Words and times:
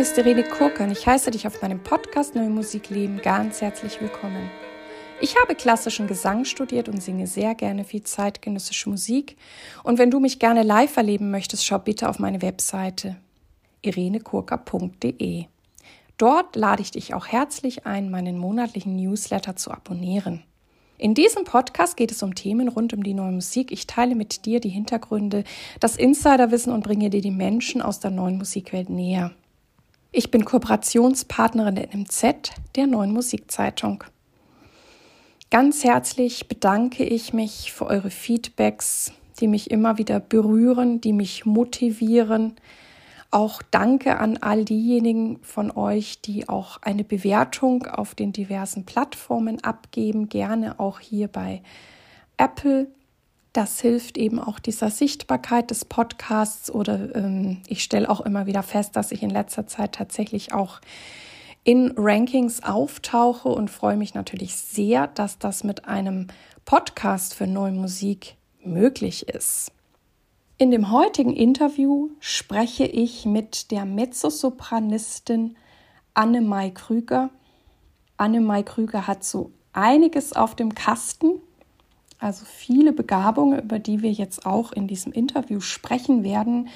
Name 0.00 0.08
ist 0.08 0.16
Irene 0.16 0.44
Kurka 0.44 0.84
und 0.84 0.92
ich 0.92 1.06
heiße 1.06 1.30
dich 1.30 1.46
auf 1.46 1.60
meinem 1.60 1.82
Podcast 1.82 2.34
Neue 2.34 2.48
Musik 2.48 2.88
leben 2.88 3.20
ganz 3.20 3.60
herzlich 3.60 4.00
willkommen. 4.00 4.50
Ich 5.20 5.36
habe 5.36 5.54
klassischen 5.54 6.06
Gesang 6.06 6.46
studiert 6.46 6.88
und 6.88 7.02
singe 7.02 7.26
sehr 7.26 7.54
gerne 7.54 7.84
viel 7.84 8.02
zeitgenössische 8.02 8.88
Musik. 8.88 9.36
Und 9.82 9.98
wenn 9.98 10.10
du 10.10 10.18
mich 10.18 10.38
gerne 10.38 10.62
live 10.62 10.96
erleben 10.96 11.30
möchtest, 11.30 11.66
schau 11.66 11.78
bitte 11.78 12.08
auf 12.08 12.18
meine 12.18 12.40
Webseite 12.40 13.16
irenekurka.de. 13.82 15.44
Dort 16.16 16.56
lade 16.56 16.80
ich 16.80 16.92
dich 16.92 17.12
auch 17.12 17.26
herzlich 17.26 17.84
ein, 17.84 18.10
meinen 18.10 18.38
monatlichen 18.38 18.96
Newsletter 18.96 19.56
zu 19.56 19.70
abonnieren. 19.70 20.44
In 20.96 21.12
diesem 21.12 21.44
Podcast 21.44 21.98
geht 21.98 22.10
es 22.10 22.22
um 22.22 22.34
Themen 22.34 22.68
rund 22.68 22.94
um 22.94 23.02
die 23.02 23.12
neue 23.12 23.32
Musik. 23.32 23.70
Ich 23.70 23.86
teile 23.86 24.14
mit 24.14 24.46
dir 24.46 24.60
die 24.60 24.70
Hintergründe, 24.70 25.44
das 25.78 25.96
Insiderwissen 25.96 26.72
und 26.72 26.84
bringe 26.84 27.10
dir 27.10 27.20
die 27.20 27.30
Menschen 27.30 27.82
aus 27.82 28.00
der 28.00 28.10
neuen 28.10 28.38
Musikwelt 28.38 28.88
näher. 28.88 29.32
Ich 30.12 30.32
bin 30.32 30.44
Kooperationspartnerin 30.44 31.76
der 31.76 31.94
NMZ, 31.94 32.50
der 32.74 32.88
neuen 32.88 33.12
Musikzeitung. 33.12 34.02
Ganz 35.50 35.84
herzlich 35.84 36.48
bedanke 36.48 37.04
ich 37.04 37.32
mich 37.32 37.70
für 37.70 37.86
eure 37.86 38.10
Feedbacks, 38.10 39.12
die 39.38 39.46
mich 39.46 39.70
immer 39.70 39.98
wieder 39.98 40.18
berühren, 40.18 41.00
die 41.00 41.12
mich 41.12 41.46
motivieren, 41.46 42.56
auch 43.30 43.62
danke 43.70 44.18
an 44.18 44.38
all 44.38 44.64
diejenigen 44.64 45.38
von 45.42 45.70
euch, 45.70 46.20
die 46.20 46.48
auch 46.48 46.82
eine 46.82 47.04
Bewertung 47.04 47.86
auf 47.86 48.16
den 48.16 48.32
diversen 48.32 48.84
Plattformen 48.86 49.62
abgeben, 49.62 50.28
gerne 50.28 50.80
auch 50.80 50.98
hier 50.98 51.28
bei 51.28 51.62
Apple. 52.36 52.88
Das 53.52 53.80
hilft 53.80 54.16
eben 54.16 54.38
auch 54.38 54.60
dieser 54.60 54.90
Sichtbarkeit 54.90 55.70
des 55.70 55.84
Podcasts 55.84 56.70
oder 56.70 57.14
ähm, 57.16 57.62
ich 57.66 57.82
stelle 57.82 58.08
auch 58.08 58.20
immer 58.20 58.46
wieder 58.46 58.62
fest, 58.62 58.94
dass 58.94 59.10
ich 59.10 59.22
in 59.22 59.30
letzter 59.30 59.66
Zeit 59.66 59.92
tatsächlich 59.92 60.52
auch 60.52 60.80
in 61.64 61.92
Rankings 61.96 62.62
auftauche 62.62 63.48
und 63.48 63.70
freue 63.70 63.96
mich 63.96 64.14
natürlich 64.14 64.56
sehr, 64.56 65.08
dass 65.08 65.38
das 65.38 65.64
mit 65.64 65.86
einem 65.86 66.28
Podcast 66.64 67.34
für 67.34 67.46
neue 67.46 67.72
Musik 67.72 68.36
möglich 68.62 69.28
ist. 69.28 69.72
In 70.56 70.70
dem 70.70 70.90
heutigen 70.92 71.34
Interview 71.34 72.10
spreche 72.20 72.84
ich 72.84 73.24
mit 73.24 73.70
der 73.70 73.84
Mezzosopranistin 73.84 75.56
Anne-Mai 76.14 76.70
Krüger. 76.70 77.30
Anne-Mai 78.16 78.62
Krüger 78.62 79.06
hat 79.06 79.24
so 79.24 79.52
einiges 79.72 80.34
auf 80.34 80.54
dem 80.54 80.74
Kasten, 80.74 81.40
also 82.20 82.44
viele 82.44 82.92
Begabungen, 82.92 83.60
über 83.60 83.78
die 83.78 84.02
wir 84.02 84.12
jetzt 84.12 84.46
auch 84.46 84.72
in 84.72 84.86
diesem 84.86 85.12
Interview 85.12 85.60
sprechen 85.60 86.22
werden. 86.22 86.68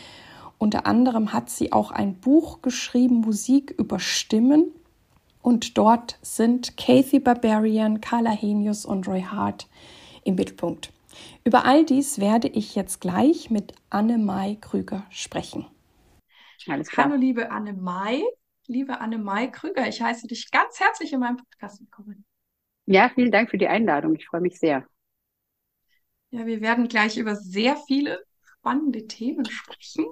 Unter 0.59 0.87
anderem 0.87 1.33
hat 1.33 1.51
sie 1.51 1.73
auch 1.73 1.91
ein 1.91 2.15
Buch 2.15 2.63
geschrieben, 2.63 3.21
Musik 3.21 3.75
über 3.77 4.01
Stimmen. 4.01 4.73
Und 5.43 5.77
dort 5.77 6.19
sind 6.23 6.79
Kathy 6.79 7.21
Barbarian, 7.21 8.01
Carla 8.01 8.31
Henius 8.31 8.87
und 8.87 9.07
Roy 9.07 9.21
Hart 9.21 9.69
im 10.25 10.37
Mittelpunkt. 10.37 10.91
Über 11.45 11.67
all 11.67 11.85
dies 11.85 12.19
werde 12.19 12.49
ich 12.49 12.75
jetzt 12.75 13.01
gleich 13.01 13.51
mit 13.51 13.75
Anne-Mai 13.91 14.57
Krüger 14.61 15.05
sprechen. 15.11 15.67
Alles 16.67 16.89
klar. 16.89 17.07
Hallo, 17.07 17.17
liebe 17.17 17.51
Anne-Mai. 17.51 18.23
Liebe 18.67 18.99
Anne-Mai 18.99 19.49
Krüger, 19.49 19.87
ich 19.87 20.01
heiße 20.01 20.27
dich 20.27 20.51
ganz 20.51 20.81
herzlich 20.81 21.13
in 21.13 21.21
meinem 21.21 21.37
Podcast 21.37 21.81
willkommen. 21.81 22.25
Ja, 22.87 23.11
vielen 23.15 23.31
Dank 23.31 23.51
für 23.51 23.59
die 23.59 23.69
Einladung. 23.69 24.15
Ich 24.15 24.27
freue 24.27 24.41
mich 24.41 24.59
sehr. 24.59 24.87
Ja, 26.35 26.47
wir 26.47 26.61
werden 26.61 26.89
gleich 26.89 27.17
über 27.17 27.37
sehr 27.37 27.77
viele 27.77 28.25
spannende 28.43 29.07
Themen 29.07 29.45
sprechen. 29.45 30.05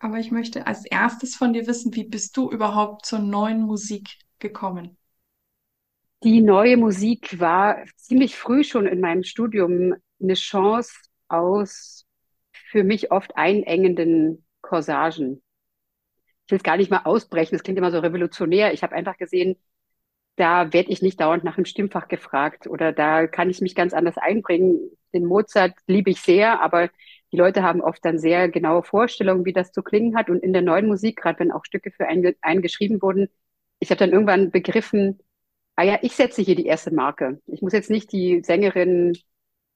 Aber 0.00 0.18
ich 0.18 0.32
möchte 0.32 0.66
als 0.66 0.84
erstes 0.84 1.36
von 1.36 1.52
dir 1.52 1.68
wissen, 1.68 1.94
wie 1.94 2.02
bist 2.02 2.36
du 2.36 2.50
überhaupt 2.50 3.06
zur 3.06 3.20
neuen 3.20 3.62
Musik 3.62 4.08
gekommen? 4.40 4.96
Die 6.24 6.40
neue 6.40 6.76
Musik 6.76 7.38
war 7.38 7.84
ziemlich 7.94 8.34
früh 8.34 8.64
schon 8.64 8.86
in 8.88 8.98
meinem 8.98 9.22
Studium 9.22 9.94
eine 10.20 10.34
Chance 10.34 10.94
aus 11.28 12.04
für 12.70 12.82
mich 12.82 13.12
oft 13.12 13.36
einengenden 13.36 14.44
Corsagen. 14.62 15.44
Ich 16.46 16.50
will 16.50 16.58
es 16.58 16.64
gar 16.64 16.76
nicht 16.76 16.90
mal 16.90 17.02
ausbrechen, 17.04 17.54
das 17.54 17.62
klingt 17.62 17.78
immer 17.78 17.92
so 17.92 18.00
revolutionär. 18.00 18.72
Ich 18.72 18.82
habe 18.82 18.96
einfach 18.96 19.16
gesehen, 19.16 19.54
da 20.34 20.72
werde 20.72 20.90
ich 20.90 21.02
nicht 21.02 21.20
dauernd 21.20 21.44
nach 21.44 21.54
dem 21.54 21.66
Stimmfach 21.66 22.08
gefragt 22.08 22.66
oder 22.66 22.92
da 22.92 23.28
kann 23.28 23.48
ich 23.48 23.60
mich 23.60 23.76
ganz 23.76 23.94
anders 23.94 24.18
einbringen. 24.18 24.97
Den 25.14 25.24
Mozart 25.26 25.74
liebe 25.86 26.10
ich 26.10 26.20
sehr, 26.20 26.60
aber 26.60 26.90
die 27.32 27.36
Leute 27.36 27.62
haben 27.62 27.80
oft 27.80 28.04
dann 28.04 28.18
sehr 28.18 28.48
genaue 28.48 28.82
Vorstellungen, 28.82 29.44
wie 29.44 29.52
das 29.52 29.72
zu 29.72 29.82
klingen 29.82 30.16
hat. 30.16 30.30
Und 30.30 30.42
in 30.42 30.52
der 30.52 30.62
neuen 30.62 30.86
Musik, 30.86 31.18
gerade 31.20 31.40
wenn 31.40 31.52
auch 31.52 31.64
Stücke 31.64 31.90
für 31.90 32.06
einen, 32.06 32.34
einen 32.42 32.62
geschrieben 32.62 33.02
wurden, 33.02 33.28
ich 33.80 33.90
habe 33.90 33.98
dann 33.98 34.10
irgendwann 34.12 34.50
begriffen, 34.50 35.18
ah 35.76 35.84
ja, 35.84 35.98
ich 36.02 36.14
setze 36.16 36.42
hier 36.42 36.56
die 36.56 36.66
erste 36.66 36.92
Marke. 36.94 37.40
Ich 37.46 37.62
muss 37.62 37.72
jetzt 37.72 37.90
nicht 37.90 38.12
die 38.12 38.42
Sängerin 38.42 39.14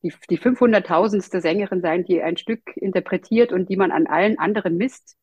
die, 0.03 0.13
die 0.31 0.39
500.000ste 0.39 1.41
Sängerin 1.41 1.81
sein, 1.81 2.05
die 2.05 2.23
ein 2.23 2.37
Stück 2.37 2.77
interpretiert 2.77 3.53
und 3.53 3.69
die 3.69 3.77
man 3.77 3.93
an 3.93 4.07
allen 4.07 4.39
anderen 4.39 4.77
misst, 4.77 5.17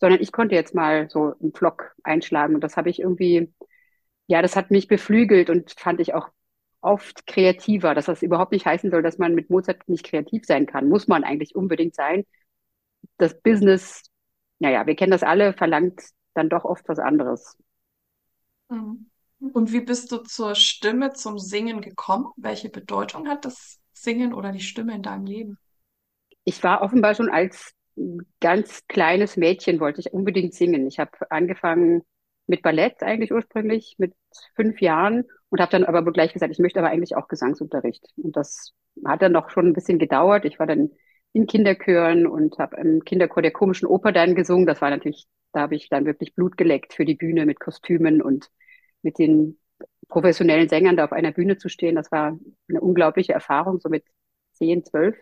sondern 0.00 0.20
ich 0.20 0.32
konnte 0.32 0.54
jetzt 0.54 0.74
mal 0.74 1.08
so 1.10 1.34
einen 1.40 1.52
Flock 1.54 1.94
einschlagen 2.04 2.54
und 2.54 2.62
das 2.62 2.76
habe 2.76 2.90
ich 2.90 3.00
irgendwie, 3.00 3.52
ja, 4.28 4.42
das 4.42 4.56
hat 4.56 4.70
mich 4.70 4.88
beflügelt 4.88 5.50
und 5.50 5.72
fand 5.78 6.00
ich 6.00 6.14
auch 6.14 6.28
oft 6.80 7.26
kreativer, 7.26 7.94
dass 7.94 8.06
das 8.06 8.22
überhaupt 8.22 8.52
nicht 8.52 8.66
heißen 8.66 8.90
soll, 8.90 9.02
dass 9.02 9.18
man 9.18 9.34
mit 9.34 9.50
Mozart 9.50 9.88
nicht 9.88 10.04
kreativ 10.04 10.44
sein 10.46 10.66
kann. 10.66 10.88
Muss 10.88 11.08
man 11.08 11.24
eigentlich 11.24 11.54
unbedingt 11.54 11.94
sein. 11.94 12.24
Das 13.18 13.40
Business, 13.40 14.02
naja, 14.58 14.86
wir 14.86 14.96
kennen 14.96 15.12
das 15.12 15.22
alle, 15.22 15.52
verlangt 15.52 16.02
dann 16.34 16.48
doch 16.48 16.64
oft 16.64 16.88
was 16.88 16.98
anderes. 16.98 17.56
Mhm. 18.68 19.10
Und 19.52 19.72
wie 19.72 19.80
bist 19.80 20.12
du 20.12 20.18
zur 20.18 20.54
Stimme, 20.54 21.12
zum 21.12 21.38
Singen 21.38 21.80
gekommen? 21.80 22.26
Welche 22.36 22.68
Bedeutung 22.68 23.28
hat 23.28 23.44
das 23.44 23.78
Singen 23.92 24.34
oder 24.34 24.52
die 24.52 24.60
Stimme 24.60 24.94
in 24.94 25.02
deinem 25.02 25.24
Leben? 25.24 25.58
Ich 26.44 26.62
war 26.62 26.82
offenbar 26.82 27.14
schon 27.14 27.30
als 27.30 27.74
ganz 28.40 28.86
kleines 28.86 29.36
Mädchen, 29.36 29.80
wollte 29.80 30.00
ich 30.00 30.12
unbedingt 30.12 30.54
singen. 30.54 30.86
Ich 30.86 30.98
habe 30.98 31.30
angefangen 31.30 32.02
mit 32.46 32.62
Ballett 32.62 33.02
eigentlich 33.02 33.32
ursprünglich 33.32 33.94
mit 33.98 34.14
fünf 34.54 34.80
Jahren 34.80 35.24
und 35.50 35.60
habe 35.60 35.70
dann 35.72 35.84
aber 35.84 36.02
gleich 36.12 36.32
gesagt, 36.32 36.52
ich 36.52 36.58
möchte 36.58 36.78
aber 36.78 36.88
eigentlich 36.90 37.16
auch 37.16 37.28
Gesangsunterricht. 37.28 38.06
Und 38.16 38.36
das 38.36 38.72
hat 39.04 39.22
dann 39.22 39.32
noch 39.32 39.50
schon 39.50 39.66
ein 39.68 39.72
bisschen 39.72 39.98
gedauert. 39.98 40.44
Ich 40.44 40.58
war 40.58 40.66
dann 40.66 40.90
in 41.32 41.46
Kinderchören 41.46 42.26
und 42.26 42.58
habe 42.58 42.76
im 42.76 43.04
Kinderchor 43.04 43.42
der 43.42 43.52
komischen 43.52 43.86
Oper 43.86 44.12
dann 44.12 44.34
gesungen. 44.34 44.66
Das 44.66 44.80
war 44.80 44.90
natürlich, 44.90 45.26
da 45.52 45.60
habe 45.60 45.74
ich 45.74 45.88
dann 45.88 46.06
wirklich 46.06 46.34
Blut 46.34 46.56
geleckt 46.56 46.94
für 46.94 47.04
die 47.04 47.14
Bühne 47.14 47.46
mit 47.46 47.60
Kostümen 47.60 48.22
und 48.22 48.50
mit 49.02 49.18
den 49.18 49.58
professionellen 50.08 50.68
Sängern 50.68 50.96
da 50.96 51.04
auf 51.04 51.12
einer 51.12 51.32
Bühne 51.32 51.56
zu 51.56 51.68
stehen, 51.68 51.94
das 51.94 52.12
war 52.12 52.38
eine 52.68 52.80
unglaubliche 52.80 53.32
Erfahrung, 53.32 53.80
so 53.80 53.88
mit 53.88 54.04
zehn, 54.52 54.84
zwölf. 54.84 55.16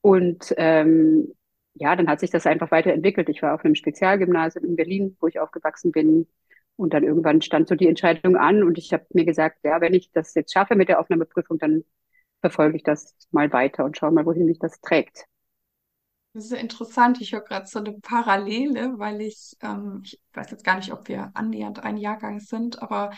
Und 0.00 0.54
ähm, 0.56 1.32
ja, 1.74 1.94
dann 1.96 2.08
hat 2.08 2.20
sich 2.20 2.30
das 2.30 2.46
einfach 2.46 2.70
weiterentwickelt. 2.70 3.28
Ich 3.28 3.42
war 3.42 3.54
auf 3.54 3.64
einem 3.64 3.74
Spezialgymnasium 3.74 4.64
in 4.64 4.76
Berlin, 4.76 5.16
wo 5.20 5.26
ich 5.26 5.38
aufgewachsen 5.40 5.92
bin. 5.92 6.26
Und 6.76 6.92
dann 6.92 7.04
irgendwann 7.04 7.40
stand 7.40 7.68
so 7.68 7.74
die 7.74 7.88
Entscheidung 7.88 8.36
an 8.36 8.62
und 8.62 8.76
ich 8.78 8.92
habe 8.92 9.06
mir 9.14 9.24
gesagt, 9.24 9.58
ja, 9.64 9.80
wenn 9.80 9.94
ich 9.94 10.10
das 10.12 10.34
jetzt 10.34 10.52
schaffe 10.52 10.74
mit 10.76 10.88
der 10.88 11.00
Aufnahmeprüfung, 11.00 11.58
dann 11.58 11.84
verfolge 12.40 12.76
ich 12.76 12.82
das 12.82 13.16
mal 13.30 13.52
weiter 13.52 13.84
und 13.84 13.96
schaue 13.96 14.12
mal, 14.12 14.26
wohin 14.26 14.46
mich 14.46 14.58
das 14.58 14.80
trägt. 14.80 15.24
Das 16.34 16.44
ist 16.46 16.52
interessant. 16.52 17.20
Ich 17.22 17.32
höre 17.32 17.40
gerade 17.40 17.66
so 17.66 17.78
eine 17.78 17.94
Parallele, 17.94 18.98
weil 18.98 19.22
ich, 19.22 19.56
ähm, 19.62 20.02
ich 20.04 20.20
weiß 20.34 20.50
jetzt 20.50 20.64
gar 20.64 20.76
nicht, 20.76 20.92
ob 20.92 21.08
wir 21.08 21.30
annähernd 21.32 21.82
ein 21.82 21.96
Jahrgang 21.96 22.40
sind, 22.40 22.82
aber 22.82 23.10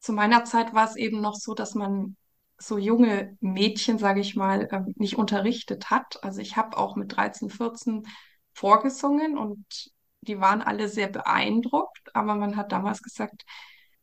zu 0.00 0.12
meiner 0.12 0.44
Zeit 0.44 0.74
war 0.74 0.88
es 0.88 0.96
eben 0.96 1.20
noch 1.20 1.34
so, 1.36 1.54
dass 1.54 1.74
man 1.74 2.16
so 2.58 2.76
junge 2.76 3.36
Mädchen, 3.40 3.98
sage 3.98 4.20
ich 4.20 4.34
mal, 4.34 4.68
ähm, 4.72 4.94
nicht 4.96 5.16
unterrichtet 5.16 5.90
hat. 5.90 6.22
Also 6.24 6.40
ich 6.40 6.56
habe 6.56 6.76
auch 6.76 6.96
mit 6.96 7.16
13, 7.16 7.50
14 7.50 8.02
vorgesungen 8.52 9.38
und 9.38 9.64
die 10.22 10.40
waren 10.40 10.62
alle 10.62 10.88
sehr 10.88 11.08
beeindruckt, 11.08 12.14
aber 12.14 12.34
man 12.34 12.56
hat 12.56 12.72
damals 12.72 13.02
gesagt, 13.02 13.44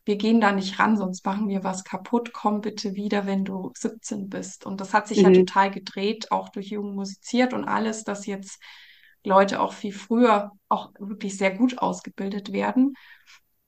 wir 0.08 0.16
gehen 0.16 0.40
da 0.40 0.54
nicht 0.54 0.80
ran, 0.80 0.98
sonst 0.98 1.26
machen 1.26 1.50
wir 1.50 1.66
was 1.66 1.84
kaputt. 1.84 2.32
Komm 2.32 2.62
bitte 2.62 2.96
wieder, 2.96 3.26
wenn 3.26 3.44
du 3.44 3.74
17 3.76 4.30
bist. 4.30 4.66
Und 4.66 4.80
das 4.80 4.94
hat 4.94 5.08
sich 5.08 5.22
mhm. 5.22 5.34
ja 5.34 5.40
total 5.42 5.70
gedreht, 5.70 6.32
auch 6.32 6.48
durch 6.48 6.68
Jugend 6.68 6.96
musiziert 6.96 7.54
und 7.54 7.66
alles, 7.66 8.06
dass 8.06 8.26
jetzt 8.26 8.62
Leute 9.26 9.60
auch 9.60 9.74
viel 9.74 9.92
früher 9.92 10.52
auch 10.70 10.92
wirklich 10.98 11.38
sehr 11.38 11.52
gut 11.52 11.80
ausgebildet 11.80 12.54
werden. 12.54 12.94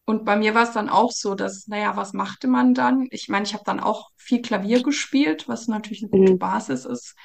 Und 0.06 0.24
bei 0.24 0.38
mir 0.38 0.56
war 0.56 0.64
es 0.64 0.72
dann 0.72 0.90
auch 0.90 1.12
so, 1.12 1.36
dass, 1.36 1.68
naja, 1.68 1.98
was 1.98 2.14
machte 2.14 2.48
man 2.48 2.74
dann? 2.74 3.08
Ich 3.12 3.28
meine, 3.28 3.44
ich 3.44 3.54
habe 3.54 3.66
dann 3.66 3.82
auch 3.82 4.10
viel 4.16 4.42
Klavier 4.42 4.82
gespielt, 4.82 5.50
was 5.50 5.68
natürlich 5.68 6.04
eine 6.04 6.10
gute 6.10 6.34
mhm. 6.34 6.40
Basis 6.40 6.86
ist. 6.86 7.16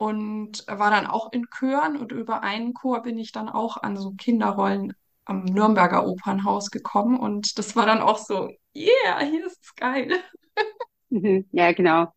Und 0.00 0.64
war 0.66 0.90
dann 0.90 1.06
auch 1.06 1.30
in 1.30 1.44
Chören 1.50 1.98
und 1.98 2.10
über 2.10 2.42
einen 2.42 2.72
Chor 2.72 3.02
bin 3.02 3.18
ich 3.18 3.32
dann 3.32 3.50
auch 3.50 3.76
an 3.76 3.98
so 3.98 4.12
Kinderrollen 4.12 4.94
am 5.26 5.44
Nürnberger 5.44 6.06
Opernhaus 6.06 6.70
gekommen. 6.70 7.18
Und 7.20 7.58
das 7.58 7.76
war 7.76 7.84
dann 7.84 8.00
auch 8.00 8.16
so, 8.16 8.48
yeah, 8.74 9.20
hier 9.20 9.44
ist 9.44 9.58
es 9.62 9.74
geil. 9.74 10.08
Mhm. 11.10 11.44
Ja, 11.52 11.72
genau. 11.72 12.12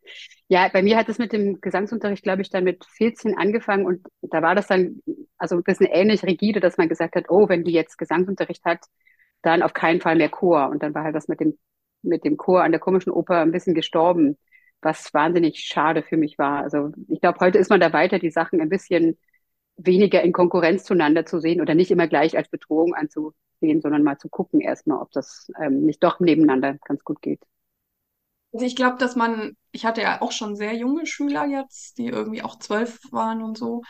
Ja, 0.48 0.70
bei 0.70 0.84
mir 0.84 0.98
hat 0.98 1.10
es 1.10 1.18
mit 1.18 1.34
dem 1.34 1.60
Gesangsunterricht, 1.62 2.24
glaube 2.24 2.42
ich, 2.44 2.50
dann 2.50 2.64
mit 2.64 2.86
14 2.86 3.38
angefangen 3.38 3.86
und 3.86 4.06
da 4.22 4.42
war 4.42 4.56
das 4.56 4.68
dann 4.68 5.02
also 5.38 5.56
ein 5.58 5.64
bisschen 5.64 5.88
ähnlich 5.88 6.24
rigide, 6.24 6.60
dass 6.60 6.78
man 6.78 6.90
gesagt 6.90 7.16
hat, 7.16 7.26
oh, 7.30 7.50
wenn 7.50 7.64
die 7.64 7.72
jetzt 7.74 7.98
Gesangsunterricht 7.98 8.64
hat, 8.66 8.86
dann 9.42 9.64
auf 9.64 9.74
keinen 9.74 10.00
Fall 10.00 10.16
mehr 10.16 10.30
Chor. 10.30 10.70
Und 10.70 10.84
dann 10.84 10.94
war 10.94 11.04
halt 11.04 11.16
das 11.16 11.28
mit 11.28 11.40
dem, 11.40 11.58
mit 12.04 12.24
dem 12.24 12.38
Chor 12.38 12.64
an 12.64 12.72
der 12.72 12.80
komischen 12.80 13.12
Oper 13.12 13.42
ein 13.42 13.52
bisschen 13.52 13.74
gestorben, 13.74 14.38
was 14.84 15.14
wahnsinnig 15.14 15.60
schade 15.60 16.04
für 16.04 16.18
mich 16.18 16.38
war. 16.38 16.64
Also 16.64 16.92
ich 17.08 17.22
glaube, 17.22 17.40
heute 17.40 17.58
ist 17.58 17.70
man 17.70 17.80
da 17.80 17.94
weiter, 17.94 18.20
die 18.20 18.32
Sachen 18.32 18.62
ein 18.62 18.70
bisschen 18.70 19.18
weniger 19.78 20.22
in 20.22 20.34
Konkurrenz 20.34 20.84
zueinander 20.84 21.26
zu 21.26 21.40
sehen 21.40 21.62
oder 21.62 21.76
nicht 21.76 21.92
immer 21.92 22.08
gleich 22.08 22.38
als 22.38 22.50
Bedrohung 22.50 22.94
anzusehen, 22.94 23.82
sondern 23.82 24.04
mal 24.04 24.18
zu 24.18 24.30
gucken 24.30 24.62
erstmal, 24.62 25.00
ob 25.00 25.12
das 25.12 25.52
ähm, 25.60 25.86
nicht 25.86 26.04
doch 26.04 26.20
nebeneinander 26.20 26.78
ganz 26.86 27.04
gut 27.04 27.22
geht. 27.22 27.42
Also 28.52 28.66
ich 28.66 28.76
glaube, 28.76 28.98
dass 28.98 29.16
man, 29.16 29.58
ich 29.72 29.86
hatte 29.86 30.02
ja 30.02 30.22
auch 30.22 30.32
schon 30.32 30.56
sehr 30.56 30.76
junge 30.76 31.08
Schüler 31.08 31.46
jetzt, 31.46 31.98
die 31.98 32.06
irgendwie 32.06 32.44
auch 32.44 32.60
zwölf 32.60 33.00
waren 33.12 33.42
und 33.42 33.58
so, 33.58 33.82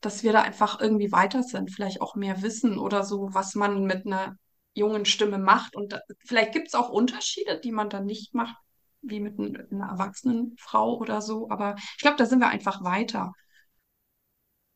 dass 0.00 0.22
wir 0.22 0.32
da 0.32 0.42
einfach 0.42 0.80
irgendwie 0.80 1.10
weiter 1.10 1.42
sind, 1.42 1.70
vielleicht 1.72 2.00
auch 2.00 2.14
mehr 2.14 2.40
wissen 2.42 2.78
oder 2.78 3.02
so, 3.02 3.28
was 3.32 3.54
man 3.56 3.84
mit 3.84 4.06
einer 4.06 4.36
jungen 4.74 5.04
Stimme 5.06 5.38
macht. 5.38 5.74
Und 5.74 5.92
da, 5.92 6.00
vielleicht 6.24 6.52
gibt 6.52 6.68
es 6.68 6.74
auch 6.74 6.88
Unterschiede, 6.88 7.58
die 7.60 7.72
man 7.72 7.90
dann 7.90 8.06
nicht 8.06 8.32
macht, 8.34 8.56
wie 9.02 9.20
mit 9.20 9.38
ein, 9.38 9.56
einer 9.70 9.88
erwachsenen 9.88 10.56
Frau 10.58 10.96
oder 10.98 11.20
so. 11.20 11.50
Aber 11.50 11.74
ich 11.76 11.98
glaube, 12.02 12.16
da 12.16 12.26
sind 12.26 12.40
wir 12.40 12.48
einfach 12.48 12.82
weiter. 12.84 13.32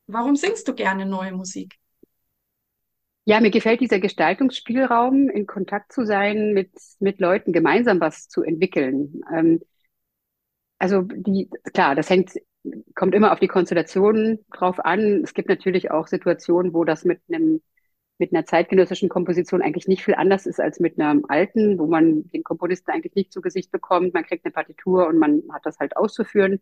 Warum 0.06 0.36
singst 0.36 0.68
du 0.68 0.74
gerne 0.74 1.06
neue 1.06 1.32
Musik? 1.32 1.76
Ja, 3.24 3.40
mir 3.40 3.50
gefällt 3.50 3.80
dieser 3.80 3.98
Gestaltungsspielraum, 3.98 5.28
in 5.28 5.46
Kontakt 5.46 5.92
zu 5.92 6.06
sein, 6.06 6.52
mit, 6.52 6.70
mit 7.00 7.18
Leuten 7.18 7.52
gemeinsam 7.52 8.00
was 8.00 8.28
zu 8.28 8.42
entwickeln. 8.42 9.20
Ähm, 9.34 9.60
also 10.78 11.02
die, 11.02 11.50
klar, 11.72 11.96
das 11.96 12.08
hängt, 12.08 12.32
kommt 12.94 13.14
immer 13.16 13.32
auf 13.32 13.40
die 13.40 13.48
Konstellation 13.48 14.38
drauf 14.52 14.78
an. 14.84 15.22
Es 15.24 15.34
gibt 15.34 15.48
natürlich 15.48 15.90
auch 15.90 16.06
Situationen, 16.06 16.72
wo 16.72 16.84
das 16.84 17.04
mit 17.04 17.20
einem, 17.28 17.62
mit 18.18 18.32
einer 18.32 18.46
zeitgenössischen 18.46 19.08
Komposition 19.08 19.62
eigentlich 19.62 19.88
nicht 19.88 20.04
viel 20.04 20.14
anders 20.14 20.46
ist 20.46 20.60
als 20.60 20.80
mit 20.80 20.98
einer 20.98 21.20
alten, 21.28 21.78
wo 21.78 21.86
man 21.86 22.28
den 22.30 22.44
Komponisten 22.44 22.90
eigentlich 22.90 23.14
nicht 23.14 23.32
zu 23.32 23.40
Gesicht 23.40 23.70
bekommt. 23.70 24.14
Man 24.14 24.24
kriegt 24.24 24.44
eine 24.44 24.52
Partitur 24.52 25.06
und 25.06 25.18
man 25.18 25.42
hat 25.52 25.66
das 25.66 25.78
halt 25.78 25.96
auszuführen. 25.96 26.60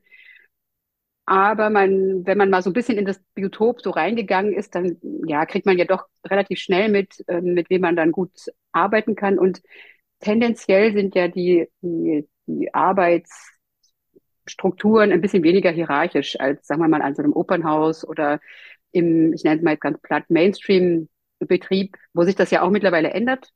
Aber 1.26 1.70
man, 1.70 2.26
wenn 2.26 2.36
man 2.36 2.50
mal 2.50 2.62
so 2.62 2.70
ein 2.70 2.74
bisschen 2.74 2.98
in 2.98 3.06
das 3.06 3.18
Biotop 3.34 3.80
so 3.80 3.90
reingegangen 3.90 4.52
ist, 4.52 4.74
dann 4.74 4.98
ja, 5.26 5.46
kriegt 5.46 5.64
man 5.64 5.78
ja 5.78 5.86
doch 5.86 6.04
relativ 6.26 6.58
schnell 6.58 6.90
mit, 6.90 7.24
äh, 7.28 7.40
mit 7.40 7.70
wem 7.70 7.80
man 7.80 7.96
dann 7.96 8.12
gut 8.12 8.30
arbeiten 8.72 9.14
kann. 9.14 9.38
Und 9.38 9.62
tendenziell 10.20 10.92
sind 10.92 11.14
ja 11.14 11.28
die, 11.28 11.66
die, 11.80 12.28
die 12.46 12.74
Arbeitsstrukturen 12.74 15.12
ein 15.12 15.22
bisschen 15.22 15.42
weniger 15.42 15.70
hierarchisch 15.70 16.38
als, 16.38 16.66
sagen 16.66 16.82
wir 16.82 16.88
mal, 16.88 17.00
an 17.02 17.14
so 17.14 17.22
einem 17.22 17.32
Opernhaus 17.32 18.06
oder 18.06 18.40
im, 18.92 19.32
ich 19.32 19.44
nenne 19.44 19.56
es 19.56 19.62
mal 19.62 19.78
ganz 19.78 19.98
platt, 20.02 20.24
Mainstream-Betrieb, 21.40 21.96
wo 22.12 22.24
sich 22.24 22.34
das 22.36 22.50
ja 22.50 22.62
auch 22.62 22.70
mittlerweile 22.70 23.10
ändert. 23.10 23.52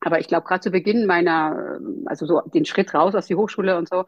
Aber 0.00 0.20
ich 0.20 0.28
glaube, 0.28 0.46
gerade 0.46 0.60
zu 0.60 0.70
Beginn 0.70 1.06
meiner, 1.06 1.78
also 2.06 2.26
so 2.26 2.40
den 2.42 2.64
Schritt 2.64 2.94
raus 2.94 3.14
aus 3.14 3.26
die 3.26 3.34
Hochschule 3.34 3.76
und 3.76 3.88
so, 3.88 4.04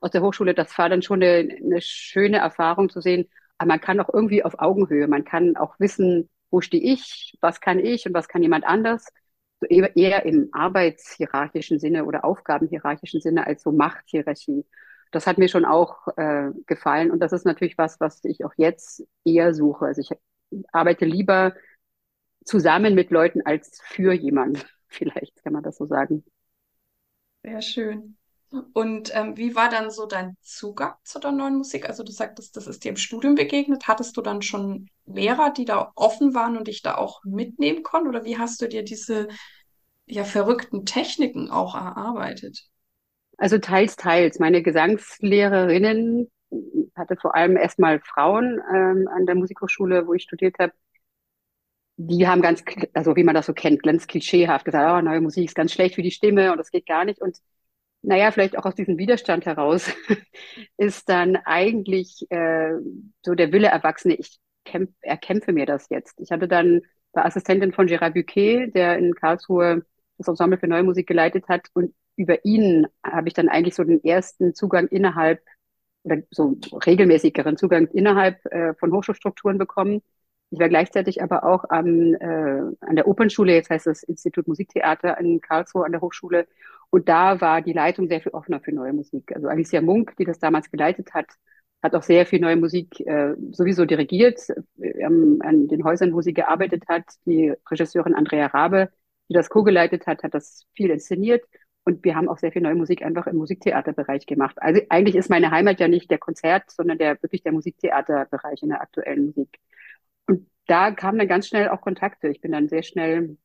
aus 0.00 0.10
der 0.10 0.22
Hochschule, 0.22 0.54
das 0.54 0.76
war 0.78 0.88
dann 0.88 1.02
schon 1.02 1.22
eine, 1.22 1.48
eine 1.62 1.80
schöne 1.80 2.38
Erfahrung 2.38 2.88
zu 2.88 3.00
sehen. 3.00 3.28
Aber 3.58 3.68
man 3.68 3.80
kann 3.80 4.00
auch 4.00 4.12
irgendwie 4.12 4.42
auf 4.44 4.58
Augenhöhe, 4.58 5.06
man 5.06 5.24
kann 5.24 5.56
auch 5.56 5.78
wissen, 5.78 6.30
wo 6.50 6.60
stehe 6.60 6.82
ich, 6.82 7.36
was 7.40 7.60
kann 7.60 7.78
ich 7.78 8.06
und 8.06 8.14
was 8.14 8.28
kann 8.28 8.42
jemand 8.42 8.64
anders. 8.64 9.06
So 9.60 9.66
eher 9.66 10.24
im 10.24 10.48
arbeitshierarchischen 10.52 11.78
Sinne 11.78 12.04
oder 12.04 12.24
aufgabenhierarchischen 12.24 13.20
Sinne 13.20 13.46
als 13.46 13.62
so 13.62 13.72
Machthierarchie. 13.72 14.64
Das 15.10 15.26
hat 15.26 15.38
mir 15.38 15.48
schon 15.48 15.64
auch 15.64 16.08
äh, 16.16 16.50
gefallen 16.66 17.10
und 17.10 17.20
das 17.20 17.32
ist 17.32 17.44
natürlich 17.46 17.78
was, 17.78 18.00
was 18.00 18.24
ich 18.24 18.44
auch 18.44 18.52
jetzt 18.56 19.06
eher 19.24 19.54
suche. 19.54 19.86
Also 19.86 20.00
ich 20.00 20.10
arbeite 20.72 21.04
lieber 21.04 21.54
zusammen 22.44 22.94
mit 22.94 23.10
Leuten 23.10 23.42
als 23.42 23.80
für 23.84 24.12
jemanden. 24.12 24.60
Vielleicht 24.88 25.42
kann 25.42 25.52
man 25.52 25.62
das 25.62 25.76
so 25.76 25.86
sagen. 25.86 26.24
Sehr 27.42 27.62
schön. 27.62 28.16
Und 28.72 29.10
ähm, 29.14 29.36
wie 29.36 29.56
war 29.56 29.68
dann 29.68 29.90
so 29.90 30.06
dein 30.06 30.36
Zugang 30.40 30.94
zu 31.02 31.18
der 31.18 31.32
neuen 31.32 31.56
Musik? 31.56 31.88
Also 31.88 32.04
du 32.04 32.12
sagtest, 32.12 32.56
das 32.56 32.68
ist 32.68 32.84
dir 32.84 32.90
im 32.90 32.96
Studium 32.96 33.34
begegnet. 33.34 33.88
Hattest 33.88 34.16
du 34.16 34.22
dann 34.22 34.42
schon 34.42 34.88
Lehrer, 35.06 35.50
die 35.50 35.64
da 35.64 35.90
offen 35.96 36.34
waren 36.34 36.56
und 36.56 36.68
dich 36.68 36.82
da 36.82 36.94
auch 36.94 37.24
mitnehmen 37.24 37.82
konnten? 37.82 38.08
Oder 38.08 38.24
wie 38.24 38.38
hast 38.38 38.62
du 38.62 38.68
dir 38.68 38.84
diese 38.84 39.28
ja 40.06 40.24
verrückten 40.24 40.86
Techniken 40.86 41.50
auch 41.50 41.74
erarbeitet? 41.74 42.68
Also 43.36 43.58
teils, 43.58 43.96
teils. 43.96 44.38
Meine 44.38 44.62
Gesangslehrerinnen 44.62 46.30
hatte 46.94 47.16
vor 47.16 47.34
allem 47.34 47.56
erstmal 47.56 48.00
Frauen 48.00 48.60
ähm, 48.72 49.08
an 49.08 49.26
der 49.26 49.34
Musikhochschule, 49.34 50.06
wo 50.06 50.14
ich 50.14 50.22
studiert 50.22 50.56
habe. 50.60 50.72
Die 51.96 52.26
haben 52.26 52.42
ganz, 52.42 52.62
also 52.92 53.14
wie 53.16 53.24
man 53.24 53.34
das 53.34 53.46
so 53.46 53.52
kennt, 53.52 53.82
ganz 53.82 54.06
klischeehaft 54.06 54.64
gesagt, 54.64 54.90
oh, 54.90 55.06
neue 55.06 55.20
Musik 55.20 55.44
ist 55.44 55.54
ganz 55.54 55.72
schlecht 55.72 55.94
für 55.94 56.02
die 56.02 56.10
Stimme 56.10 56.50
und 56.50 56.58
das 56.58 56.70
geht 56.70 56.86
gar 56.86 57.04
nicht. 57.04 57.20
Und 57.20 57.38
naja, 58.02 58.30
vielleicht 58.32 58.58
auch 58.58 58.64
aus 58.64 58.74
diesem 58.74 58.98
Widerstand 58.98 59.46
heraus, 59.46 59.90
ist 60.76 61.08
dann 61.08 61.36
eigentlich 61.36 62.26
äh, 62.30 62.72
so 63.22 63.34
der 63.34 63.52
Wille 63.52 63.68
Erwachsene, 63.68 64.14
ich 64.14 64.38
kämpf, 64.64 64.90
erkämpfe 65.00 65.52
mir 65.52 65.66
das 65.66 65.88
jetzt. 65.88 66.20
Ich 66.20 66.30
hatte 66.32 66.48
dann 66.48 66.82
war 67.14 67.26
Assistentin 67.26 67.72
von 67.72 67.86
Gérard 67.86 68.14
Buquet, 68.14 68.72
der 68.74 68.98
in 68.98 69.14
Karlsruhe 69.14 69.84
das 70.18 70.28
Ensemble 70.28 70.58
für 70.58 70.68
Neue 70.68 70.82
Musik 70.82 71.06
geleitet 71.06 71.48
hat 71.48 71.68
und 71.74 71.94
über 72.16 72.44
ihn 72.44 72.86
habe 73.04 73.28
ich 73.28 73.34
dann 73.34 73.48
eigentlich 73.48 73.74
so 73.74 73.84
den 73.84 74.02
ersten 74.04 74.54
Zugang 74.54 74.86
innerhalb 74.88 75.42
oder 76.04 76.18
so 76.30 76.56
regelmäßigeren 76.86 77.56
Zugang 77.56 77.88
innerhalb 77.88 78.44
äh, 78.46 78.74
von 78.74 78.92
Hochschulstrukturen 78.92 79.58
bekommen. 79.58 80.02
Ich 80.54 80.60
war 80.60 80.68
gleichzeitig 80.68 81.20
aber 81.20 81.42
auch 81.42 81.64
am, 81.68 82.14
äh, 82.14 82.60
an 82.80 82.94
der 82.94 83.08
Opernschule, 83.08 83.54
jetzt 83.54 83.70
heißt 83.70 83.88
das 83.88 84.04
Institut 84.04 84.46
Musiktheater 84.46 85.18
in 85.18 85.40
Karlsruhe 85.40 85.84
an 85.84 85.90
der 85.90 86.00
Hochschule 86.00 86.46
und 86.90 87.08
da 87.08 87.40
war 87.40 87.60
die 87.60 87.72
Leitung 87.72 88.06
sehr 88.06 88.20
viel 88.20 88.30
offener 88.30 88.60
für 88.60 88.70
neue 88.70 88.92
Musik. 88.92 89.32
Also 89.34 89.48
Alicia 89.48 89.80
Munk, 89.80 90.14
die 90.16 90.24
das 90.24 90.38
damals 90.38 90.70
geleitet 90.70 91.12
hat, 91.12 91.26
hat 91.82 91.96
auch 91.96 92.04
sehr 92.04 92.24
viel 92.24 92.38
neue 92.38 92.54
Musik 92.54 93.00
äh, 93.00 93.34
sowieso 93.50 93.84
dirigiert, 93.84 94.42
ähm, 94.80 95.40
an 95.42 95.66
den 95.66 95.82
Häusern, 95.82 96.14
wo 96.14 96.20
sie 96.20 96.32
gearbeitet 96.32 96.84
hat. 96.86 97.02
Die 97.26 97.52
Regisseurin 97.68 98.14
Andrea 98.14 98.46
Rabe, 98.46 98.90
die 99.28 99.34
das 99.34 99.48
co-geleitet 99.50 100.06
hat, 100.06 100.22
hat 100.22 100.34
das 100.34 100.66
viel 100.72 100.90
inszeniert. 100.90 101.44
Und 101.82 102.04
wir 102.04 102.14
haben 102.14 102.28
auch 102.28 102.38
sehr 102.38 102.52
viel 102.52 102.62
neue 102.62 102.76
Musik 102.76 103.02
einfach 103.02 103.26
im 103.26 103.38
Musiktheaterbereich 103.38 104.26
gemacht. 104.26 104.54
Also 104.60 104.80
eigentlich 104.88 105.16
ist 105.16 105.30
meine 105.30 105.50
Heimat 105.50 105.80
ja 105.80 105.88
nicht 105.88 106.12
der 106.12 106.18
Konzert, 106.18 106.70
sondern 106.70 106.98
der 106.98 107.20
wirklich 107.24 107.42
der 107.42 107.52
Musiktheaterbereich 107.52 108.62
in 108.62 108.68
der 108.68 108.82
aktuellen 108.82 109.26
Musik. 109.26 109.58
Da 110.66 110.90
kamen 110.92 111.18
dann 111.18 111.28
ganz 111.28 111.48
schnell 111.48 111.68
auch 111.68 111.80
Kontakte. 111.80 112.28
Ich 112.28 112.40
bin 112.40 112.52
dann 112.52 112.68
sehr 112.68 112.82
schnell 112.82 113.36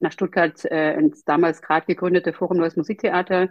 nach 0.00 0.12
Stuttgart 0.12 0.64
äh, 0.64 0.94
ins 0.94 1.24
damals 1.24 1.62
gerade 1.62 1.86
gegründete 1.86 2.32
Forum 2.32 2.58
Neues 2.58 2.76
Musiktheater 2.76 3.50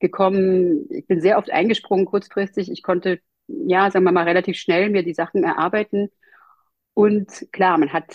gekommen. 0.00 0.86
Ich 0.90 1.06
bin 1.06 1.20
sehr 1.20 1.38
oft 1.38 1.50
eingesprungen 1.50 2.06
kurzfristig. 2.06 2.70
Ich 2.70 2.82
konnte, 2.82 3.20
ja, 3.46 3.90
sagen 3.90 4.04
wir 4.04 4.12
mal, 4.12 4.24
relativ 4.24 4.56
schnell 4.56 4.90
mir 4.90 5.02
die 5.02 5.14
Sachen 5.14 5.44
erarbeiten. 5.44 6.10
Und 6.94 7.48
klar, 7.52 7.78
man 7.78 7.92
hat, 7.92 8.14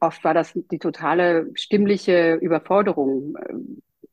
oft 0.00 0.24
war 0.24 0.34
das 0.34 0.52
die 0.54 0.78
totale 0.78 1.50
stimmliche 1.54 2.34
Überforderung, 2.34 3.36
äh, 3.36 3.54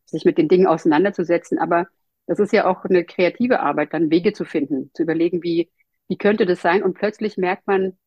sich 0.05 0.25
mit 0.25 0.37
den 0.37 0.47
Dingen 0.47 0.67
auseinanderzusetzen. 0.67 1.59
Aber 1.59 1.87
das 2.27 2.39
ist 2.39 2.53
ja 2.53 2.65
auch 2.65 2.85
eine 2.85 3.05
kreative 3.05 3.59
Arbeit, 3.59 3.93
dann 3.93 4.09
Wege 4.11 4.33
zu 4.33 4.45
finden, 4.45 4.91
zu 4.93 5.03
überlegen, 5.03 5.43
wie, 5.43 5.71
wie 6.07 6.17
könnte 6.17 6.45
das 6.45 6.61
sein? 6.61 6.83
Und 6.83 6.95
plötzlich 6.95 7.37
merkt 7.37 7.67
man, 7.67 7.97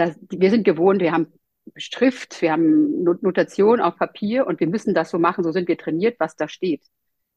dass 0.00 0.18
wir 0.30 0.50
sind 0.50 0.64
gewohnt, 0.64 1.00
wir 1.00 1.12
haben 1.12 1.28
Schrift, 1.76 2.42
wir 2.42 2.52
haben 2.52 3.04
Notation 3.04 3.80
auf 3.80 3.96
Papier 3.96 4.46
und 4.46 4.60
wir 4.60 4.66
müssen 4.66 4.94
das 4.94 5.10
so 5.10 5.18
machen, 5.18 5.44
so 5.44 5.52
sind 5.52 5.68
wir 5.68 5.78
trainiert, 5.78 6.18
was 6.18 6.36
da 6.36 6.48
steht. 6.48 6.82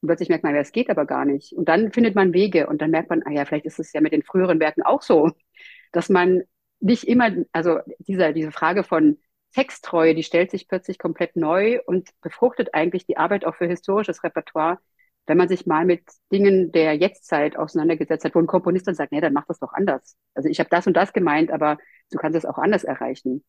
Und 0.01 0.08
plötzlich 0.08 0.29
merkt 0.29 0.43
man, 0.43 0.55
ja, 0.55 0.62
es 0.62 0.72
geht 0.72 0.89
aber 0.89 1.05
gar 1.05 1.25
nicht. 1.25 1.53
Und 1.53 1.70
dann 1.70 1.91
findet 1.91 2.15
man 2.15 2.34
Wege 2.34 2.67
und 2.67 2.82
dann 2.82 2.91
merkt 2.91 3.10
man, 3.10 3.24
ah 3.25 3.32
ja, 3.32 3.46
vielleicht 3.46 3.65
ist 3.65 3.79
es 3.79 3.93
ja 3.93 4.01
mit 4.01 4.13
den 4.13 4.24
früheren 4.24 4.60
Werken 4.60 4.82
auch 4.82 5.01
so, 5.01 5.32
dass 5.91 6.10
man 6.10 6.43
nicht 6.79 7.05
immer, 7.05 7.32
also 7.51 7.79
dieser, 8.00 8.34
diese 8.34 8.51
Frage 8.51 8.84
von 8.84 9.17
Texttreue, 9.53 10.15
die 10.15 10.24
stellt 10.24 10.51
sich 10.51 10.67
plötzlich 10.67 10.98
komplett 10.98 11.36
neu 11.36 11.79
und 11.86 12.10
befruchtet 12.22 12.74
eigentlich 12.74 13.05
die 13.05 13.17
Arbeit 13.17 13.46
auch 13.46 13.55
für 13.55 13.67
historisches 13.67 14.24
Repertoire, 14.24 14.79
wenn 15.25 15.38
man 15.38 15.48
sich 15.48 15.65
mal 15.65 15.86
mit 15.86 16.03
Dingen 16.32 16.72
der 16.72 16.96
Jetztzeit 16.96 17.58
auseinandergesetzt 17.58 18.25
hat, 18.25 18.36
wo 18.36 18.39
ein 18.39 18.48
Komponist 18.48 18.88
dann 18.88 18.96
sagt, 18.96 19.12
nee, 19.12 19.22
dann 19.22 19.34
mach 19.34 19.46
das 19.46 19.60
doch 19.60 19.74
anders. 19.74 20.18
Also 20.34 20.50
ich 20.50 20.60
habe 20.60 20.70
das 20.70 20.88
und 20.88 20.96
das 20.96 21.13
gemeint, 21.13 21.51
aber 21.51 21.77
du 22.12 22.18
kannst 22.18 22.38
es 22.38 22.46
auch 22.46 22.58
anders 22.58 22.84
erreichen. 22.84 23.44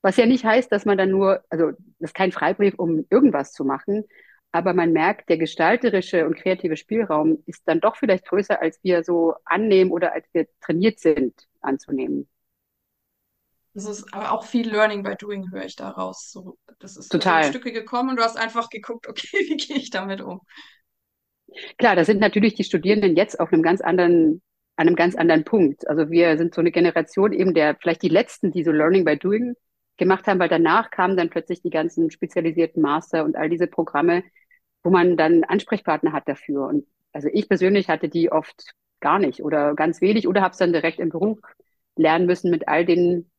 Was 0.00 0.16
ja 0.16 0.26
nicht 0.26 0.44
heißt, 0.44 0.70
dass 0.70 0.84
man 0.84 0.96
dann 0.96 1.10
nur, 1.10 1.42
also 1.50 1.72
das 1.98 2.10
ist 2.10 2.14
kein 2.14 2.32
Freibrief, 2.32 2.74
um 2.78 3.04
irgendwas 3.10 3.52
zu 3.52 3.64
machen, 3.64 4.04
aber 4.52 4.72
man 4.72 4.92
merkt, 4.92 5.28
der 5.28 5.36
gestalterische 5.36 6.26
und 6.26 6.36
kreative 6.36 6.76
Spielraum 6.76 7.42
ist 7.46 7.62
dann 7.66 7.80
doch 7.80 7.96
vielleicht 7.96 8.26
größer, 8.26 8.60
als 8.60 8.82
wir 8.82 9.04
so 9.04 9.34
annehmen 9.44 9.90
oder 9.90 10.12
als 10.14 10.26
wir 10.32 10.46
trainiert 10.60 11.00
sind 11.00 11.34
anzunehmen. 11.60 12.28
Das 13.74 13.84
ist 13.84 14.12
aber 14.12 14.32
auch 14.32 14.44
viel 14.44 14.68
Learning 14.68 15.02
by 15.02 15.14
Doing, 15.16 15.50
höre 15.52 15.64
ich 15.64 15.76
daraus. 15.76 16.30
So, 16.32 16.58
das 16.78 16.96
ist 16.96 17.10
Total. 17.10 17.44
Stücke 17.44 17.72
gekommen 17.72 18.10
und 18.10 18.16
du 18.16 18.22
hast 18.22 18.36
einfach 18.36 18.70
geguckt, 18.70 19.06
okay, 19.08 19.38
wie 19.48 19.56
gehe 19.56 19.76
ich 19.76 19.90
damit 19.90 20.20
um? 20.20 20.40
Klar, 21.78 21.96
da 21.96 22.04
sind 22.04 22.20
natürlich 22.20 22.54
die 22.54 22.64
Studierenden 22.64 23.16
jetzt 23.16 23.40
auf 23.40 23.52
einem 23.52 23.62
ganz 23.62 23.80
anderen, 23.80 24.42
an 24.76 24.86
einem 24.86 24.96
ganz 24.96 25.16
anderen 25.16 25.44
Punkt. 25.44 25.88
Also 25.88 26.10
wir 26.10 26.36
sind 26.38 26.54
so 26.54 26.60
eine 26.60 26.70
Generation 26.70 27.32
eben 27.32 27.54
der, 27.54 27.76
vielleicht 27.80 28.02
die 28.02 28.08
letzten, 28.08 28.52
die 28.52 28.64
so 28.64 28.70
Learning 28.70 29.04
by 29.04 29.16
Doing 29.16 29.54
gemacht 29.96 30.26
haben, 30.26 30.38
weil 30.38 30.48
danach 30.48 30.90
kamen 30.90 31.16
dann 31.16 31.30
plötzlich 31.30 31.62
die 31.62 31.70
ganzen 31.70 32.10
spezialisierten 32.10 32.82
Master 32.82 33.24
und 33.24 33.36
all 33.36 33.48
diese 33.48 33.66
Programme, 33.66 34.22
wo 34.82 34.90
man 34.90 35.16
dann 35.16 35.44
Ansprechpartner 35.44 36.12
hat 36.12 36.28
dafür. 36.28 36.66
Und 36.66 36.86
also 37.12 37.28
ich 37.32 37.48
persönlich 37.48 37.88
hatte 37.88 38.08
die 38.08 38.30
oft 38.30 38.62
gar 39.00 39.18
nicht 39.18 39.42
oder 39.42 39.74
ganz 39.74 40.00
wenig 40.00 40.28
oder 40.28 40.42
habe 40.42 40.52
es 40.52 40.58
dann 40.58 40.72
direkt 40.72 41.00
im 41.00 41.08
Beruf 41.08 41.38
lernen 41.96 42.26
müssen 42.26 42.50
mit 42.50 42.68
all 42.68 42.84
den, 42.84 43.30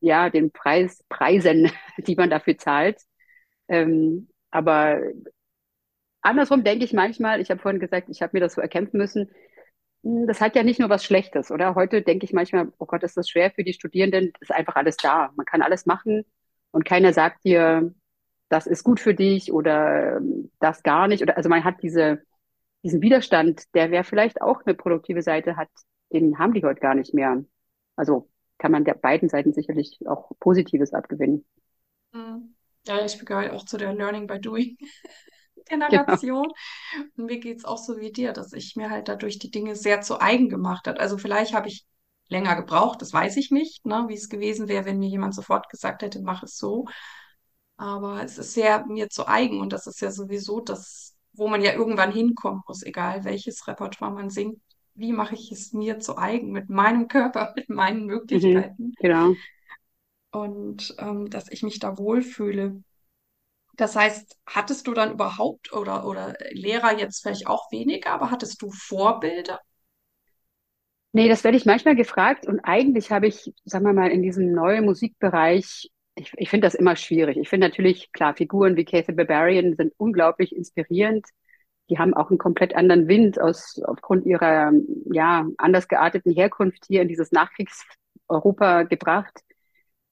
ja, 0.00 0.30
den 0.30 0.52
Preis, 0.52 1.04
Preisen, 1.08 1.70
die 1.98 2.14
man 2.14 2.30
dafür 2.30 2.58
zahlt. 2.58 3.00
Ähm, 3.68 4.28
aber 4.50 5.00
andersrum 6.24 6.64
denke 6.64 6.84
ich 6.84 6.92
manchmal, 6.92 7.40
ich 7.40 7.50
habe 7.50 7.60
vorhin 7.60 7.80
gesagt, 7.80 8.08
ich 8.08 8.22
habe 8.22 8.30
mir 8.34 8.40
das 8.40 8.54
so 8.54 8.60
erkämpfen 8.60 8.98
müssen, 8.98 9.30
hm, 10.02 10.26
das 10.26 10.40
hat 10.40 10.56
ja 10.56 10.62
nicht 10.62 10.80
nur 10.80 10.90
was 10.90 11.04
Schlechtes, 11.04 11.50
oder? 11.50 11.74
Heute 11.74 12.02
denke 12.02 12.24
ich 12.24 12.32
manchmal, 12.32 12.72
oh 12.78 12.86
Gott, 12.86 13.02
ist 13.02 13.16
das 13.16 13.28
schwer 13.28 13.50
für 13.50 13.64
die 13.64 13.72
Studierenden, 13.72 14.32
ist 14.40 14.52
einfach 14.52 14.76
alles 14.76 14.96
da. 14.96 15.32
Man 15.36 15.46
kann 15.46 15.62
alles 15.62 15.86
machen 15.86 16.24
und 16.72 16.84
keiner 16.84 17.12
sagt 17.12 17.44
dir, 17.44 17.94
das 18.48 18.66
ist 18.66 18.84
gut 18.84 19.00
für 19.00 19.14
dich 19.14 19.52
oder 19.52 20.16
ähm, 20.18 20.50
das 20.60 20.82
gar 20.82 21.08
nicht. 21.08 21.22
Oder 21.22 21.36
also 21.36 21.48
man 21.48 21.64
hat 21.64 21.82
diese, 21.82 22.22
diesen 22.82 23.02
Widerstand, 23.02 23.74
der 23.74 23.90
wer 23.90 24.04
vielleicht 24.04 24.42
auch 24.42 24.62
eine 24.64 24.74
produktive 24.74 25.22
Seite 25.22 25.56
hat, 25.56 25.68
den 26.12 26.38
haben 26.38 26.54
die 26.54 26.62
heute 26.64 26.80
gar 26.80 26.94
nicht 26.94 27.14
mehr. 27.14 27.44
Also 27.96 28.30
kann 28.58 28.72
man 28.72 28.84
der 28.84 28.94
beiden 28.94 29.28
Seiten 29.28 29.52
sicherlich 29.52 29.98
auch 30.06 30.30
Positives 30.38 30.92
abgewinnen. 30.92 31.44
Mhm. 32.12 32.54
Ja, 32.86 33.04
ich 33.04 33.18
gehöre 33.24 33.54
auch 33.54 33.64
zu 33.64 33.78
der 33.78 33.94
Learning 33.94 34.26
by 34.26 34.38
Doing 34.38 34.76
Generation. 35.68 36.48
Genau. 36.48 36.54
Und 37.16 37.26
mir 37.26 37.38
geht 37.38 37.58
es 37.58 37.64
auch 37.64 37.78
so 37.78 37.98
wie 37.98 38.12
dir, 38.12 38.32
dass 38.32 38.52
ich 38.52 38.76
mir 38.76 38.90
halt 38.90 39.08
dadurch 39.08 39.38
die 39.38 39.50
Dinge 39.50 39.76
sehr 39.76 40.00
zu 40.00 40.20
eigen 40.20 40.48
gemacht 40.48 40.86
habe. 40.86 41.00
Also 41.00 41.18
vielleicht 41.18 41.54
habe 41.54 41.68
ich 41.68 41.86
länger 42.28 42.56
gebraucht, 42.56 43.02
das 43.02 43.12
weiß 43.12 43.36
ich 43.36 43.50
nicht, 43.50 43.84
ne, 43.86 44.04
wie 44.08 44.14
es 44.14 44.28
gewesen 44.28 44.68
wäre, 44.68 44.84
wenn 44.84 44.98
mir 44.98 45.08
jemand 45.08 45.34
sofort 45.34 45.68
gesagt 45.68 46.02
hätte, 46.02 46.20
mach 46.22 46.42
es 46.42 46.56
so. 46.56 46.86
Aber 47.76 48.22
es 48.22 48.38
ist 48.38 48.54
sehr 48.54 48.86
mir 48.86 49.08
zu 49.10 49.26
eigen 49.26 49.60
und 49.60 49.72
das 49.72 49.86
ist 49.86 50.00
ja 50.00 50.10
sowieso 50.10 50.60
das, 50.60 51.16
wo 51.32 51.48
man 51.48 51.62
ja 51.62 51.72
irgendwann 51.72 52.12
hinkommen 52.12 52.62
muss, 52.66 52.82
egal 52.82 53.24
welches 53.24 53.66
Repertoire 53.66 54.12
man 54.12 54.30
singt. 54.30 54.60
Wie 54.94 55.12
mache 55.12 55.34
ich 55.34 55.50
es 55.50 55.72
mir 55.72 55.98
zu 55.98 56.16
eigen 56.16 56.52
mit 56.52 56.70
meinem 56.70 57.08
Körper, 57.08 57.52
mit 57.56 57.68
meinen 57.68 58.06
mhm, 58.06 58.06
Möglichkeiten? 58.06 58.84
Mhm, 58.84 58.94
genau. 58.98 59.34
Und 60.32 60.94
ähm, 60.98 61.30
dass 61.30 61.50
ich 61.50 61.62
mich 61.62 61.78
da 61.78 61.96
wohlfühle. 61.98 62.82
Das 63.76 63.96
heißt, 63.96 64.36
hattest 64.46 64.86
du 64.86 64.94
dann 64.94 65.12
überhaupt 65.12 65.72
oder, 65.72 66.06
oder 66.06 66.34
Lehrer 66.50 66.98
jetzt 66.98 67.22
vielleicht 67.22 67.46
auch 67.46 67.70
weniger, 67.72 68.12
aber 68.12 68.30
hattest 68.30 68.62
du 68.62 68.70
Vorbilder? 68.70 69.60
Nee, 71.12 71.28
das 71.28 71.44
werde 71.44 71.56
ich 71.56 71.64
manchmal 71.64 71.94
gefragt 71.94 72.46
und 72.46 72.60
eigentlich 72.60 73.10
habe 73.12 73.28
ich, 73.28 73.52
sagen 73.64 73.84
wir 73.84 73.92
mal, 73.92 74.10
in 74.10 74.22
diesem 74.22 74.52
neuen 74.52 74.84
Musikbereich, 74.84 75.90
ich, 76.16 76.32
ich 76.36 76.50
finde 76.50 76.66
das 76.66 76.74
immer 76.74 76.96
schwierig. 76.96 77.36
Ich 77.36 77.48
finde 77.48 77.68
natürlich, 77.68 78.12
klar, 78.12 78.34
Figuren 78.34 78.76
wie 78.76 78.84
Kathy 78.84 79.12
Barbarian 79.12 79.76
sind 79.76 79.92
unglaublich 79.96 80.54
inspirierend. 80.54 81.26
Die 81.88 81.98
haben 81.98 82.14
auch 82.14 82.30
einen 82.30 82.38
komplett 82.38 82.74
anderen 82.74 83.08
Wind 83.08 83.40
aus, 83.40 83.80
aufgrund 83.84 84.26
ihrer, 84.26 84.72
ja, 85.12 85.46
anders 85.58 85.86
gearteten 85.88 86.32
Herkunft 86.32 86.84
hier 86.86 87.02
in 87.02 87.08
dieses 87.08 87.30
Nachkriegs-Europa 87.30 88.84
gebracht. 88.84 89.40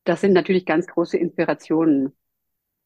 Das 0.05 0.21
sind 0.21 0.33
natürlich 0.33 0.67
ganz 0.67 0.87
große 0.87 1.17
Inspirationen. 1.17 2.13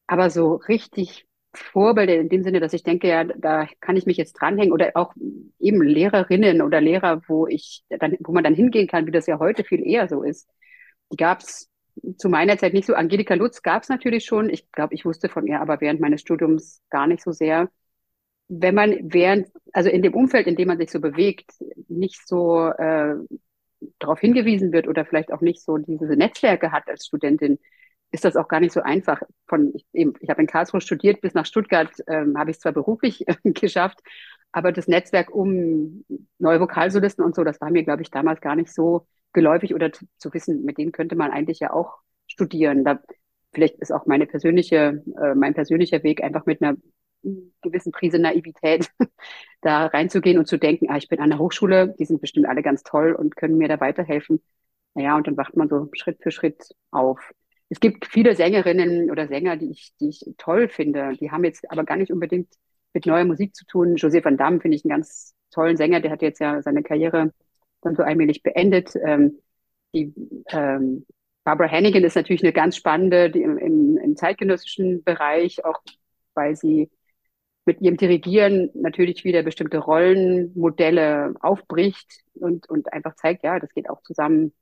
Aber 0.06 0.30
so 0.30 0.54
richtig 0.56 1.26
Vorbilder 1.54 2.16
in 2.16 2.28
dem 2.28 2.42
Sinne, 2.42 2.60
dass 2.60 2.72
ich 2.72 2.82
denke, 2.82 3.08
ja, 3.08 3.24
da 3.24 3.66
kann 3.80 3.96
ich 3.96 4.06
mich 4.06 4.16
jetzt 4.16 4.34
dranhängen 4.34 4.72
oder 4.72 4.92
auch 4.94 5.14
eben 5.58 5.82
Lehrerinnen 5.82 6.62
oder 6.62 6.80
Lehrer, 6.80 7.22
wo 7.28 7.46
ich 7.46 7.84
dann, 7.88 8.16
wo 8.20 8.32
man 8.32 8.44
dann 8.44 8.54
hingehen 8.54 8.86
kann, 8.88 9.06
wie 9.06 9.10
das 9.10 9.26
ja 9.26 9.38
heute 9.38 9.64
viel 9.64 9.84
eher 9.86 10.08
so 10.08 10.22
ist. 10.22 10.48
Die 11.12 11.16
gab 11.16 11.40
es 11.40 11.70
zu 12.18 12.28
meiner 12.28 12.58
Zeit 12.58 12.74
nicht 12.74 12.86
so. 12.86 12.94
Angelika 12.94 13.34
Lutz 13.34 13.62
gab 13.62 13.82
es 13.82 13.88
natürlich 13.88 14.24
schon. 14.24 14.50
Ich 14.50 14.70
glaube, 14.72 14.94
ich 14.94 15.04
wusste 15.04 15.28
von 15.28 15.46
ihr 15.46 15.60
aber 15.60 15.80
während 15.80 16.00
meines 16.00 16.20
Studiums 16.20 16.82
gar 16.90 17.06
nicht 17.06 17.22
so 17.22 17.32
sehr. 17.32 17.70
Wenn 18.48 18.74
man 18.74 18.98
während, 19.02 19.48
also 19.72 19.90
in 19.90 20.02
dem 20.02 20.14
Umfeld, 20.14 20.46
in 20.46 20.56
dem 20.56 20.68
man 20.68 20.78
sich 20.78 20.90
so 20.90 21.00
bewegt, 21.00 21.50
nicht 21.88 22.26
so 22.28 22.68
äh, 22.68 23.14
darauf 23.98 24.20
hingewiesen 24.20 24.72
wird 24.72 24.88
oder 24.88 25.04
vielleicht 25.04 25.32
auch 25.32 25.40
nicht 25.40 25.62
so 25.62 25.78
diese 25.78 26.16
Netzwerke 26.16 26.70
hat 26.70 26.88
als 26.88 27.06
Studentin, 27.06 27.58
ist 28.10 28.24
das 28.24 28.36
auch 28.36 28.48
gar 28.48 28.60
nicht 28.60 28.72
so 28.72 28.80
einfach. 28.80 29.22
Von, 29.46 29.72
ich, 29.74 29.86
eben, 29.92 30.14
ich 30.20 30.30
habe 30.30 30.40
in 30.40 30.46
Karlsruhe 30.46 30.80
studiert, 30.80 31.20
bis 31.20 31.34
nach 31.34 31.46
Stuttgart 31.46 31.90
ähm, 32.06 32.38
habe 32.38 32.50
ich 32.50 32.56
es 32.56 32.60
zwar 32.60 32.72
beruflich 32.72 33.26
äh, 33.28 33.34
geschafft, 33.44 34.00
aber 34.52 34.72
das 34.72 34.88
Netzwerk 34.88 35.34
um 35.34 36.04
neue 36.38 36.60
Vokalsolisten 36.60 37.24
und 37.24 37.34
so, 37.34 37.44
das 37.44 37.60
war 37.60 37.70
mir, 37.70 37.84
glaube 37.84 38.02
ich, 38.02 38.10
damals 38.10 38.40
gar 38.40 38.56
nicht 38.56 38.72
so 38.72 39.06
geläufig 39.32 39.74
oder 39.74 39.92
zu, 39.92 40.06
zu 40.18 40.32
wissen, 40.32 40.64
mit 40.64 40.78
denen 40.78 40.92
könnte 40.92 41.16
man 41.16 41.30
eigentlich 41.30 41.60
ja 41.60 41.72
auch 41.72 41.98
studieren. 42.26 42.84
Da, 42.84 43.00
vielleicht 43.52 43.78
ist 43.80 43.92
auch 43.92 44.06
meine 44.06 44.26
persönliche, 44.26 45.02
äh, 45.20 45.34
mein 45.34 45.54
persönlicher 45.54 46.02
Weg 46.02 46.22
einfach 46.22 46.46
mit 46.46 46.62
einer 46.62 46.76
gewissen 47.62 47.92
Prise 47.92 48.18
Naivität 48.18 48.90
da 49.60 49.86
reinzugehen 49.86 50.38
und 50.38 50.46
zu 50.46 50.58
denken, 50.58 50.86
ah, 50.90 50.96
ich 50.96 51.08
bin 51.08 51.20
an 51.20 51.30
der 51.30 51.38
Hochschule, 51.38 51.94
die 51.98 52.04
sind 52.04 52.20
bestimmt 52.20 52.46
alle 52.46 52.62
ganz 52.62 52.82
toll 52.82 53.12
und 53.12 53.36
können 53.36 53.58
mir 53.58 53.68
da 53.68 53.80
weiterhelfen. 53.80 54.42
Naja, 54.94 55.16
und 55.16 55.26
dann 55.26 55.36
wacht 55.36 55.56
man 55.56 55.68
so 55.68 55.88
Schritt 55.92 56.22
für 56.22 56.30
Schritt 56.30 56.74
auf 56.90 57.32
es 57.68 57.80
gibt 57.80 58.06
viele 58.06 58.36
Sängerinnen 58.36 59.10
oder 59.10 59.26
Sänger, 59.26 59.56
die 59.56 59.70
ich, 59.70 59.92
die 60.00 60.08
ich 60.08 60.24
toll 60.38 60.68
finde. 60.68 61.12
Die 61.20 61.30
haben 61.30 61.44
jetzt 61.44 61.70
aber 61.70 61.84
gar 61.84 61.96
nicht 61.96 62.12
unbedingt 62.12 62.48
mit 62.92 63.06
neuer 63.06 63.24
Musik 63.24 63.54
zu 63.54 63.64
tun. 63.66 63.96
José 63.96 64.24
van 64.24 64.36
Damme 64.36 64.60
finde 64.60 64.76
ich 64.76 64.84
einen 64.84 64.90
ganz 64.90 65.34
tollen 65.50 65.76
Sänger. 65.76 66.00
Der 66.00 66.12
hat 66.12 66.22
jetzt 66.22 66.40
ja 66.40 66.62
seine 66.62 66.82
Karriere 66.82 67.32
dann 67.82 67.96
so 67.96 68.02
allmählich 68.02 68.42
beendet. 68.42 68.94
Ähm, 69.04 69.40
die 69.94 70.14
ähm, 70.50 71.06
Barbara 71.44 71.70
Hannigan 71.70 72.04
ist 72.04 72.16
natürlich 72.16 72.42
eine 72.42 72.52
ganz 72.52 72.76
spannende, 72.76 73.30
die 73.30 73.42
im, 73.42 73.58
im, 73.58 73.98
im 73.98 74.16
zeitgenössischen 74.16 75.02
Bereich, 75.04 75.64
auch 75.64 75.80
weil 76.34 76.56
sie 76.56 76.90
mit 77.64 77.80
ihrem 77.80 77.96
Dirigieren 77.96 78.70
natürlich 78.74 79.24
wieder 79.24 79.42
bestimmte 79.42 79.78
Rollenmodelle 79.78 81.34
aufbricht 81.40 82.22
und, 82.34 82.68
und 82.68 82.92
einfach 82.92 83.16
zeigt, 83.16 83.42
ja, 83.42 83.58
das 83.58 83.72
geht 83.74 83.90
auch 83.90 84.02
zusammen 84.02 84.52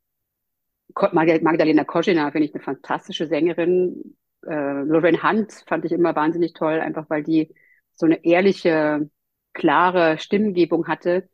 Magdalena 0.95 1.85
Koschina 1.85 2.31
finde 2.31 2.47
ich 2.47 2.55
eine 2.55 2.63
fantastische 2.63 3.27
Sängerin. 3.27 4.17
Äh, 4.47 4.83
Lorraine 4.83 5.23
Hunt 5.23 5.65
fand 5.67 5.85
ich 5.85 5.93
immer 5.93 6.15
wahnsinnig 6.15 6.53
toll, 6.53 6.81
einfach 6.81 7.09
weil 7.11 7.23
die 7.23 7.55
so 7.95 8.07
eine 8.07 8.25
ehrliche, 8.25 9.11
klare 9.53 10.19
Stimmgebung 10.19 10.87
hatte. 10.87 11.29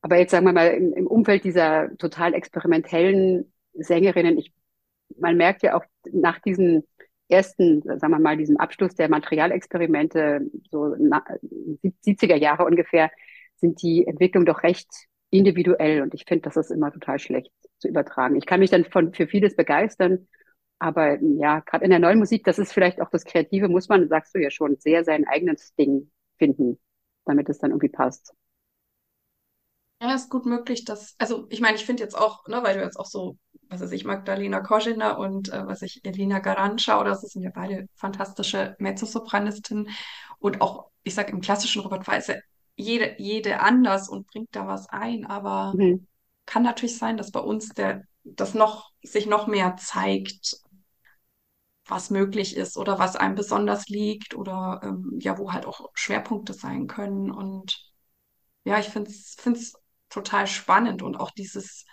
Aber 0.00 0.18
jetzt 0.18 0.30
sagen 0.30 0.46
wir 0.46 0.52
mal 0.52 0.68
im, 0.68 0.92
im 0.92 1.06
Umfeld 1.06 1.44
dieser 1.44 1.94
total 1.96 2.34
experimentellen 2.34 3.52
Sängerinnen, 3.74 4.38
ich, 4.38 4.52
man 5.18 5.36
merkt 5.36 5.62
ja 5.62 5.76
auch 5.76 5.84
nach 6.12 6.38
diesen 6.40 6.84
ersten, 7.28 7.82
sagen 7.82 8.12
wir 8.12 8.18
mal, 8.18 8.36
diesem 8.36 8.56
Abschluss 8.56 8.94
der 8.94 9.08
Materialexperimente, 9.08 10.42
so 10.70 10.94
70er 10.94 12.36
Jahre 12.36 12.64
ungefähr, 12.64 13.10
sind 13.56 13.82
die 13.82 14.06
Entwicklungen 14.06 14.46
doch 14.46 14.62
recht 14.62 14.88
individuell 15.30 16.02
und 16.02 16.14
ich 16.14 16.24
finde, 16.26 16.42
das 16.42 16.56
ist 16.56 16.70
immer 16.70 16.92
total 16.92 17.18
schlecht 17.18 17.52
zu 17.78 17.88
übertragen. 17.88 18.36
Ich 18.36 18.46
kann 18.46 18.60
mich 18.60 18.70
dann 18.70 18.84
von, 18.84 19.12
für 19.12 19.26
vieles 19.26 19.56
begeistern, 19.56 20.28
aber 20.78 21.18
ja, 21.22 21.60
gerade 21.60 21.84
in 21.84 21.90
der 21.90 21.98
neuen 21.98 22.18
Musik, 22.18 22.44
das 22.44 22.58
ist 22.58 22.72
vielleicht 22.72 23.00
auch 23.00 23.10
das 23.10 23.24
Kreative, 23.24 23.68
muss 23.68 23.88
man, 23.88 24.08
sagst 24.08 24.34
du 24.34 24.40
ja 24.40 24.50
schon, 24.50 24.76
sehr 24.76 25.04
sein 25.04 25.26
eigenes 25.26 25.74
Ding 25.74 26.10
finden, 26.38 26.78
damit 27.24 27.48
es 27.48 27.58
dann 27.58 27.70
irgendwie 27.70 27.88
passt. 27.88 28.34
Ja, 30.00 30.14
ist 30.14 30.28
gut 30.28 30.44
möglich, 30.44 30.84
dass, 30.84 31.14
also 31.18 31.46
ich 31.48 31.60
meine, 31.60 31.76
ich 31.76 31.86
finde 31.86 32.02
jetzt 32.02 32.16
auch, 32.16 32.46
ne, 32.48 32.62
weil 32.62 32.76
du 32.76 32.82
jetzt 32.82 32.98
auch 32.98 33.06
so, 33.06 33.38
was 33.68 33.80
weiß 33.80 33.92
ich, 33.92 34.04
Magdalena 34.04 34.60
Koschina 34.60 35.12
und 35.12 35.50
äh, 35.52 35.66
was 35.66 35.80
ich, 35.80 36.04
Elina 36.04 36.38
Garantscha, 36.38 37.00
oder 37.00 37.10
das 37.10 37.22
sind 37.22 37.42
ja 37.42 37.50
beide 37.54 37.88
fantastische 37.94 38.76
Mezzosopranistinnen 38.78 39.88
und 40.38 40.60
auch, 40.60 40.90
ich 41.02 41.14
sag 41.14 41.30
im 41.30 41.40
klassischen 41.40 41.82
ist 41.82 42.28
ja 42.28 42.34
jede, 42.76 43.16
jede 43.18 43.60
anders 43.60 44.08
und 44.08 44.26
bringt 44.28 44.54
da 44.54 44.66
was 44.66 44.88
ein, 44.88 45.26
aber 45.26 45.74
mhm 45.76 46.06
kann 46.46 46.62
natürlich 46.62 46.96
sein, 46.96 47.16
dass 47.16 47.32
bei 47.32 47.40
uns 47.40 47.70
der, 47.70 48.04
das 48.22 48.54
noch, 48.54 48.92
sich 49.02 49.26
noch 49.26 49.46
mehr 49.48 49.76
zeigt, 49.76 50.56
was 51.84 52.10
möglich 52.10 52.56
ist 52.56 52.76
oder 52.76 52.98
was 52.98 53.16
einem 53.16 53.34
besonders 53.34 53.88
liegt 53.88 54.34
oder 54.34 54.80
ähm, 54.82 55.18
ja, 55.20 55.38
wo 55.38 55.52
halt 55.52 55.66
auch 55.66 55.90
Schwerpunkte 55.94 56.52
sein 56.52 56.86
können. 56.86 57.30
Und 57.30 57.92
ja, 58.64 58.78
ich 58.78 58.86
finde 58.86 59.10
es 59.10 59.74
total 60.08 60.46
spannend 60.46 61.02
und 61.02 61.16
auch 61.16 61.30
dieses 61.32 61.84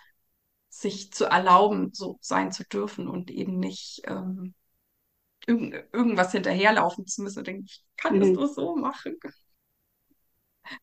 sich 0.68 1.12
zu 1.12 1.26
erlauben, 1.26 1.90
so 1.92 2.18
sein 2.20 2.50
zu 2.50 2.64
dürfen 2.64 3.06
und 3.06 3.30
eben 3.30 3.58
nicht 3.58 4.02
ähm, 4.06 4.54
irgend, 5.46 5.74
irgendwas 5.92 6.32
hinterherlaufen 6.32 7.06
zu 7.06 7.22
müssen. 7.22 7.44
Denke 7.44 7.64
ich, 7.66 7.84
kann 7.96 8.20
es 8.20 8.28
mhm. 8.28 8.34
nur 8.34 8.48
so 8.48 8.74
machen. 8.74 9.16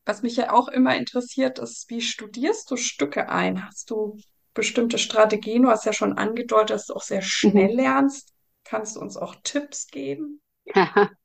Was 0.06 0.22
mich 0.22 0.36
ja 0.36 0.52
auch 0.52 0.68
immer 0.68 0.96
interessiert, 0.96 1.60
ist, 1.60 1.90
wie 1.90 2.02
studierst 2.02 2.70
du 2.70 2.78
Stücke 2.78 3.30
ein? 3.30 3.66
Hast 3.66 3.90
du 3.90 4.18
bestimmte 4.54 4.98
Strategien? 4.98 5.64
Du 5.64 5.70
hast 5.70 5.86
ja 5.86 5.94
schon 5.94 6.18
angedeutet, 6.18 6.72
dass 6.72 6.88
du 6.88 6.94
auch 6.94 7.02
sehr 7.02 7.22
schnell 7.22 7.72
mhm. 7.72 7.78
lernst. 7.78 8.34
Kannst 8.64 8.96
du 8.96 9.00
uns 9.00 9.18
auch 9.18 9.36
Tipps 9.44 9.88
geben? 9.88 10.42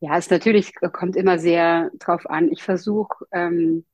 Ja, 0.00 0.18
es 0.18 0.28
natürlich 0.28 0.74
kommt 0.92 1.16
immer 1.16 1.38
sehr 1.38 1.90
drauf 1.98 2.28
an. 2.28 2.52
Ich 2.52 2.62
versuche 2.62 3.24
ähm, 3.32 3.86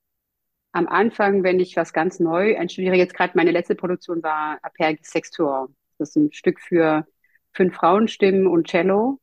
am 0.72 0.88
Anfang, 0.88 1.44
wenn 1.44 1.60
ich 1.60 1.76
was 1.76 1.92
ganz 1.92 2.18
neu 2.18 2.58
einstudiere, 2.58 2.96
jetzt 2.96 3.14
gerade 3.14 3.34
meine 3.36 3.52
letzte 3.52 3.76
Produktion 3.76 4.22
war 4.22 4.58
Apergis 4.62 5.10
Sextor. 5.10 5.68
Das 5.98 6.10
ist 6.10 6.16
ein 6.16 6.32
Stück 6.32 6.60
für 6.60 7.06
fünf 7.52 7.76
Frauenstimmen 7.76 8.46
und 8.48 8.66
Cello. 8.68 9.20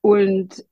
Und 0.00 0.64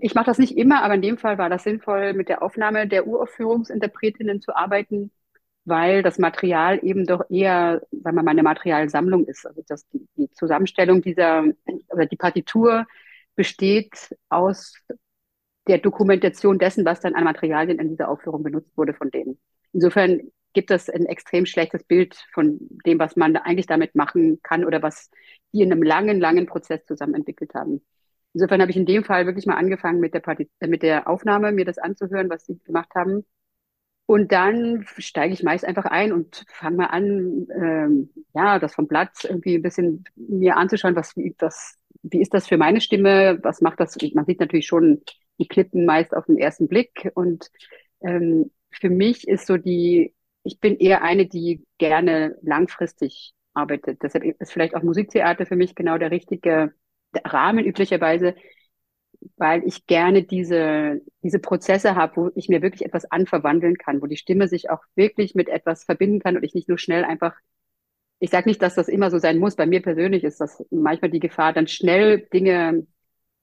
ich 0.00 0.14
mache 0.14 0.26
das 0.26 0.38
nicht 0.38 0.56
immer, 0.56 0.82
aber 0.82 0.94
in 0.94 1.02
dem 1.02 1.18
Fall 1.18 1.38
war 1.38 1.48
das 1.48 1.64
sinnvoll, 1.64 2.12
mit 2.12 2.28
der 2.28 2.42
Aufnahme 2.42 2.86
der 2.86 3.06
Uraufführungsinterpretinnen 3.06 4.40
zu 4.40 4.54
arbeiten, 4.54 5.10
weil 5.64 6.02
das 6.02 6.18
Material 6.18 6.78
eben 6.82 7.06
doch 7.06 7.28
eher, 7.30 7.82
sagen 7.90 8.16
wir 8.16 8.22
mal, 8.22 8.30
eine 8.30 8.42
Materialsammlung 8.42 9.26
ist. 9.26 9.46
Also 9.46 9.62
dass 9.66 9.86
die, 9.90 10.30
Zusammenstellung 10.32 11.02
dieser, 11.02 11.44
oder 11.88 12.06
die 12.06 12.16
Partitur 12.16 12.86
besteht 13.34 14.14
aus 14.28 14.74
der 15.66 15.78
Dokumentation 15.78 16.58
dessen, 16.58 16.84
was 16.84 17.00
dann 17.00 17.14
an 17.14 17.24
Materialien 17.24 17.78
in 17.78 17.88
dieser 17.88 18.08
Aufführung 18.08 18.42
benutzt 18.42 18.76
wurde 18.76 18.94
von 18.94 19.10
denen. 19.10 19.38
Insofern 19.72 20.30
gibt 20.54 20.70
es 20.70 20.88
ein 20.88 21.06
extrem 21.06 21.46
schlechtes 21.46 21.84
Bild 21.84 22.16
von 22.32 22.58
dem, 22.86 22.98
was 22.98 23.16
man 23.16 23.36
eigentlich 23.36 23.66
damit 23.66 23.94
machen 23.94 24.40
kann 24.42 24.64
oder 24.64 24.82
was 24.82 25.10
die 25.52 25.62
in 25.62 25.72
einem 25.72 25.82
langen, 25.82 26.20
langen 26.20 26.46
Prozess 26.46 26.84
zusammen 26.86 27.14
entwickelt 27.14 27.54
haben. 27.54 27.82
Insofern 28.38 28.60
habe 28.60 28.70
ich 28.70 28.76
in 28.76 28.86
dem 28.86 29.02
Fall 29.02 29.26
wirklich 29.26 29.46
mal 29.46 29.56
angefangen 29.56 29.98
mit 29.98 30.14
der, 30.14 30.20
Parti 30.20 30.48
äh, 30.60 30.68
mit 30.68 30.84
der 30.84 31.08
Aufnahme, 31.08 31.50
mir 31.50 31.64
das 31.64 31.78
anzuhören, 31.78 32.30
was 32.30 32.46
sie 32.46 32.60
gemacht 32.62 32.94
haben. 32.94 33.24
Und 34.06 34.30
dann 34.30 34.86
steige 34.98 35.34
ich 35.34 35.42
meist 35.42 35.64
einfach 35.64 35.86
ein 35.86 36.12
und 36.12 36.44
fange 36.46 36.76
mal 36.76 36.86
an, 36.86 37.48
ähm, 37.52 38.10
ja, 38.34 38.60
das 38.60 38.76
vom 38.76 38.86
Blatt 38.86 39.24
irgendwie 39.24 39.56
ein 39.56 39.62
bisschen 39.62 40.04
mir 40.14 40.56
anzuschauen, 40.56 40.94
was, 40.94 41.16
wie, 41.16 41.34
das, 41.36 41.74
wie 42.04 42.20
ist 42.22 42.32
das 42.32 42.46
für 42.46 42.58
meine 42.58 42.80
Stimme, 42.80 43.40
was 43.42 43.60
macht 43.60 43.80
das? 43.80 43.96
Man 44.14 44.24
sieht 44.24 44.38
natürlich 44.38 44.68
schon 44.68 45.02
die 45.40 45.48
Klippen 45.48 45.84
meist 45.84 46.14
auf 46.14 46.26
den 46.26 46.38
ersten 46.38 46.68
Blick. 46.68 47.10
Und 47.14 47.50
ähm, 48.02 48.52
für 48.70 48.88
mich 48.88 49.26
ist 49.26 49.48
so 49.48 49.56
die, 49.56 50.14
ich 50.44 50.60
bin 50.60 50.76
eher 50.76 51.02
eine, 51.02 51.26
die 51.26 51.66
gerne 51.78 52.36
langfristig 52.42 53.34
arbeitet. 53.52 54.00
Deshalb 54.04 54.22
ist 54.22 54.52
vielleicht 54.52 54.76
auch 54.76 54.84
Musiktheater 54.84 55.44
für 55.44 55.56
mich 55.56 55.74
genau 55.74 55.98
der 55.98 56.12
richtige 56.12 56.72
Rahmen 57.24 57.64
üblicherweise, 57.64 58.34
weil 59.36 59.64
ich 59.64 59.86
gerne 59.86 60.22
diese, 60.22 61.00
diese 61.22 61.38
Prozesse 61.38 61.94
habe, 61.94 62.16
wo 62.16 62.30
ich 62.34 62.48
mir 62.48 62.62
wirklich 62.62 62.84
etwas 62.84 63.10
anverwandeln 63.10 63.76
kann, 63.76 64.00
wo 64.02 64.06
die 64.06 64.16
Stimme 64.16 64.48
sich 64.48 64.70
auch 64.70 64.82
wirklich 64.94 65.34
mit 65.34 65.48
etwas 65.48 65.84
verbinden 65.84 66.20
kann 66.20 66.36
und 66.36 66.44
ich 66.44 66.54
nicht 66.54 66.68
nur 66.68 66.78
schnell 66.78 67.04
einfach, 67.04 67.34
ich 68.20 68.30
sage 68.30 68.48
nicht, 68.48 68.62
dass 68.62 68.74
das 68.74 68.88
immer 68.88 69.10
so 69.10 69.18
sein 69.18 69.38
muss, 69.38 69.56
bei 69.56 69.66
mir 69.66 69.82
persönlich 69.82 70.24
ist 70.24 70.40
das 70.40 70.64
manchmal 70.70 71.10
die 71.10 71.20
Gefahr, 71.20 71.52
dann 71.52 71.68
schnell 71.68 72.20
Dinge 72.32 72.86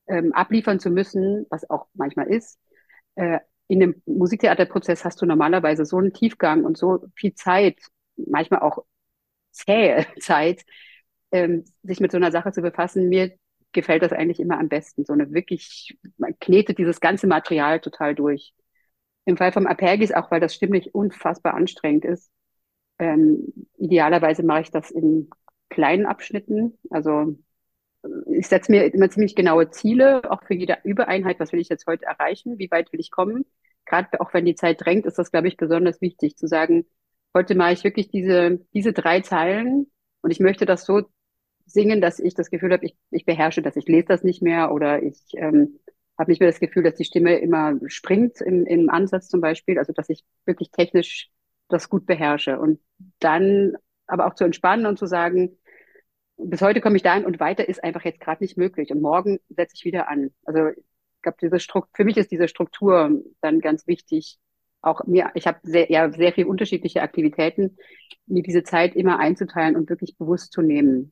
ähm, 0.07 0.33
abliefern 0.33 0.79
zu 0.79 0.89
müssen, 0.89 1.45
was 1.49 1.69
auch 1.69 1.87
manchmal 1.93 2.27
ist. 2.27 2.59
Äh, 3.15 3.39
in 3.67 3.79
dem 3.79 4.01
Musiktheaterprozess 4.05 5.05
hast 5.05 5.21
du 5.21 5.25
normalerweise 5.25 5.85
so 5.85 5.97
einen 5.97 6.13
Tiefgang 6.13 6.65
und 6.65 6.77
so 6.77 7.05
viel 7.15 7.33
Zeit, 7.35 7.77
manchmal 8.17 8.61
auch 8.61 8.85
zähe 9.51 10.05
Zeit, 10.19 10.63
ähm, 11.31 11.65
sich 11.83 11.99
mit 11.99 12.11
so 12.11 12.17
einer 12.17 12.31
Sache 12.31 12.51
zu 12.51 12.61
befassen. 12.61 13.09
Mir 13.09 13.35
gefällt 13.75 14.01
das 14.01 14.11
eigentlich 14.11 14.39
immer 14.39 14.59
am 14.59 14.69
besten. 14.69 15.05
So 15.05 15.13
eine 15.13 15.31
wirklich, 15.31 15.97
man 16.17 16.37
knetet 16.39 16.79
dieses 16.79 16.99
ganze 16.99 17.27
Material 17.27 17.79
total 17.79 18.15
durch. 18.15 18.53
Im 19.25 19.37
Fall 19.37 19.51
vom 19.51 19.67
Apergis 19.67 20.11
auch, 20.11 20.31
weil 20.31 20.39
das 20.39 20.55
stimmlich 20.55 20.95
unfassbar 20.95 21.53
anstrengend 21.53 22.05
ist. 22.05 22.31
Ähm, 22.99 23.53
idealerweise 23.77 24.43
mache 24.43 24.61
ich 24.61 24.71
das 24.71 24.91
in 24.91 25.29
kleinen 25.69 26.05
Abschnitten. 26.05 26.77
Also 26.89 27.37
ich 28.27 28.47
setze 28.47 28.71
mir 28.71 28.93
immer 28.93 29.09
ziemlich 29.09 29.35
genaue 29.35 29.69
Ziele, 29.71 30.29
auch 30.31 30.43
für 30.43 30.53
jede 30.53 30.77
Übereinheit. 30.83 31.39
Was 31.39 31.51
will 31.51 31.59
ich 31.59 31.69
jetzt 31.69 31.87
heute 31.87 32.05
erreichen? 32.05 32.59
Wie 32.59 32.69
weit 32.71 32.91
will 32.93 32.99
ich 32.99 33.11
kommen? 33.11 33.45
Gerade 33.85 34.19
auch 34.21 34.33
wenn 34.33 34.45
die 34.45 34.55
Zeit 34.55 34.83
drängt, 34.83 35.05
ist 35.05 35.17
das, 35.17 35.31
glaube 35.31 35.47
ich, 35.47 35.57
besonders 35.57 36.01
wichtig 36.01 36.37
zu 36.37 36.47
sagen, 36.47 36.85
heute 37.33 37.55
mache 37.55 37.73
ich 37.73 37.83
wirklich 37.83 38.09
diese, 38.09 38.59
diese 38.73 38.93
drei 38.93 39.21
Zeilen 39.21 39.91
und 40.21 40.31
ich 40.31 40.39
möchte 40.39 40.65
das 40.65 40.85
so 40.85 41.03
singen, 41.65 42.01
dass 42.01 42.19
ich 42.19 42.33
das 42.35 42.49
Gefühl 42.49 42.71
habe, 42.71 42.85
ich, 42.85 42.95
ich 43.11 43.25
beherrsche 43.25 43.61
das, 43.61 43.75
ich 43.75 43.87
lese 43.87 44.07
das 44.07 44.23
nicht 44.23 44.41
mehr 44.41 44.71
oder 44.71 45.01
ich 45.01 45.19
ähm, 45.35 45.79
habe 46.17 46.31
nicht 46.31 46.39
mehr 46.39 46.49
das 46.49 46.59
Gefühl, 46.59 46.83
dass 46.83 46.95
die 46.95 47.05
Stimme 47.05 47.37
immer 47.39 47.73
springt 47.87 48.41
im, 48.41 48.65
im 48.65 48.89
Ansatz 48.89 49.27
zum 49.27 49.41
Beispiel, 49.41 49.77
also 49.77 49.91
dass 49.93 50.09
ich 50.09 50.23
wirklich 50.45 50.71
technisch 50.71 51.29
das 51.67 51.89
gut 51.89 52.05
beherrsche. 52.05 52.59
Und 52.59 52.79
dann 53.19 53.73
aber 54.07 54.27
auch 54.27 54.35
zu 54.35 54.43
entspannen 54.43 54.85
und 54.85 54.99
zu 54.99 55.07
sagen, 55.07 55.57
bis 56.37 56.61
heute 56.61 56.81
komme 56.81 56.97
ich 56.97 57.03
dahin 57.03 57.25
und 57.25 57.39
weiter 57.39 57.67
ist 57.67 57.83
einfach 57.83 58.03
jetzt 58.05 58.19
gerade 58.19 58.43
nicht 58.43 58.57
möglich. 58.57 58.91
Und 58.91 59.01
morgen 59.01 59.39
setze 59.49 59.73
ich 59.75 59.85
wieder 59.85 60.07
an. 60.07 60.31
Also 60.43 60.67
ich 60.69 61.21
glaube, 61.21 61.37
diese 61.41 61.59
Struktur, 61.59 61.91
für 61.95 62.05
mich 62.05 62.17
ist 62.17 62.31
diese 62.31 62.47
Struktur 62.47 63.21
dann 63.41 63.59
ganz 63.59 63.87
wichtig. 63.87 64.37
Auch 64.81 65.03
mir, 65.05 65.31
ich 65.33 65.47
habe 65.47 65.59
sehr, 65.63 65.91
ja, 65.91 66.11
sehr 66.11 66.31
viel 66.33 66.45
unterschiedliche 66.45 67.01
Aktivitäten, 67.01 67.77
mir 68.27 68.43
diese 68.43 68.63
Zeit 68.63 68.95
immer 68.95 69.17
einzuteilen 69.19 69.75
und 69.75 69.89
wirklich 69.89 70.17
bewusst 70.17 70.51
zu 70.53 70.61
nehmen 70.61 71.11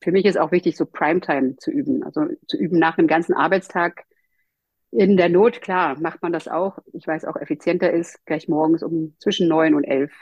für 0.00 0.12
mich 0.12 0.24
ist 0.24 0.38
auch 0.38 0.52
wichtig, 0.52 0.76
so 0.76 0.86
Primetime 0.86 1.56
zu 1.56 1.70
üben. 1.70 2.02
Also 2.02 2.26
zu 2.46 2.56
üben 2.56 2.78
nach 2.78 2.98
einem 2.98 3.08
ganzen 3.08 3.34
Arbeitstag. 3.34 4.04
In 4.92 5.16
der 5.16 5.28
Not, 5.28 5.60
klar, 5.60 6.00
macht 6.00 6.22
man 6.22 6.32
das 6.32 6.48
auch. 6.48 6.78
Ich 6.92 7.06
weiß 7.06 7.24
auch, 7.26 7.36
effizienter 7.36 7.92
ist, 7.92 8.24
gleich 8.26 8.48
morgens 8.48 8.82
um 8.82 9.14
zwischen 9.18 9.46
neun 9.48 9.74
und 9.74 9.84
elf 9.84 10.12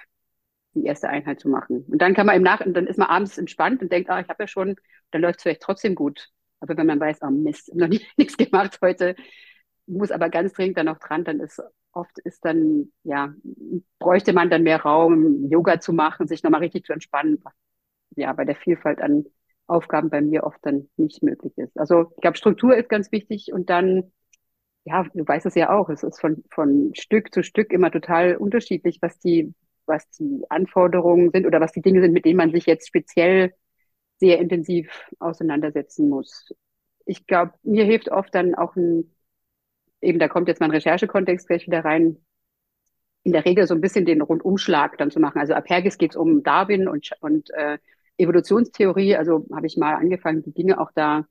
die 0.75 0.85
erste 0.85 1.09
Einheit 1.09 1.41
zu 1.41 1.49
machen. 1.49 1.85
Und 1.89 2.03
dann 2.03 2.15
kann 2.15 2.27
man 2.27 2.37
im 2.37 2.43
Nach, 2.43 2.61
dann 2.65 2.87
ist 2.87 2.99
man 2.99 3.09
abends 3.09 3.39
entspannt 3.39 3.83
und 3.83 3.91
denkt, 3.91 4.11
ah, 4.11 4.21
ich 4.21 4.29
habe 4.29 4.43
ja 4.43 4.49
schon, 4.49 4.77
dann 5.11 5.23
läuft 5.23 5.39
es 5.39 5.43
vielleicht 5.43 5.63
trotzdem 5.63 5.95
gut. 5.95 6.29
Aber 6.61 6.77
wenn 6.77 6.87
man 6.87 7.01
weiß, 7.01 7.19
oh 7.23 7.31
Mist, 7.31 7.75
noch 7.75 7.89
nie, 7.89 8.03
nichts 8.17 8.37
gemacht 8.37 8.79
heute, 8.83 9.17
muss 9.87 10.11
aber 10.11 10.29
ganz 10.29 10.53
dringend 10.53 10.77
dann 10.77 10.87
noch 10.87 10.99
dran, 10.99 11.25
dann 11.25 11.41
ist 11.41 11.63
oft 11.93 12.19
ist 12.19 12.45
dann, 12.45 12.93
ja, 13.03 13.35
bräuchte 13.99 14.33
man 14.33 14.51
dann 14.51 14.63
mehr 14.63 14.83
Raum, 14.83 15.49
Yoga 15.51 15.81
zu 15.81 15.93
machen, 15.93 16.29
sich 16.29 16.43
nochmal 16.43 16.61
richtig 16.61 16.85
zu 16.85 16.93
entspannen. 16.93 17.43
Ja, 18.17 18.33
bei 18.33 18.45
der 18.45 18.57
Vielfalt 18.57 19.01
an 19.01 19.25
Aufgaben 19.69 20.11
bei 20.11 20.21
mir 20.21 20.45
oft 20.45 20.59
dann 20.63 20.89
nicht 20.97 21.23
möglich 21.23 21.57
ist. 21.59 21.79
Also 21.79 22.13
ich 22.17 22.23
glaube, 22.23 22.37
Struktur 22.37 22.77
ist 22.77 22.89
ganz 22.89 23.13
wichtig 23.13 23.53
und 23.53 23.71
dann, 23.71 24.13
ja, 24.85 25.05
du 25.15 25.27
weißt 25.27 25.47
es 25.47 25.55
ja 25.55 25.71
auch, 25.71 25.91
es 25.91 26.03
ist 26.03 26.21
von, 26.21 26.43
von 26.51 26.93
Stück 26.95 27.33
zu 27.33 27.43
Stück 27.43 27.73
immer 27.73 27.91
total 27.91 28.37
unterschiedlich, 28.37 28.99
was 29.03 29.19
die, 29.19 29.55
was 29.87 30.09
die 30.11 30.45
Anforderungen 30.49 31.31
sind 31.31 31.47
oder 31.47 31.61
was 31.61 31.73
die 31.73 31.83
Dinge 31.83 32.01
sind, 32.01 32.13
mit 32.13 32.25
denen 32.25 32.39
man 32.39 32.53
sich 32.53 32.67
jetzt 32.67 32.89
speziell 32.89 33.53
sehr 34.19 34.39
intensiv 34.39 34.91
auseinandersetzen 35.19 36.09
muss. 36.09 36.53
Ich 37.07 37.27
glaube, 37.27 37.53
mir 37.63 37.85
hilft 37.85 38.11
oft 38.11 38.35
dann 38.35 38.55
auch 38.55 38.75
ein, 38.77 39.15
eben 40.01 40.19
da 40.19 40.29
kommt 40.29 40.49
jetzt 40.49 40.61
mein 40.61 40.71
Recherchekontext 40.71 41.47
gleich 41.47 41.67
wieder 41.67 41.85
rein, 41.85 42.19
in 43.23 43.33
der 43.33 43.45
Regel 43.45 43.67
so 43.67 43.75
ein 43.75 43.81
bisschen 43.81 44.07
den 44.07 44.23
Rundumschlag 44.23 44.97
dann 44.99 45.11
zu 45.11 45.21
machen. 45.21 45.39
Also 45.39 45.55
ab 45.55 45.69
Hergis 45.69 45.99
geht 45.99 46.13
es 46.13 46.17
um 46.17 46.43
Darwin 46.43 46.89
und, 46.89 47.11
und 47.21 47.51
äh, 47.51 47.79
Evolutionstheorie, 48.19 49.17
also 49.17 49.47
habe 49.55 49.67
ich 49.67 49.77
mal 49.77 49.95
angefangen, 49.95 50.43
die 50.43 50.53
Dinge 50.53 50.81
auch 50.81 50.91
da 50.95 51.27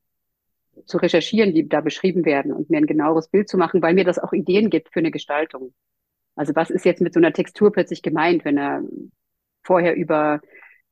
zu 0.86 0.98
recherchieren, 0.98 1.54
die 1.54 1.68
da 1.68 1.82
beschrieben 1.82 2.26
werden 2.26 2.54
und 2.54 2.70
mir 2.70 2.78
ein 2.78 2.86
genaueres 2.86 3.30
Bild 3.30 3.50
zu 3.50 3.58
machen, 3.58 3.82
weil 3.82 3.94
mir 3.94 4.06
das 4.06 4.20
auch 4.20 4.34
Ideen 4.34 4.70
gibt 4.70 4.94
für 4.94 5.00
eine 5.00 5.12
Gestaltung. 5.12 5.74
Also 6.36 6.56
was 6.56 6.70
ist 6.70 6.86
jetzt 6.86 7.02
mit 7.02 7.14
so 7.14 7.20
einer 7.20 7.34
Textur 7.34 7.72
plötzlich 7.72 8.02
gemeint, 8.02 8.46
wenn 8.46 8.58
er 8.58 8.84
vorher 9.64 9.96
über 9.96 10.40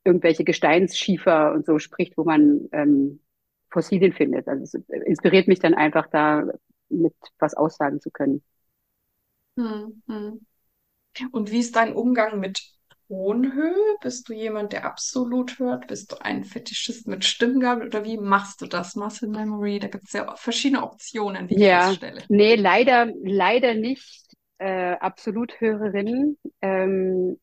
irgendwelche 0.03 0.43
Gesteinsschiefer 0.43 1.53
und 1.53 1.65
so 1.65 1.79
spricht, 1.79 2.17
wo 2.17 2.23
man 2.23 2.67
ähm, 2.71 3.21
Fossilien 3.69 4.13
findet. 4.13 4.47
Also 4.47 4.63
es 4.63 4.73
inspiriert 5.05 5.47
mich 5.47 5.59
dann 5.59 5.73
einfach 5.73 6.07
da 6.09 6.47
mit 6.89 7.15
was 7.39 7.55
aussagen 7.55 8.01
zu 8.01 8.11
können. 8.11 8.43
Hm, 9.57 10.01
hm. 10.07 10.45
Und 11.31 11.51
wie 11.51 11.59
ist 11.59 11.75
dein 11.75 11.93
Umgang 11.93 12.39
mit 12.39 12.74
Tonhöhe? 13.07 13.97
Bist 14.01 14.29
du 14.29 14.33
jemand, 14.33 14.73
der 14.73 14.85
absolut 14.85 15.59
hört? 15.59 15.87
Bist 15.87 16.11
du 16.11 16.21
ein 16.21 16.43
Fetischist 16.43 17.07
mit 17.07 17.25
Stimmgabel 17.25 17.87
oder 17.87 18.03
wie 18.03 18.17
machst 18.17 18.61
du 18.61 18.65
das? 18.65 18.95
Muscle 18.95 19.29
Memory, 19.29 19.79
da 19.79 19.87
gibt 19.87 20.05
es 20.05 20.13
ja 20.13 20.35
verschiedene 20.35 20.83
Optionen, 20.83 21.49
wie 21.49 21.59
ja, 21.59 21.91
ich 21.91 21.99
feststelle. 21.99 22.23
Nee, 22.29 22.55
leider, 22.55 23.11
leider 23.23 23.73
nicht 23.73 24.25
äh, 24.57 24.93
absolut 24.93 25.59
Hörerin. 25.59 26.37
Ähm, 26.61 27.39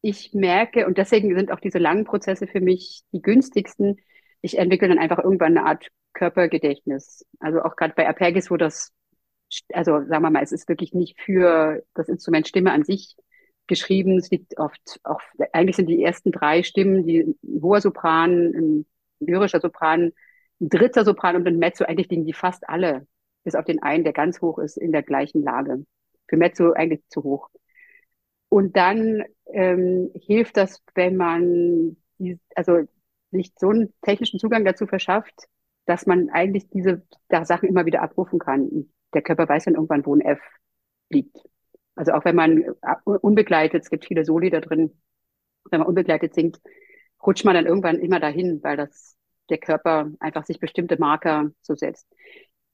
ich 0.00 0.32
merke, 0.32 0.86
und 0.86 0.98
deswegen 0.98 1.34
sind 1.36 1.50
auch 1.50 1.60
diese 1.60 1.78
langen 1.78 2.04
Prozesse 2.04 2.46
für 2.46 2.60
mich 2.60 3.02
die 3.12 3.22
günstigsten. 3.22 3.96
Ich 4.40 4.58
entwickle 4.58 4.88
dann 4.88 4.98
einfach 4.98 5.18
irgendwann 5.18 5.56
eine 5.56 5.66
Art 5.66 5.88
Körpergedächtnis. 6.12 7.24
Also 7.40 7.62
auch 7.62 7.76
gerade 7.76 7.94
bei 7.96 8.08
Apergis, 8.08 8.50
wo 8.50 8.56
das, 8.56 8.92
also 9.72 10.04
sagen 10.04 10.22
wir 10.22 10.30
mal, 10.30 10.42
es 10.42 10.52
ist 10.52 10.68
wirklich 10.68 10.92
nicht 10.94 11.20
für 11.20 11.82
das 11.94 12.08
Instrument 12.08 12.46
Stimme 12.48 12.72
an 12.72 12.84
sich 12.84 13.16
geschrieben. 13.68 14.18
Es 14.18 14.30
liegt 14.30 14.58
oft 14.58 15.00
auch, 15.04 15.20
eigentlich 15.52 15.76
sind 15.76 15.88
die 15.88 16.02
ersten 16.02 16.32
drei 16.32 16.62
Stimmen, 16.62 17.06
die 17.06 17.36
hoher 17.62 17.80
Sopran, 17.80 18.54
ein 18.54 18.86
lyrischer 19.20 19.60
Sopran, 19.60 20.12
ein 20.60 20.68
dritter 20.68 21.04
Sopran 21.04 21.36
und 21.36 21.46
ein 21.46 21.58
Mezzo, 21.58 21.84
eigentlich 21.84 22.08
liegen 22.08 22.26
die 22.26 22.32
fast 22.32 22.68
alle, 22.68 23.06
bis 23.44 23.54
auf 23.54 23.64
den 23.64 23.82
einen, 23.82 24.04
der 24.04 24.12
ganz 24.12 24.40
hoch 24.40 24.58
ist, 24.58 24.76
in 24.76 24.92
der 24.92 25.02
gleichen 25.02 25.42
Lage. 25.42 25.84
Für 26.28 26.36
Mezzo 26.36 26.72
eigentlich 26.72 27.02
zu 27.08 27.22
hoch. 27.22 27.48
Und 28.48 28.76
dann 28.76 29.24
ähm, 29.46 30.10
hilft 30.14 30.56
das, 30.56 30.82
wenn 30.94 31.16
man 31.16 31.96
die, 32.18 32.38
also 32.54 32.80
sich 33.30 33.52
so 33.58 33.68
einen 33.70 33.92
technischen 34.02 34.40
Zugang 34.40 34.64
dazu 34.64 34.86
verschafft, 34.86 35.48
dass 35.86 36.06
man 36.06 36.30
eigentlich 36.30 36.68
diese 36.70 37.02
da 37.28 37.44
Sachen 37.44 37.68
immer 37.68 37.86
wieder 37.86 38.02
abrufen 38.02 38.38
kann. 38.38 38.90
Der 39.14 39.22
Körper 39.22 39.48
weiß 39.48 39.64
dann 39.64 39.74
irgendwann, 39.74 40.04
wo 40.04 40.14
ein 40.14 40.20
F 40.20 40.40
liegt. 41.10 41.36
Also 41.98 42.12
auch 42.12 42.24
wenn 42.24 42.36
man 42.36 42.62
äh, 42.62 42.74
unbegleitet, 43.04 43.82
es 43.82 43.90
gibt 43.90 44.04
viele 44.04 44.24
Soli 44.24 44.50
da 44.50 44.60
drin, 44.60 44.92
wenn 45.70 45.80
man 45.80 45.88
unbegleitet 45.88 46.32
singt, 46.32 46.60
rutscht 47.26 47.44
man 47.44 47.54
dann 47.54 47.66
irgendwann 47.66 47.98
immer 47.98 48.20
dahin, 48.20 48.62
weil 48.62 48.76
das 48.76 49.16
der 49.50 49.58
Körper 49.58 50.10
einfach 50.20 50.44
sich 50.44 50.60
bestimmte 50.60 50.98
Marker 50.98 51.50
so 51.60 51.74
setzt. 51.74 52.06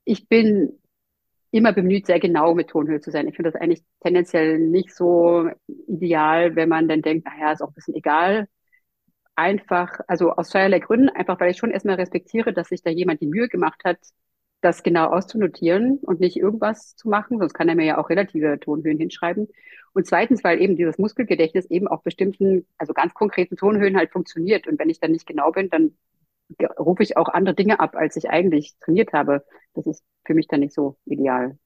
Ich 0.05 0.29
bin 0.29 0.79
immer 1.53 1.73
bemüht, 1.73 2.07
sehr 2.07 2.21
genau 2.21 2.55
mit 2.55 2.69
Tonhöhe 2.69 3.01
zu 3.01 3.11
sein. 3.11 3.29
Ich 3.29 3.37
finde 3.37 3.51
das 3.53 3.61
eigentlich 3.61 3.83
tendenziell 4.01 4.59
nicht 4.59 4.95
so 4.95 5.49
ideal, 5.87 6.55
wenn 6.57 6.69
man 6.69 6.87
dann 6.89 7.01
denkt, 7.01 7.27
naja, 7.27 7.53
ist 7.53 7.63
auch 7.63 7.69
ein 7.69 7.75
bisschen 7.75 7.95
egal. 7.95 8.49
Einfach, 9.37 10.01
also 10.07 10.33
aus 10.33 10.51
zweierlei 10.51 10.81
Gründen, 10.81 11.09
einfach 11.09 11.41
weil 11.41 11.51
ich 11.53 11.57
schon 11.57 11.71
erstmal 11.71 11.97
respektiere, 11.97 12.53
dass 12.53 12.69
sich 12.69 12.83
da 12.83 12.91
jemand 12.91 13.23
die 13.23 13.27
Mühe 13.29 13.49
gemacht 13.49 13.81
hat, 13.85 13.99
das 14.65 14.83
genau 14.83 15.11
auszunotieren 15.11 15.99
und 15.99 16.21
nicht 16.21 16.37
irgendwas 16.37 16.97
zu 16.97 17.09
machen, 17.09 17.39
sonst 17.39 17.55
kann 17.55 17.69
er 17.69 17.75
mir 17.75 17.85
ja 17.85 17.99
auch 17.99 18.09
relative 18.09 18.59
Tonhöhen 18.59 18.99
hinschreiben. 18.99 19.49
Und 19.93 20.07
zweitens, 20.07 20.43
weil 20.43 20.61
eben 20.61 20.75
dieses 20.77 20.99
Muskelgedächtnis 20.99 21.67
eben 21.67 21.87
auf 21.87 22.03
bestimmten, 22.03 22.67
also 22.79 22.95
ganz 22.95 23.15
konkreten 23.15 23.57
Tonhöhen 23.57 23.97
halt 23.97 24.11
funktioniert. 24.11 24.67
Und 24.67 24.79
wenn 24.79 24.91
ich 24.91 24.99
dann 24.99 25.13
nicht 25.13 25.27
genau 25.27 25.53
bin, 25.53 25.71
dann 25.71 25.97
rufe 26.79 27.03
ich 27.03 27.17
auch 27.17 27.29
andere 27.29 27.55
Dinge 27.55 27.81
ab, 27.81 27.95
als 27.95 28.17
ich 28.17 28.29
eigentlich 28.31 28.75
trainiert 28.81 29.13
habe. 29.13 29.45
Das 29.75 29.87
ist 29.87 30.03
für 30.25 30.35
mich 30.35 30.49
dann 30.49 30.61
nicht 30.61 30.75
so 30.75 30.97
ideal. 31.05 31.59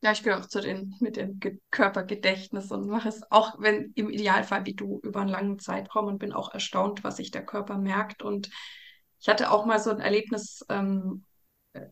Ja, 0.00 0.12
ich 0.12 0.22
gehöre 0.22 0.40
auch 0.40 0.46
zu 0.46 0.60
den 0.60 0.94
mit 1.00 1.16
dem 1.16 1.40
Körpergedächtnis 1.70 2.70
und 2.70 2.86
mache 2.86 3.08
es 3.08 3.22
auch, 3.32 3.60
wenn 3.60 3.92
im 3.96 4.10
Idealfall 4.10 4.64
wie 4.64 4.74
du 4.74 5.00
über 5.02 5.20
einen 5.20 5.30
langen 5.30 5.58
Zeitraum 5.58 6.06
und 6.06 6.18
bin 6.18 6.32
auch 6.32 6.54
erstaunt, 6.54 7.02
was 7.02 7.16
sich 7.16 7.32
der 7.32 7.44
Körper 7.44 7.78
merkt. 7.78 8.22
Und 8.22 8.48
ich 9.20 9.28
hatte 9.28 9.50
auch 9.50 9.66
mal 9.66 9.80
so 9.80 9.90
ein 9.90 10.00
Erlebnis 10.00 10.64
ähm, 10.68 11.24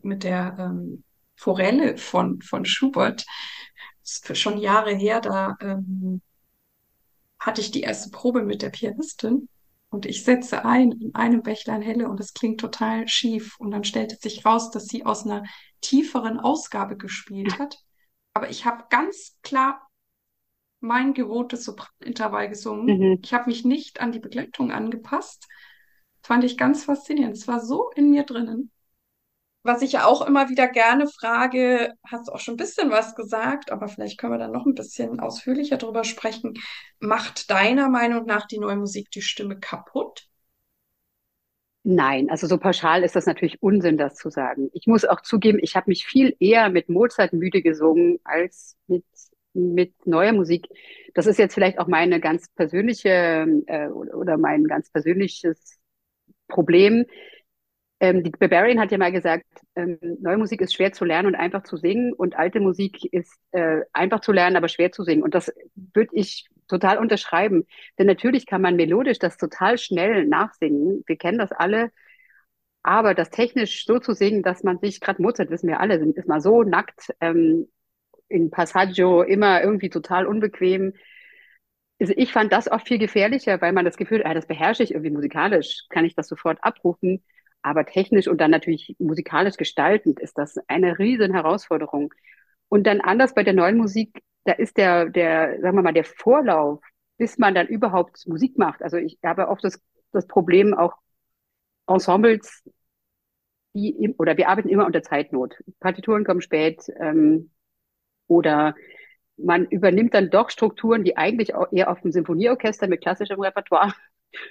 mit 0.01 0.23
der 0.23 0.55
ähm, 0.59 1.03
Forelle 1.35 1.97
von, 1.97 2.41
von 2.41 2.65
Schubert. 2.65 3.25
Das 4.01 4.21
ist 4.29 4.37
schon 4.39 4.57
Jahre 4.57 4.93
her, 4.93 5.21
da 5.21 5.55
ähm, 5.61 6.21
hatte 7.39 7.61
ich 7.61 7.71
die 7.71 7.81
erste 7.81 8.09
Probe 8.09 8.43
mit 8.43 8.61
der 8.61 8.69
Pianistin 8.69 9.49
und 9.89 10.05
ich 10.05 10.23
setze 10.23 10.65
ein 10.65 10.91
in 10.91 11.15
einem 11.15 11.43
Bächlein 11.43 11.81
Helle 11.81 12.09
und 12.09 12.19
es 12.19 12.33
klingt 12.33 12.59
total 12.59 13.07
schief. 13.07 13.57
Und 13.59 13.71
dann 13.71 13.83
stellt 13.83 14.11
es 14.11 14.19
sich 14.19 14.45
raus, 14.45 14.69
dass 14.71 14.87
sie 14.87 15.05
aus 15.05 15.25
einer 15.25 15.43
tieferen 15.81 16.39
Ausgabe 16.39 16.97
gespielt 16.97 17.57
hat. 17.57 17.77
Aber 18.33 18.49
ich 18.49 18.65
habe 18.65 18.85
ganz 18.89 19.37
klar 19.43 19.87
mein 20.79 21.13
gewohntes 21.13 21.63
Sopranintervall 21.63 22.49
gesungen. 22.49 22.85
Mhm. 22.85 23.19
Ich 23.23 23.33
habe 23.33 23.49
mich 23.49 23.63
nicht 23.65 24.01
an 24.01 24.11
die 24.11 24.19
Begleitung 24.19 24.71
angepasst. 24.71 25.47
Das 26.21 26.27
fand 26.27 26.43
ich 26.43 26.57
ganz 26.57 26.83
faszinierend. 26.83 27.37
Es 27.37 27.47
war 27.47 27.61
so 27.61 27.89
in 27.95 28.11
mir 28.11 28.23
drinnen. 28.23 28.71
Was 29.67 29.81
ich 29.81 29.91
ja 29.91 30.05
auch 30.05 30.25
immer 30.25 30.47
wieder 30.47 30.69
gerne 30.69 31.07
frage, 31.07 31.93
hast 32.09 32.29
du 32.29 32.31
auch 32.31 32.39
schon 32.39 32.53
ein 32.53 32.57
bisschen 32.57 32.89
was 32.89 33.15
gesagt, 33.15 33.69
aber 33.69 33.89
vielleicht 33.89 34.17
können 34.17 34.31
wir 34.31 34.37
dann 34.37 34.53
noch 34.53 34.65
ein 34.65 34.75
bisschen 34.75 35.19
ausführlicher 35.19 35.75
darüber 35.75 36.05
sprechen. 36.05 36.53
Macht 37.01 37.51
deiner 37.51 37.89
Meinung 37.89 38.25
nach 38.25 38.47
die 38.47 38.59
neue 38.59 38.77
Musik 38.77 39.11
die 39.11 39.21
Stimme 39.21 39.59
kaputt? 39.59 40.25
Nein, 41.83 42.29
also 42.29 42.47
so 42.47 42.57
pauschal 42.57 43.03
ist 43.03 43.15
das 43.17 43.25
natürlich 43.25 43.61
Unsinn, 43.61 43.97
das 43.97 44.15
zu 44.15 44.29
sagen. 44.29 44.69
Ich 44.73 44.87
muss 44.87 45.03
auch 45.03 45.21
zugeben, 45.21 45.59
ich 45.61 45.75
habe 45.75 45.89
mich 45.89 46.05
viel 46.05 46.33
eher 46.39 46.69
mit 46.69 46.87
Mozart 46.87 47.33
müde 47.33 47.61
gesungen 47.61 48.19
als 48.23 48.77
mit, 48.87 49.03
mit 49.53 49.93
neuer 50.07 50.31
Musik. 50.31 50.67
Das 51.13 51.27
ist 51.27 51.39
jetzt 51.39 51.53
vielleicht 51.53 51.79
auch 51.79 51.87
meine 51.87 52.21
ganz 52.21 52.47
persönliche 52.55 53.45
äh, 53.67 53.87
oder 53.89 54.37
mein 54.37 54.63
ganz 54.63 54.89
persönliches 54.91 55.77
Problem. 56.47 57.05
Ähm, 57.99 58.23
die 58.23 58.29
Barbarian 58.29 58.79
hat 58.79 58.91
ja 58.91 58.97
mal 58.97 59.11
gesagt, 59.11 59.45
ähm, 59.75 59.97
neue 60.21 60.37
Musik 60.37 60.61
ist 60.61 60.73
schwer 60.75 60.93
zu 60.93 61.03
lernen 61.03 61.29
und 61.29 61.35
einfach 61.35 61.63
zu 61.63 61.77
singen 61.77 62.13
und 62.13 62.37
alte 62.37 62.59
Musik 62.59 63.05
ist 63.11 63.33
äh, 63.51 63.81
einfach 63.93 64.19
zu 64.21 64.31
lernen, 64.31 64.55
aber 64.55 64.67
schwer 64.67 64.91
zu 64.91 65.03
singen. 65.03 65.23
Und 65.23 65.33
das 65.33 65.51
würde 65.93 66.11
ich 66.13 66.47
total 66.67 66.99
unterschreiben. 66.99 67.65
Denn 67.97 68.05
natürlich 68.07 68.45
kann 68.45 68.61
man 68.61 68.75
melodisch 68.75 69.19
das 69.19 69.37
total 69.37 69.77
schnell 69.79 70.25
nachsingen. 70.25 71.03
Wir 71.07 71.17
kennen 71.17 71.39
das 71.39 71.51
alle. 71.51 71.91
Aber 72.83 73.13
das 73.13 73.29
technisch 73.31 73.85
so 73.85 73.99
zu 73.99 74.13
singen, 74.13 74.43
dass 74.43 74.63
man 74.63 74.79
sich, 74.79 75.01
gerade 75.01 75.21
Mozart 75.21 75.49
wissen 75.49 75.67
wir 75.67 75.79
alle, 75.79 75.95
ist 75.95 76.27
mal 76.27 76.41
so 76.41 76.63
nackt, 76.63 77.13
ähm, 77.21 77.67
in 78.29 78.51
Passaggio 78.51 79.23
immer 79.23 79.61
irgendwie 79.63 79.89
total 79.89 80.25
unbequem. 80.27 80.93
Also 81.99 82.13
ich 82.15 82.31
fand 82.31 82.53
das 82.53 82.69
oft 82.69 82.87
viel 82.87 82.99
gefährlicher, 82.99 83.59
weil 83.61 83.73
man 83.73 83.85
das 83.85 83.97
Gefühl, 83.97 84.23
ah, 84.23 84.33
das 84.33 84.47
beherrsche 84.47 84.83
ich 84.83 84.91
irgendwie 84.91 85.11
musikalisch, 85.11 85.85
kann 85.89 86.05
ich 86.05 86.15
das 86.15 86.27
sofort 86.27 86.59
abrufen. 86.63 87.23
Aber 87.61 87.85
technisch 87.85 88.27
und 88.27 88.39
dann 88.39 88.51
natürlich 88.51 88.95
musikalisch 88.99 89.57
gestaltend 89.57 90.19
ist 90.19 90.37
das 90.37 90.57
eine 90.67 90.99
riesen 90.99 91.33
Herausforderung. 91.33 92.13
Und 92.69 92.85
dann 92.85 93.01
anders 93.01 93.33
bei 93.33 93.43
der 93.43 93.53
neuen 93.53 93.77
Musik, 93.77 94.21
da 94.45 94.53
ist 94.53 94.77
der, 94.77 95.09
der, 95.09 95.59
sagen 95.61 95.77
wir 95.77 95.83
mal, 95.83 95.93
der 95.93 96.05
Vorlauf, 96.05 96.81
bis 97.17 97.37
man 97.37 97.55
dann 97.55 97.67
überhaupt 97.67 98.27
Musik 98.27 98.57
macht. 98.57 98.81
Also 98.83 98.97
ich 98.97 99.17
habe 99.23 99.47
oft 99.47 99.63
das, 99.63 99.81
das 100.11 100.27
Problem 100.27 100.73
auch 100.73 100.93
Ensembles, 101.87 102.63
die, 103.73 104.13
oder 104.17 104.37
wir 104.37 104.49
arbeiten 104.49 104.69
immer 104.69 104.85
unter 104.85 105.03
Zeitnot. 105.03 105.55
Partituren 105.79 106.25
kommen 106.25 106.41
spät, 106.41 106.83
ähm, 106.99 107.51
oder 108.27 108.75
man 109.37 109.65
übernimmt 109.67 110.13
dann 110.13 110.29
doch 110.29 110.49
Strukturen, 110.49 111.03
die 111.03 111.17
eigentlich 111.17 111.53
eher 111.71 111.91
auf 111.91 112.01
dem 112.01 112.11
Symphonieorchester 112.11 112.87
mit 112.87 113.01
klassischem 113.01 113.39
Repertoire 113.39 113.93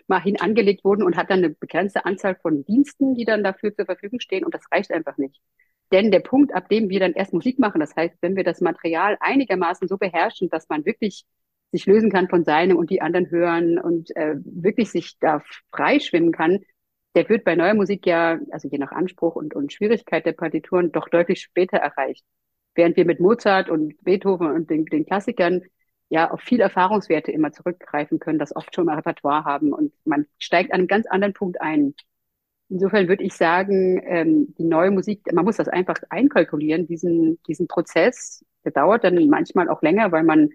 mal 0.07 0.21
hin 0.21 0.41
angelegt 0.41 0.85
wurden 0.85 1.03
und 1.03 1.17
hat 1.17 1.31
dann 1.31 1.39
eine 1.39 1.51
begrenzte 1.51 2.05
Anzahl 2.05 2.37
von 2.37 2.65
Diensten, 2.65 3.15
die 3.15 3.25
dann 3.25 3.45
dafür 3.45 3.75
zur 3.75 3.87
Verfügung 3.87 4.21
stehen 4.21 4.45
und 4.45 4.55
das 4.55 4.65
reicht 4.73 4.93
einfach 4.93 5.17
nicht. 5.19 5.41
Denn 5.93 6.11
der 6.11 6.21
Punkt, 6.21 6.55
ab 6.55 6.69
dem 6.69 6.89
wir 6.89 7.01
dann 7.01 7.13
erst 7.13 7.33
Musik 7.33 7.59
machen, 7.59 7.81
das 7.81 7.95
heißt, 7.95 8.17
wenn 8.21 8.37
wir 8.37 8.45
das 8.45 8.61
Material 8.61 9.17
einigermaßen 9.21 9.87
so 9.87 9.99
beherrschen, 9.99 10.49
dass 10.49 10.69
man 10.69 10.85
wirklich 10.85 11.25
sich 11.73 11.87
lösen 11.87 12.11
kann 12.11 12.29
von 12.29 12.45
seinem 12.45 12.77
und 12.77 12.91
die 12.91 13.01
anderen 13.01 13.31
hören 13.31 13.79
und 13.79 14.15
äh, 14.17 14.35
wirklich 14.45 14.91
sich 14.91 15.19
da 15.21 15.43
freischwimmen 15.71 16.33
kann, 16.33 16.61
der 17.15 17.29
wird 17.29 17.45
bei 17.45 17.55
neuer 17.55 17.75
Musik 17.75 18.07
ja, 18.07 18.39
also 18.51 18.69
je 18.69 18.79
nach 18.79 18.93
Anspruch 18.93 19.37
und, 19.37 19.55
und 19.55 19.73
Schwierigkeit 19.73 20.27
der 20.27 20.33
Partituren, 20.33 20.93
doch 20.93 21.09
deutlich 21.09 21.41
später 21.41 21.79
erreicht. 21.79 22.25
Während 22.75 22.97
wir 22.97 23.07
mit 23.07 23.21
Mozart 23.21 23.71
und 23.71 23.95
Beethoven 24.05 24.49
und 24.49 24.69
den, 24.71 24.85
den 24.85 25.07
Klassikern 25.07 25.63
ja 26.09 26.31
auf 26.31 26.41
viel 26.41 26.61
Erfahrungswerte 26.61 27.33
immer 27.33 27.53
zurückgreifen 27.53 28.19
können, 28.19 28.39
das 28.39 28.55
oft 28.55 28.75
schon 28.75 28.87
mal 28.87 28.97
Repertoire 28.97 29.45
haben 29.45 29.73
und 29.73 29.93
man 30.05 30.27
steigt 30.39 30.73
an 30.73 30.81
einem 30.81 30.89
ganz 30.89 31.07
anderen 31.07 31.35
Punkt 31.35 31.61
ein. 31.61 31.95
Insofern 32.69 33.09
würde 33.09 33.23
ich 33.23 33.35
sagen, 33.35 34.01
ähm, 34.05 34.55
die 34.59 34.65
neue 34.65 34.91
Musik, 34.91 35.23
man 35.33 35.45
muss 35.45 35.57
das 35.57 35.69
einfach 35.69 35.97
einkalkulieren, 36.11 36.87
diesen, 36.87 37.41
diesen 37.45 37.69
Prozess, 37.69 38.45
der 38.65 38.73
dauert 38.73 39.05
dann 39.05 39.29
manchmal 39.29 39.69
auch 39.69 39.83
länger, 39.83 40.11
weil 40.11 40.25
man 40.25 40.51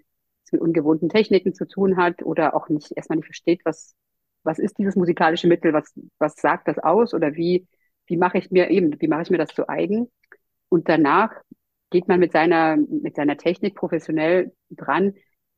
es 0.45 0.51
mit 0.51 0.61
ungewohnten 0.61 1.09
Techniken 1.09 1.53
zu 1.53 1.65
tun 1.67 1.95
hat 1.97 2.21
oder 2.23 2.55
auch 2.55 2.67
nicht 2.69 2.91
erstmal 2.97 3.17
nicht 3.17 3.27
versteht, 3.27 3.61
was, 3.63 3.95
was 4.43 4.59
ist 4.59 4.77
dieses 4.77 4.95
musikalische 4.95 5.47
Mittel, 5.47 5.73
was, 5.73 5.93
was 6.17 6.35
sagt 6.35 6.67
das 6.67 6.79
aus 6.79 7.13
oder 7.13 7.35
wie, 7.35 7.67
wie 8.07 8.17
mache 8.17 8.37
ich 8.37 8.51
mir 8.51 8.69
eben, 8.69 8.99
wie 8.99 9.07
mache 9.07 9.21
ich 9.23 9.29
mir 9.29 9.37
das 9.37 9.53
zu 9.53 9.69
eigen? 9.69 10.09
Und 10.67 10.89
danach 10.89 11.33
geht 11.91 12.07
man 12.07 12.19
mit 12.19 12.31
seiner, 12.33 12.77
mit 12.77 13.15
seiner 13.15 13.37
Technik 13.37 13.75
professionell 13.75 14.53
dran, 14.69 15.13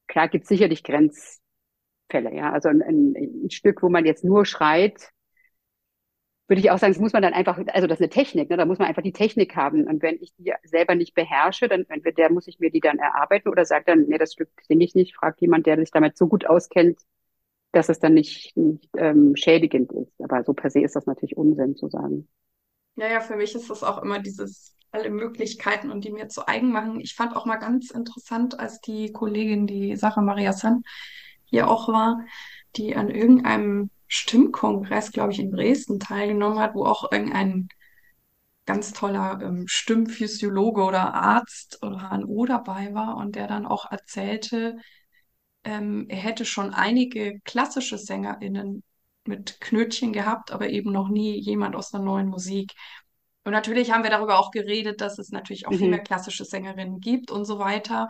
Klar 0.08 0.28
gibt 0.28 0.44
es 0.44 0.50
sicherlich 0.50 0.84
Grenzfälle, 0.84 2.34
ja. 2.34 2.52
Also 2.52 2.70
ein, 2.70 2.82
ein, 2.82 3.50
Stück, 3.50 3.82
wo 3.82 3.90
man 3.90 4.06
jetzt 4.06 4.24
nur 4.24 4.46
schreit, 4.46 5.12
würde 6.48 6.60
ich 6.60 6.72
auch 6.72 6.78
sagen, 6.78 6.94
das 6.94 7.02
muss 7.02 7.14
man 7.14 7.22
dann 7.22 7.34
einfach, 7.34 7.58
also 7.74 7.88
das 7.88 8.00
ist 8.00 8.02
eine 8.02 8.10
Technik, 8.10 8.50
ne? 8.50 8.58
da 8.58 8.66
muss 8.66 8.78
man 8.78 8.88
einfach 8.88 9.02
die 9.02 9.14
Technik 9.14 9.56
haben. 9.56 9.88
Und 9.88 10.02
wenn 10.02 10.22
ich 10.22 10.34
die 10.36 10.54
selber 10.64 10.94
nicht 10.96 11.16
beherrsche, 11.16 11.68
dann 11.68 11.86
entweder 11.88 12.30
muss 12.30 12.48
ich 12.48 12.60
mir 12.60 12.70
die 12.70 12.82
dann 12.82 13.00
erarbeiten 13.00 13.50
oder 13.50 13.66
sage 13.66 13.86
dann, 13.88 14.06
nee, 14.08 14.18
das 14.18 14.34
Stück 14.34 14.50
singe 14.62 14.84
ich 14.84 14.94
nicht, 14.94 15.16
fragt 15.16 15.42
jemand, 15.42 15.66
der 15.66 15.78
sich 15.78 15.92
damit 15.92 16.18
so 16.18 16.28
gut 16.28 16.46
auskennt, 16.46 17.00
dass 17.72 17.90
es 17.90 18.00
dann 18.00 18.14
nicht, 18.14 18.56
nicht 18.56 18.90
ähm, 18.98 19.36
schädigend 19.36 19.92
ist. 19.94 20.14
Aber 20.22 20.44
so 20.44 20.54
per 20.54 20.70
se 20.70 20.82
ist 20.82 20.96
das 20.96 21.06
natürlich 21.06 21.38
Unsinn 21.38 21.76
zu 21.76 21.90
sagen. 21.90 22.28
Ja, 22.96 23.08
ja, 23.08 23.22
für 23.22 23.36
mich 23.36 23.56
ist 23.56 23.70
das 23.70 23.84
auch 23.84 24.04
immer 24.04 24.20
dieses 24.20 24.76
alle 24.94 25.10
Möglichkeiten 25.10 25.92
und 25.92 26.04
die 26.06 26.12
mir 26.12 26.28
zu 26.30 26.48
eigen 26.48 26.72
machen. 26.72 27.00
Ich 27.00 27.16
fand 27.16 27.36
auch 27.36 27.46
mal 27.46 27.58
ganz 27.58 27.90
interessant, 27.92 28.60
als 28.60 28.80
die 28.82 29.12
Kollegin, 29.12 29.68
die 29.68 29.96
Sarah 29.96 30.22
Maria 30.22 30.54
San, 30.54 30.84
hier 31.46 31.70
auch 31.70 31.88
war, 31.88 32.26
die 32.76 32.96
an 32.96 33.10
irgendeinem 33.10 33.90
Stimmkongress, 34.08 35.12
glaube 35.12 35.34
ich, 35.34 35.40
in 35.40 35.52
Dresden 35.52 36.00
teilgenommen 36.00 36.60
hat, 36.60 36.76
wo 36.76 36.86
auch 36.86 37.12
irgendein 37.12 37.68
ganz 38.66 38.94
toller 38.94 39.42
ähm, 39.42 39.68
Stimmphysiologe 39.68 40.84
oder 40.84 41.14
Arzt 41.14 41.80
oder 41.84 42.10
HNO 42.10 42.46
dabei 42.46 42.94
war 42.94 43.18
und 43.18 43.36
der 43.36 43.48
dann 43.48 43.66
auch 43.66 43.92
erzählte, 43.92 44.78
ähm, 45.64 46.06
er 46.10 46.18
hätte 46.18 46.46
schon 46.46 46.74
einige 46.74 47.40
klassische 47.42 47.98
SängerInnen 47.98 48.84
mit 49.26 49.60
Knötchen 49.62 50.14
gehabt, 50.14 50.52
aber 50.52 50.70
eben 50.70 50.92
noch 50.92 51.10
nie 51.10 51.40
jemand 51.40 51.76
aus 51.76 51.92
der 51.92 52.02
neuen 52.02 52.28
Musik. 52.28 52.74
Und 53.44 53.52
natürlich 53.52 53.92
haben 53.92 54.04
wir 54.04 54.10
darüber 54.10 54.40
auch 54.40 54.52
geredet, 54.52 55.02
dass 55.02 55.20
es 55.20 55.30
natürlich 55.30 55.68
auch 55.68 55.72
mhm. 55.72 55.78
viel 55.78 55.90
mehr 55.90 56.00
klassische 56.00 56.46
Sängerinnen 56.46 57.00
gibt 57.00 57.32
und 57.32 57.46
so 57.46 57.60
weiter. 57.60 58.08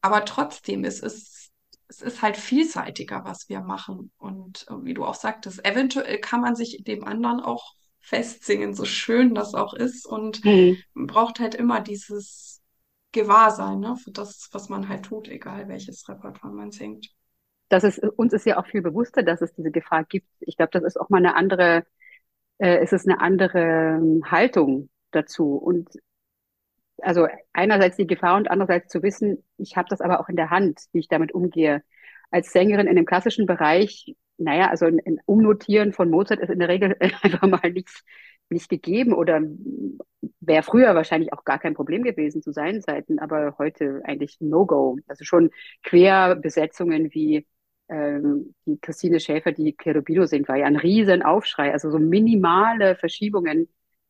Aber 0.00 0.24
trotzdem, 0.24 0.84
es 0.84 1.00
ist, 1.00 1.50
es 1.88 2.00
ist 2.00 2.22
halt 2.22 2.36
vielseitiger, 2.36 3.24
was 3.24 3.48
wir 3.48 3.60
machen. 3.60 4.12
Und 4.18 4.66
äh, 4.68 4.74
wie 4.84 4.94
du 4.94 5.04
auch 5.04 5.14
sagtest, 5.14 5.64
eventuell 5.64 6.18
kann 6.18 6.40
man 6.40 6.56
sich 6.56 6.82
dem 6.84 7.04
anderen 7.04 7.40
auch 7.40 7.74
festsingen, 8.00 8.74
so 8.74 8.84
schön 8.84 9.34
das 9.34 9.54
auch 9.54 9.74
ist. 9.74 10.06
Und 10.06 10.44
mhm. 10.44 10.78
man 10.94 11.06
braucht 11.06 11.38
halt 11.38 11.54
immer 11.54 11.80
dieses 11.80 12.62
Gewahrsein 13.12 13.80
ne, 13.80 13.96
für 13.96 14.10
das, 14.10 14.48
was 14.52 14.68
man 14.70 14.88
halt 14.88 15.04
tut, 15.04 15.28
egal 15.28 15.68
welches 15.68 16.08
Repertoire 16.08 16.54
man 16.54 16.72
singt. 16.72 17.08
Das 17.68 17.84
ist, 17.84 17.98
uns 17.98 18.32
ist 18.32 18.46
ja 18.46 18.58
auch 18.58 18.66
viel 18.66 18.82
bewusster, 18.82 19.22
dass 19.22 19.40
es 19.40 19.54
diese 19.54 19.70
Gefahr 19.70 20.04
gibt. 20.04 20.28
Ich 20.40 20.56
glaube, 20.56 20.70
das 20.72 20.82
ist 20.82 21.00
auch 21.00 21.10
mal 21.10 21.18
eine 21.18 21.36
andere 21.36 21.84
äh, 22.62 22.78
es 22.78 22.92
ist 22.92 23.08
eine 23.08 23.20
andere 23.20 23.58
ähm, 23.58 24.22
Haltung 24.30 24.88
dazu. 25.10 25.56
Und 25.56 25.88
also 26.98 27.26
einerseits 27.52 27.96
die 27.96 28.06
Gefahr 28.06 28.36
und 28.36 28.50
andererseits 28.50 28.88
zu 28.88 29.02
wissen, 29.02 29.44
ich 29.58 29.76
habe 29.76 29.88
das 29.88 30.00
aber 30.00 30.20
auch 30.20 30.28
in 30.28 30.36
der 30.36 30.50
Hand, 30.50 30.80
wie 30.92 31.00
ich 31.00 31.08
damit 31.08 31.32
umgehe. 31.32 31.82
Als 32.30 32.52
Sängerin 32.52 32.86
in 32.86 32.96
dem 32.96 33.04
klassischen 33.04 33.46
Bereich, 33.46 34.14
naja, 34.38 34.70
also 34.70 34.86
ein, 34.86 35.00
ein 35.04 35.18
Umnotieren 35.26 35.92
von 35.92 36.08
Mozart 36.08 36.40
ist 36.40 36.50
in 36.50 36.60
der 36.60 36.68
Regel 36.68 36.96
einfach 37.22 37.46
mal 37.48 37.72
nicht, 37.72 38.04
nicht 38.48 38.68
gegeben 38.68 39.12
oder 39.12 39.42
wäre 40.40 40.62
früher 40.62 40.94
wahrscheinlich 40.94 41.32
auch 41.32 41.44
gar 41.44 41.58
kein 41.58 41.74
Problem 41.74 42.04
gewesen 42.04 42.42
zu 42.42 42.52
seinen 42.52 42.80
Seiten, 42.80 43.18
aber 43.18 43.56
heute 43.58 44.02
eigentlich 44.04 44.36
No-Go. 44.40 44.98
Also 45.08 45.24
schon 45.24 45.50
Querbesetzungen 45.82 47.12
wie 47.12 47.44
ähm, 47.92 48.54
die 48.66 48.78
Christine 48.80 49.20
Schäfer, 49.20 49.52
die 49.52 49.76
Cherubino 49.76 50.24
singt, 50.24 50.48
war 50.48 50.56
ja 50.56 50.66
ein 50.66 50.76
riesen 50.76 51.22
Aufschrei. 51.22 51.72
Also 51.72 51.90
so 51.90 51.98
minimale 51.98 52.96
Verschiebungen 52.96 53.68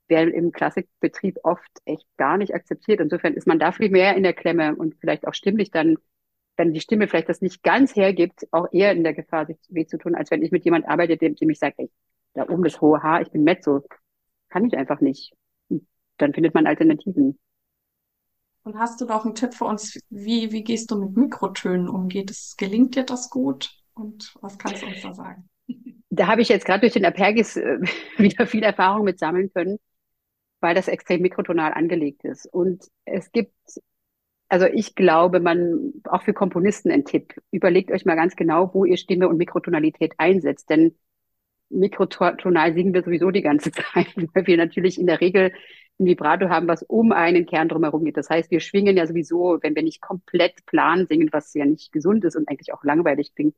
werden 0.09 0.33
im 0.33 0.53
Klassikbetrieb 0.53 1.39
oft 1.43 1.71
echt 1.85 2.07
gar 2.17 2.39
nicht 2.39 2.55
akzeptiert. 2.55 3.01
Insofern 3.01 3.35
ist 3.35 3.47
man 3.47 3.59
da 3.59 3.73
viel 3.73 3.91
mehr 3.91 4.17
in 4.17 4.23
der 4.23 4.35
Klemme 4.35 4.77
und 4.77 4.95
vielleicht 5.01 5.27
auch 5.27 5.35
stimmlich 5.35 5.71
dann, 5.71 5.97
wenn 6.57 6.73
die 6.73 6.81
Stimme 6.81 7.09
vielleicht 7.09 7.29
das 7.29 7.41
nicht 7.41 7.63
ganz 7.63 7.97
hergibt, 7.97 8.47
auch 8.53 8.69
eher 8.73 8.93
in 8.93 9.03
der 9.03 9.15
Gefahr, 9.15 9.47
sich 9.47 9.57
weh 9.69 9.87
zu 9.87 9.99
tun, 9.99 10.15
als 10.15 10.31
wenn 10.31 10.43
ich 10.43 10.53
mit 10.53 10.65
jemand 10.65 10.87
arbeite, 10.87 11.17
dem, 11.17 11.35
dem 11.35 11.51
ich 11.51 11.59
sage, 11.59 11.75
ey, 11.79 11.91
da 12.35 12.49
oben 12.49 12.63
das 12.63 12.81
hohe 12.81 13.03
Haar, 13.03 13.23
ich 13.23 13.31
bin 13.31 13.43
Mezzo. 13.43 13.83
Kann 14.49 14.65
ich 14.67 14.77
einfach 14.77 15.01
nicht. 15.01 15.33
Und 15.69 15.87
dann 16.19 16.35
findet 16.35 16.55
man 16.55 16.67
Alternativen. 16.67 17.39
Und 18.65 18.79
hast 18.79 19.01
du 19.01 19.07
noch 19.07 19.25
einen 19.25 19.35
Tipp 19.35 19.55
für 19.55 19.65
uns? 19.65 19.99
Wie, 20.09 20.53
wie 20.53 20.63
gehst 20.63 20.91
du 20.91 20.99
mit 20.99 21.17
Mikrotönen 21.17 21.89
um? 21.89 22.09
Geht 22.09 22.31
es, 22.31 22.57
gelingt 22.57 22.95
dir 22.95 23.05
das 23.05 23.31
gut? 23.31 23.71
Und 23.95 24.35
was 24.41 24.59
kannst 24.59 24.83
du 24.83 24.87
uns 24.87 25.03
da 25.03 25.15
sagen? 25.15 25.49
Da 26.11 26.27
habe 26.27 26.43
ich 26.43 26.49
jetzt 26.49 26.67
gerade 26.67 26.81
durch 26.81 26.93
den 26.93 27.05
Apergis 27.05 27.57
äh, 27.57 27.79
wieder 28.19 28.47
viel 28.47 28.63
Erfahrung 28.63 29.05
mit 29.05 29.19
sammeln 29.19 29.51
können 29.53 29.79
weil 30.63 30.75
das 30.75 30.89
extrem 30.89 31.21
mikrotonal 31.21 31.75
angelegt 31.75 32.25
ist. 32.25 32.47
Und 32.47 32.89
es 33.05 33.33
gibt, 33.33 33.53
also 34.49 34.67
ich 34.67 34.95
glaube, 34.95 35.41
man, 35.41 35.93
auch 36.05 36.23
für 36.23 36.33
Komponisten 36.33 36.91
ein 36.91 37.05
Tipp, 37.05 37.35
überlegt 37.51 37.91
euch 37.91 38.05
mal 38.07 38.15
ganz 38.15 38.37
genau, 38.37 38.73
wo 38.73 38.85
ihr 38.85 38.97
Stimme 38.97 39.29
und 39.29 39.39
Mikrotonalität 39.39 40.15
einsetzt, 40.19 40.71
denn 40.71 40.97
mikrotonal 41.73 42.75
singen 42.75 42.95
wir 42.95 43.03
sowieso 43.03 43.31
die 43.31 43.43
ganze 43.43 43.73
Zeit, 43.73 44.09
weil 44.35 44.47
wir 44.47 44.57
natürlich 44.57 44.99
in 45.01 45.07
der 45.07 45.21
Regel 45.21 45.53
ein 45.99 46.07
Vibrato 46.07 46.49
haben, 46.49 46.69
was 46.69 46.83
um 46.83 47.13
einen 47.13 47.47
Kern 47.47 47.69
drumherum 47.69 48.05
geht. 48.05 48.17
Das 48.17 48.31
heißt, 48.31 48.51
wir 48.51 48.61
schwingen 48.61 48.97
ja 48.97 49.07
sowieso, 49.07 49.59
wenn 49.63 49.75
wir 49.75 49.83
nicht 49.83 50.01
komplett 50.01 50.65
plan 50.67 51.07
singen, 51.07 51.29
was 51.33 51.53
ja 51.55 51.65
nicht 51.65 51.93
gesund 51.93 52.25
ist 52.25 52.37
und 52.37 52.49
eigentlich 52.49 52.73
auch 52.73 52.85
langweilig 52.85 53.35
klingt, 53.35 53.55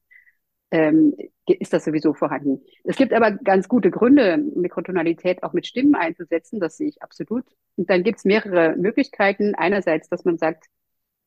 ähm, 0.70 1.14
ist 1.46 1.72
das 1.72 1.85
sowieso 1.85 2.14
vorhanden. 2.14 2.61
Es 2.83 2.96
gibt 2.96 3.12
aber 3.12 3.31
ganz 3.31 3.68
gute 3.68 3.90
Gründe, 3.90 4.38
Mikrotonalität 4.38 5.42
auch 5.42 5.53
mit 5.53 5.66
Stimmen 5.66 5.94
einzusetzen, 5.94 6.59
das 6.59 6.77
sehe 6.77 6.88
ich 6.88 7.03
absolut. 7.03 7.44
Und 7.77 7.90
dann 7.90 8.03
gibt 8.03 8.18
es 8.18 8.24
mehrere 8.24 8.77
Möglichkeiten. 8.77 9.55
Einerseits, 9.55 10.09
dass 10.09 10.24
man 10.24 10.38
sagt, 10.38 10.66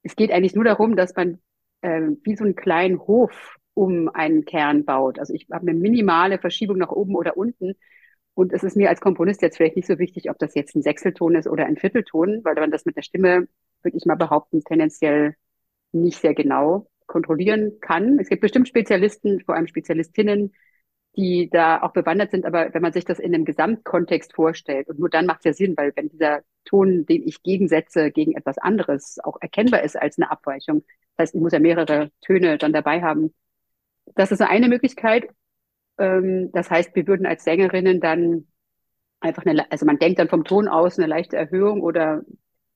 es 0.04 0.16
geht 0.16 0.32
eigentlich 0.32 0.56
nur 0.56 0.66
darum, 0.66 0.96
dass 0.96 1.16
man 1.16 1.40
äh, 1.82 2.10
wie 2.24 2.36
so 2.36 2.44
einen 2.44 2.56
kleinen 2.56 3.00
Hof 3.00 3.58
um 3.78 4.10
einen 4.10 4.44
Kern 4.44 4.86
baut. 4.86 5.20
Also 5.20 5.34
ich 5.36 5.48
habe 5.52 5.70
eine 5.70 5.80
minimale 5.80 6.40
Verschiebung 6.40 6.78
nach 6.78 6.90
oben 6.90 7.16
oder 7.16 7.38
unten. 7.38 7.76
Und 8.34 8.52
es 8.52 8.64
ist 8.64 8.76
mir 8.76 8.90
als 8.90 9.02
Komponist 9.02 9.44
jetzt 9.44 9.58
vielleicht 9.58 9.76
nicht 9.76 9.88
so 9.88 10.00
wichtig, 10.00 10.32
ob 10.32 10.40
das 10.40 10.56
jetzt 10.56 10.76
ein 10.76 10.82
Sechselton 10.82 11.36
ist 11.36 11.48
oder 11.48 11.66
ein 11.68 11.78
Viertelton, 11.78 12.42
weil 12.44 12.56
man 12.56 12.72
das 12.72 12.86
mit 12.86 12.96
der 12.96 13.04
Stimme, 13.04 13.48
würde 13.84 13.98
ich 13.98 14.06
mal 14.06 14.16
behaupten, 14.16 14.64
tendenziell 14.64 15.36
nicht 15.92 16.20
sehr 16.20 16.34
genau 16.34 16.88
kontrollieren 17.06 17.80
kann. 17.80 18.20
Es 18.20 18.30
gibt 18.30 18.42
bestimmt 18.42 18.68
Spezialisten, 18.68 19.42
vor 19.42 19.56
allem 19.56 19.68
Spezialistinnen, 19.68 20.54
die 21.16 21.50
da 21.52 21.82
auch 21.82 21.94
bewandert 21.94 22.32
sind, 22.32 22.46
aber 22.46 22.74
wenn 22.74 22.82
man 22.82 22.94
sich 22.94 23.06
das 23.06 23.20
in 23.20 23.34
einem 23.34 23.46
Gesamtkontext 23.46 24.34
vorstellt, 24.34 24.88
und 24.90 25.00
nur 25.00 25.10
dann 25.10 25.26
macht 25.28 25.40
es 25.40 25.46
ja 25.46 25.54
Sinn, 25.54 25.76
weil 25.78 25.92
wenn 25.96 26.10
dieser 26.10 26.42
Ton, 26.66 27.06
den 27.06 27.28
ich 27.28 27.44
gegensetze, 27.44 28.12
gegen 28.12 28.34
etwas 28.34 28.58
anderes 28.58 29.18
auch 29.24 29.38
erkennbar 29.40 29.84
ist 29.84 29.96
als 29.96 30.18
eine 30.18 30.32
Abweichung, 30.32 30.84
das 31.16 31.28
heißt, 31.28 31.36
ich 31.36 31.42
muss 31.42 31.54
ja 31.54 31.60
mehrere 31.60 32.12
Töne 32.22 32.58
dann 32.58 32.74
dabei 32.74 33.02
haben. 33.02 33.34
Das 34.16 34.32
ist 34.32 34.42
eine 34.42 34.68
Möglichkeit. 34.68 35.30
Ähm, 35.98 36.52
das 36.54 36.70
heißt, 36.70 36.96
wir 36.96 37.08
würden 37.08 37.26
als 37.26 37.44
Sängerinnen 37.44 38.00
dann 38.00 38.48
einfach 39.20 39.46
eine, 39.46 39.72
also 39.72 39.86
man 39.86 40.00
denkt 40.00 40.20
dann 40.20 40.30
vom 40.30 40.44
Ton 40.44 40.68
aus 40.68 40.98
eine 40.98 41.08
leichte 41.08 41.38
Erhöhung 41.38 41.82
oder 41.82 42.24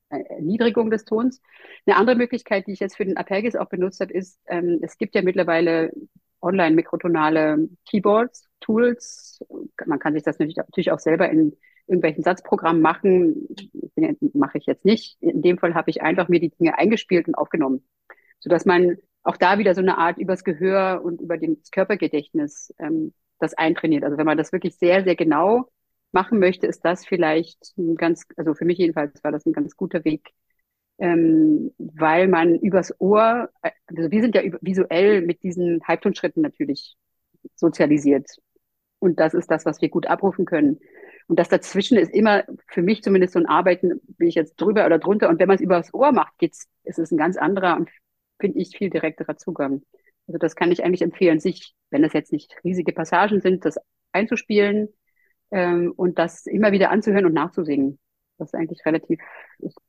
Erniedrigung 0.09 0.89
des 0.89 1.05
Tons. 1.05 1.41
Eine 1.85 1.95
andere 1.95 2.15
Möglichkeit, 2.15 2.67
die 2.67 2.73
ich 2.73 2.79
jetzt 2.79 2.97
für 2.97 3.05
den 3.05 3.17
Apergis 3.17 3.55
auch 3.55 3.69
benutzt 3.69 4.01
habe, 4.01 4.13
ist, 4.13 4.39
ähm, 4.47 4.79
es 4.81 4.97
gibt 4.97 5.15
ja 5.15 5.21
mittlerweile 5.21 5.91
online 6.41 6.75
mikrotonale 6.75 7.69
Keyboards, 7.89 8.49
Tools. 8.59 9.43
Man 9.85 9.99
kann 9.99 10.13
sich 10.13 10.23
das 10.23 10.39
natürlich 10.39 10.91
auch 10.91 10.99
selber 10.99 11.29
in 11.29 11.55
irgendwelchen 11.87 12.23
Satzprogrammen 12.23 12.81
machen. 12.81 13.47
Mache 14.33 14.57
ich 14.57 14.65
jetzt 14.65 14.85
nicht. 14.85 15.21
In 15.21 15.41
dem 15.41 15.57
Fall 15.57 15.75
habe 15.75 15.89
ich 15.89 16.01
einfach 16.01 16.29
mir 16.29 16.39
die 16.39 16.49
Dinge 16.49 16.77
eingespielt 16.77 17.27
und 17.27 17.35
aufgenommen, 17.35 17.85
sodass 18.39 18.65
man 18.65 18.97
auch 19.23 19.37
da 19.37 19.57
wieder 19.59 19.75
so 19.75 19.81
eine 19.81 19.97
Art 19.97 20.17
übers 20.17 20.43
Gehör 20.43 21.03
und 21.03 21.21
über 21.21 21.37
das 21.37 21.71
Körpergedächtnis 21.71 22.73
ähm, 22.79 23.13
das 23.39 23.53
eintrainiert. 23.53 24.03
Also 24.03 24.17
wenn 24.17 24.25
man 24.25 24.37
das 24.37 24.51
wirklich 24.51 24.77
sehr, 24.77 25.03
sehr 25.03 25.15
genau 25.15 25.69
machen 26.11 26.39
möchte, 26.39 26.67
ist 26.67 26.83
das 26.85 27.05
vielleicht 27.05 27.73
ein 27.77 27.95
ganz, 27.95 28.25
also 28.37 28.53
für 28.53 28.65
mich 28.65 28.77
jedenfalls 28.77 29.23
war 29.23 29.31
das 29.31 29.45
ein 29.45 29.53
ganz 29.53 29.75
guter 29.75 30.03
Weg, 30.03 30.29
ähm, 30.99 31.71
weil 31.77 32.27
man 32.27 32.55
übers 32.59 32.93
Ohr, 32.99 33.49
also 33.61 34.11
wir 34.11 34.21
sind 34.21 34.35
ja 34.35 34.41
visuell 34.61 35.21
mit 35.21 35.43
diesen 35.43 35.81
Halbtonschritten 35.87 36.41
natürlich 36.41 36.95
sozialisiert. 37.55 38.27
Und 38.99 39.19
das 39.19 39.33
ist 39.33 39.49
das, 39.49 39.65
was 39.65 39.81
wir 39.81 39.89
gut 39.89 40.05
abrufen 40.05 40.45
können. 40.45 40.79
Und 41.27 41.39
das 41.39 41.49
dazwischen 41.49 41.97
ist 41.97 42.13
immer 42.13 42.43
für 42.67 42.81
mich 42.81 43.01
zumindest 43.01 43.33
so 43.33 43.39
ein 43.39 43.47
Arbeiten, 43.47 44.01
bin 44.17 44.27
ich 44.27 44.35
jetzt 44.35 44.57
drüber 44.57 44.85
oder 44.85 44.99
drunter. 44.99 45.29
Und 45.29 45.39
wenn 45.39 45.47
man 45.47 45.55
es 45.55 45.61
übers 45.61 45.93
Ohr 45.93 46.11
macht, 46.11 46.37
geht's, 46.37 46.67
ist 46.83 46.99
es 46.99 47.11
ein 47.11 47.17
ganz 47.17 47.37
anderer 47.37 47.77
und 47.77 47.89
finde 48.41 48.59
ich 48.59 48.75
viel 48.75 48.89
direkterer 48.89 49.37
Zugang. 49.37 49.83
Also 50.27 50.37
das 50.37 50.55
kann 50.55 50.71
ich 50.71 50.83
eigentlich 50.83 51.01
empfehlen, 51.01 51.39
sich, 51.39 51.73
wenn 51.89 52.01
das 52.01 52.13
jetzt 52.13 52.33
nicht 52.33 52.53
riesige 52.63 52.91
Passagen 52.91 53.39
sind, 53.39 53.63
das 53.63 53.77
einzuspielen, 54.11 54.89
ähm, 55.51 55.93
und 55.95 56.17
das 56.17 56.45
immer 56.45 56.71
wieder 56.71 56.89
anzuhören 56.89 57.25
und 57.25 57.33
nachzusingen. 57.33 57.99
Das 58.37 58.49
ist 58.49 58.55
eigentlich 58.55 58.85
relativ 58.85 59.19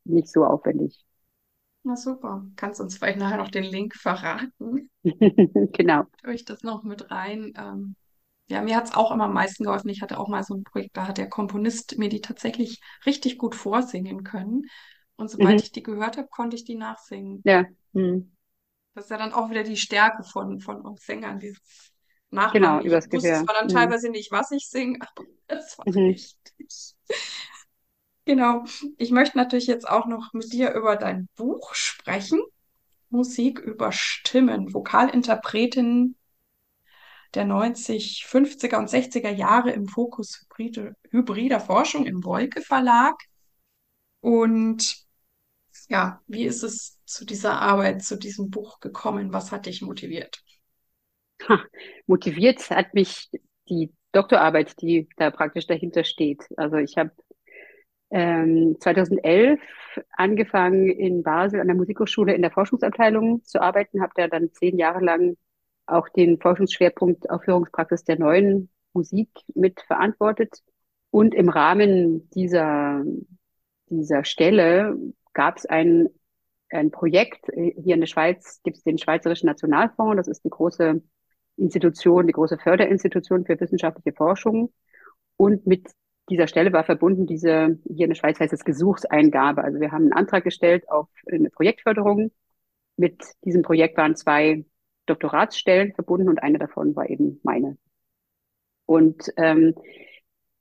nicht 0.05 0.29
so 0.29 0.45
aufwendig. 0.45 1.05
Na 1.85 1.97
super. 1.97 2.45
Kannst 2.57 2.81
uns 2.81 2.99
vielleicht 2.99 3.19
nachher 3.19 3.39
noch 3.39 3.51
den 3.51 3.65
Link 3.65 3.95
verraten? 3.95 4.91
genau. 5.05 6.05
Tue 6.23 6.35
ich 6.35 6.45
das 6.45 6.63
noch 6.63 6.83
mit 6.83 7.11
rein. 7.11 7.53
Ähm, 7.57 7.97
ja, 8.49 8.61
mir 8.61 8.77
hat 8.77 8.85
es 8.85 8.95
auch 8.95 9.11
immer 9.11 9.25
am 9.25 9.33
meisten 9.33 9.65
geholfen. 9.65 9.89
Ich 9.89 10.03
hatte 10.03 10.19
auch 10.19 10.29
mal 10.29 10.43
so 10.43 10.55
ein 10.55 10.65
Projekt, 10.65 10.97
da 10.97 11.09
hat 11.09 11.19
der 11.19 11.29
Komponist 11.29 11.99
mir 11.99 12.09
die 12.09 12.21
tatsächlich 12.21 12.81
richtig 13.07 13.39
gut 13.39 13.55
vorsingen 13.55 14.23
können. 14.23 14.67
Und 15.17 15.31
sobald 15.31 15.55
mhm. 15.55 15.61
ich 15.63 15.73
die 15.73 15.83
gehört 15.83 16.19
habe, 16.19 16.29
konnte 16.29 16.57
ich 16.57 16.65
die 16.65 16.77
nachsingen. 16.77 17.41
Ja. 17.45 17.65
Mhm. 17.93 18.33
Das 18.95 19.05
ist 19.05 19.11
ja 19.11 19.19
dann 19.19 19.33
auch 19.33 19.51
wieder 19.51 19.63
die 19.63 19.77
Stärke 19.77 20.23
von, 20.25 20.61
von 20.61 20.81
uns 20.83 21.05
Sängern, 21.05 21.39
dieses 21.39 21.93
Nachmachen. 22.31 22.53
Genau, 22.53 22.81
ich 22.81 22.87
übers 22.87 23.09
wusste 23.11 23.33
Gehör. 23.33 23.45
zwar 23.45 23.55
dann 23.55 23.69
mhm. 23.69 23.73
teilweise 23.73 24.11
nicht, 24.11 24.31
was 24.33 24.51
ich 24.51 24.69
singe, 24.69 24.99
aber 25.17 25.27
es 25.49 25.79
war 25.79 25.87
Mhm. 25.87 25.99
richtig. 26.09 26.95
Genau. 28.25 28.65
Ich 28.99 29.11
möchte 29.11 29.37
natürlich 29.39 29.67
jetzt 29.67 29.89
auch 29.89 30.07
noch 30.07 30.33
mit 30.33 30.53
dir 30.53 30.73
über 30.75 30.97
dein 30.97 31.29
Buch 31.37 31.75
sprechen. 31.75 32.41
Musik 33.11 33.59
über 33.61 33.93
Stimmen, 33.93 34.75
Vokalinterpretinnen 34.75 36.17
der 37.35 37.45
90, 37.47 38.25
50er 38.29 38.79
und 38.79 38.91
60er 38.91 39.31
Jahre 39.31 39.71
im 39.73 39.89
Fokus 39.89 40.41
hybride, 40.43 40.95
hybrider 41.11 41.61
Forschung 41.61 42.05
im 42.07 42.25
Wolke 42.25 42.61
Verlag. 42.61 43.15
Und 44.21 45.02
ja, 45.93 46.23
wie 46.27 46.45
ist 46.45 46.63
es 46.63 46.99
zu 47.05 47.27
dieser 47.27 47.61
Arbeit, 47.61 48.03
zu 48.03 48.17
diesem 48.17 48.51
Buch 48.51 48.81
gekommen? 48.81 49.35
Was 49.35 49.53
hat 49.53 49.67
dich 49.67 49.83
motiviert? 49.83 50.43
Ha, 51.47 51.63
motiviert 52.07 52.71
hat 52.71 52.95
mich 52.95 53.29
die 53.69 53.93
Doktorarbeit, 54.13 54.81
die 54.81 55.07
da 55.19 55.31
praktisch 55.31 55.67
dahinter 55.67 56.05
steht. 56.05 56.45
Also 56.57 56.77
ich 56.77 56.97
habe 56.97 57.11
ähm, 58.11 58.77
2011 58.81 59.61
angefangen 60.13 60.89
in 60.89 61.23
Basel 61.23 61.61
an 61.61 61.67
der 61.67 61.77
Musikhochschule 61.77 62.33
in 62.33 62.41
der 62.41 62.51
Forschungsabteilung 62.51 63.45
zu 63.45 63.61
arbeiten, 63.61 64.01
habe 64.01 64.13
da 64.17 64.29
dann 64.29 64.51
zehn 64.53 64.79
Jahre 64.79 65.05
lang 65.05 65.37
auch 65.85 66.09
den 66.09 66.41
Forschungsschwerpunkt 66.41 67.29
Aufführungspraxis 67.29 68.05
der 68.05 68.19
neuen 68.19 68.71
Musik 68.95 69.29
mit 69.55 69.83
verantwortet. 69.83 70.63
Und 71.11 71.35
im 71.35 71.51
Rahmen 71.51 72.31
dieser, 72.31 73.05
dieser 73.91 74.25
Stelle 74.25 74.97
gab 75.33 75.57
es 75.57 75.67
ein, 75.67 76.09
ein 76.71 76.91
Projekt. 76.91 77.47
Hier 77.55 77.95
in 77.95 78.01
der 78.01 78.07
Schweiz 78.07 78.61
gibt 78.63 78.79
es 78.79 78.83
den 78.83 78.99
Schweizerischen 78.99 79.47
Nationalfonds. 79.47 80.17
Das 80.17 80.29
ist 80.29 80.45
die 80.45 80.51
große 80.51 81.03
Institution, 81.57 82.27
die 82.27 82.33
große 82.33 82.59
Förderinstitution 82.59 83.45
für 83.45 83.59
wissenschaftliche 83.61 84.15
Forschung. 84.17 84.73
Und 85.37 85.67
mit 85.67 85.89
dieser 86.31 86.47
Stelle 86.47 86.73
war 86.73 86.85
verbunden 86.85 87.27
diese, 87.27 87.79
hier 87.85 88.05
in 88.05 88.11
der 88.11 88.15
Schweiz 88.15 88.39
heißt 88.39 88.53
es 88.53 88.65
Gesuchseingabe. 88.65 89.63
Also 89.63 89.81
wir 89.81 89.93
haben 89.93 90.05
einen 90.05 90.13
Antrag 90.13 90.45
gestellt 90.45 90.89
auf 90.89 91.09
eine 91.31 91.51
Projektförderung. 91.51 92.31
Mit 92.97 93.23
diesem 93.45 93.63
Projekt 93.63 93.97
waren 93.97 94.17
zwei 94.17 94.65
Doktoratsstellen 95.07 95.95
verbunden 95.95 96.29
und 96.29 96.43
eine 96.43 96.59
davon 96.59 96.95
war 96.95 97.09
eben 97.11 97.41
meine. 97.43 97.77
Und 98.87 99.33
ähm, 99.37 99.75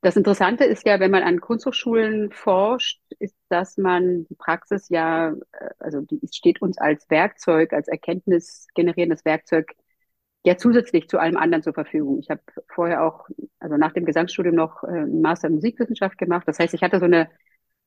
Das 0.02 0.16
Interessante 0.16 0.64
ist 0.64 0.84
ja, 0.84 0.98
wenn 0.98 1.12
man 1.12 1.22
an 1.22 1.40
Kunsthochschulen 1.40 2.32
forscht, 2.32 3.00
ist, 3.20 3.36
dass 3.48 3.78
man 3.78 4.24
die 4.24 4.34
Praxis 4.34 4.88
ja, 4.88 5.30
äh, 5.30 5.70
also 5.78 6.00
die 6.00 6.20
steht 6.32 6.60
uns 6.60 6.76
als 6.76 7.08
Werkzeug, 7.08 7.72
als 7.72 7.86
erkenntnisgenerierendes 7.86 9.24
Werkzeug 9.24 9.72
ja 10.44 10.56
zusätzlich 10.56 11.08
zu 11.08 11.18
allem 11.20 11.36
anderen 11.36 11.62
zur 11.62 11.74
Verfügung. 11.74 12.18
Ich 12.18 12.30
habe 12.30 12.40
vorher 12.68 13.04
auch, 13.04 13.28
also 13.60 13.76
nach 13.76 13.92
dem 13.92 14.04
Gesangsstudium 14.04 14.56
noch 14.56 14.82
äh, 14.82 14.88
einen 14.88 15.20
Master 15.22 15.46
in 15.48 15.54
Musikwissenschaft 15.54 16.18
gemacht. 16.18 16.48
Das 16.48 16.58
heißt, 16.58 16.74
ich 16.74 16.82
hatte 16.82 16.98
so 16.98 17.04
eine 17.04 17.30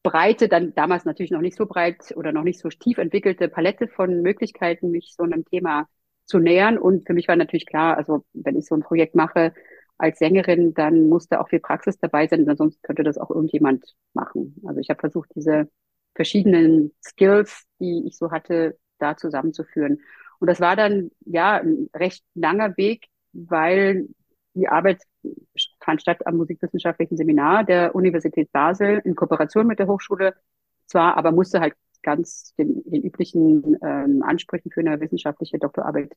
breite, 0.01 0.47
dann 0.47 0.73
damals 0.73 1.04
natürlich 1.04 1.32
noch 1.32 1.41
nicht 1.41 1.58
so 1.58 1.65
breit 1.65 2.13
oder 2.15 2.32
noch 2.32 2.43
nicht 2.43 2.60
so 2.60 2.69
tief 2.69 2.97
entwickelte 2.97 3.49
Palette 3.49 3.89
von 3.89 4.21
Möglichkeiten, 4.21 4.89
mich 4.91 5.15
so 5.17 5.23
einem 5.23 5.43
Thema 5.43 5.89
zu 6.25 6.39
nähern. 6.39 6.78
Und 6.78 7.06
für 7.08 7.13
mich 7.13 7.28
war 7.28 7.36
natürlich 7.36 7.65
klar, 7.65 7.97
also 7.97 8.23
wenn 8.34 8.58
ich 8.58 8.67
so 8.67 8.75
ein 8.75 8.84
Projekt 8.84 9.15
mache 9.15 9.54
als 9.97 10.19
Sängerin, 10.19 10.73
dann 10.73 11.08
muss 11.10 11.27
da 11.27 11.39
auch 11.39 11.49
viel 11.49 11.60
Praxis 11.60 11.97
dabei 11.97 12.27
sein, 12.27 12.45
sonst 12.58 12.84
könnte 12.84 13.03
das 13.03 13.17
auch 13.17 13.29
irgendjemand 13.29 13.95
machen. 14.13 14.55
Also 14.65 14.79
ich 14.79 14.89
habe 14.89 14.99
versucht, 14.99 15.29
diese 15.36 15.69
verschiedenen 16.15 16.93
Skills, 17.03 17.63
die 17.79 18.03
ich 18.08 18.17
so 18.17 18.31
hatte, 18.31 18.77
da 18.99 19.17
zusammenzuführen. 19.17 20.01
Und 20.39 20.49
das 20.49 20.60
war 20.60 20.75
dann 20.75 21.12
ja 21.25 21.62
ein 21.62 21.89
recht 21.93 22.23
langer 22.34 22.75
Weg, 22.77 23.08
weil 23.34 24.08
die 24.53 24.67
Arbeit 24.67 25.01
fand 25.79 26.01
statt 26.01 26.25
am 26.25 26.38
Musikwissenschaftlichen 26.38 27.17
Seminar 27.17 27.63
der 27.63 27.95
Universität 27.95 28.51
Basel 28.51 29.01
in 29.03 29.15
Kooperation 29.15 29.67
mit 29.67 29.79
der 29.79 29.88
Hochschule 29.88 30.34
zwar, 30.88 31.17
aber 31.17 31.31
musste 31.31 31.60
halt 31.60 31.73
ganz 32.03 32.53
den, 32.58 32.84
den 32.86 33.03
üblichen 33.03 33.77
ähm, 33.81 34.23
Ansprüchen 34.23 34.71
für 34.71 34.81
eine 34.81 34.99
wissenschaftliche 35.01 35.58
Doktorarbeit 35.58 36.13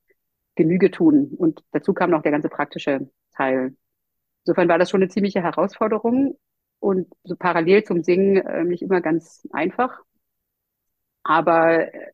Genüge 0.58 0.90
tun. 0.90 1.30
Und 1.38 1.62
dazu 1.70 1.94
kam 1.94 2.10
noch 2.10 2.22
der 2.22 2.32
ganze 2.32 2.48
praktische 2.48 3.08
Teil. 3.34 3.76
Insofern 4.44 4.68
war 4.68 4.78
das 4.78 4.90
schon 4.90 5.00
eine 5.02 5.10
ziemliche 5.10 5.42
Herausforderung 5.42 6.36
und 6.80 7.06
so 7.22 7.36
parallel 7.36 7.84
zum 7.84 8.02
Singen 8.02 8.38
äh, 8.38 8.64
nicht 8.64 8.82
immer 8.82 9.00
ganz 9.00 9.46
einfach. 9.52 10.00
Aber 11.22 11.94
äh, 11.94 12.10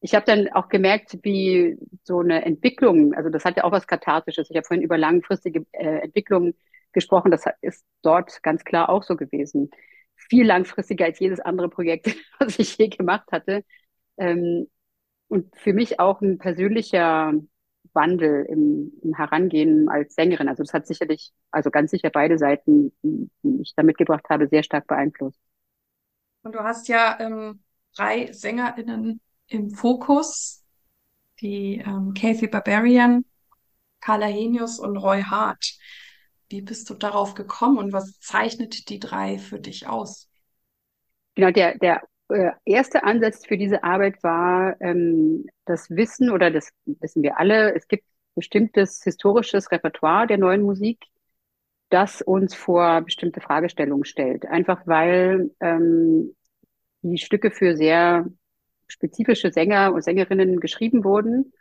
ich 0.00 0.14
habe 0.14 0.24
dann 0.24 0.48
auch 0.48 0.68
gemerkt, 0.68 1.18
wie 1.22 1.76
so 2.04 2.20
eine 2.20 2.44
Entwicklung, 2.44 3.14
also 3.14 3.28
das 3.30 3.44
hat 3.44 3.56
ja 3.56 3.64
auch 3.64 3.72
was 3.72 3.86
Kathartisches. 3.86 4.48
Ich 4.50 4.56
habe 4.56 4.66
vorhin 4.66 4.84
über 4.84 4.96
langfristige 4.96 5.66
äh, 5.72 5.98
Entwicklungen 6.04 6.54
gesprochen. 6.92 7.30
Das 7.30 7.44
ist 7.60 7.84
dort 8.02 8.42
ganz 8.42 8.64
klar 8.64 8.88
auch 8.88 9.02
so 9.02 9.16
gewesen. 9.16 9.70
Viel 10.16 10.46
langfristiger 10.46 11.04
als 11.04 11.18
jedes 11.18 11.40
andere 11.40 11.68
Projekt, 11.68 12.16
was 12.38 12.58
ich 12.58 12.78
je 12.78 12.88
gemacht 12.88 13.30
hatte. 13.30 13.64
Ähm, 14.16 14.68
und 15.28 15.54
für 15.58 15.74
mich 15.74 16.00
auch 16.00 16.20
ein 16.22 16.38
persönlicher 16.38 17.34
Wandel 17.94 18.44
im, 18.48 18.92
im 19.02 19.14
Herangehen 19.14 19.88
als 19.88 20.14
Sängerin. 20.14 20.48
Also 20.48 20.62
das 20.62 20.72
hat 20.72 20.86
sicherlich, 20.86 21.32
also 21.50 21.70
ganz 21.70 21.90
sicher 21.90 22.10
beide 22.10 22.38
Seiten, 22.38 22.92
die 23.02 23.30
ich 23.62 23.74
da 23.74 23.82
mitgebracht 23.82 24.24
habe, 24.28 24.48
sehr 24.48 24.62
stark 24.62 24.86
beeinflusst. 24.86 25.40
Und 26.42 26.54
du 26.54 26.60
hast 26.60 26.88
ja 26.88 27.18
ähm, 27.20 27.62
drei 27.96 28.32
SängerInnen 28.32 29.20
im 29.48 29.70
Fokus, 29.70 30.64
die 31.40 31.82
ähm, 31.84 32.14
Kathy 32.14 32.48
Barbarian, 32.48 33.24
Carla 34.00 34.26
Henius 34.26 34.78
und 34.78 34.96
Roy 34.96 35.22
Hart. 35.22 35.78
Wie 36.48 36.62
bist 36.62 36.88
du 36.88 36.94
darauf 36.94 37.34
gekommen 37.34 37.78
und 37.78 37.92
was 37.92 38.18
zeichnet 38.20 38.88
die 38.88 38.98
drei 38.98 39.38
für 39.38 39.60
dich 39.60 39.86
aus? 39.86 40.28
Genau, 41.34 41.50
der, 41.50 41.76
der 41.78 42.02
äh, 42.28 42.50
erste 42.64 43.04
Ansatz 43.04 43.46
für 43.46 43.56
diese 43.56 43.84
Arbeit 43.84 44.22
war 44.22 44.80
ähm, 44.80 45.46
das 45.64 45.90
Wissen, 45.90 46.30
oder 46.30 46.50
das 46.50 46.70
wissen 46.84 47.22
wir 47.22 47.38
alle, 47.38 47.74
es 47.74 47.88
gibt 47.88 48.04
bestimmtes 48.34 49.02
historisches 49.02 49.70
Repertoire 49.72 50.26
der 50.26 50.38
neuen 50.38 50.62
Musik, 50.62 50.98
das 51.90 52.22
uns 52.22 52.54
vor 52.54 53.00
bestimmte 53.02 53.40
Fragestellungen 53.40 54.04
stellt. 54.04 54.46
Einfach 54.46 54.86
weil 54.86 55.50
ähm, 55.60 56.34
die 57.02 57.18
Stücke 57.18 57.50
für 57.50 57.76
sehr 57.76 58.26
spezifische 58.86 59.52
Sänger 59.52 59.92
und 59.92 60.02
Sängerinnen 60.02 60.60
geschrieben 60.60 61.04
wurden. 61.04 61.52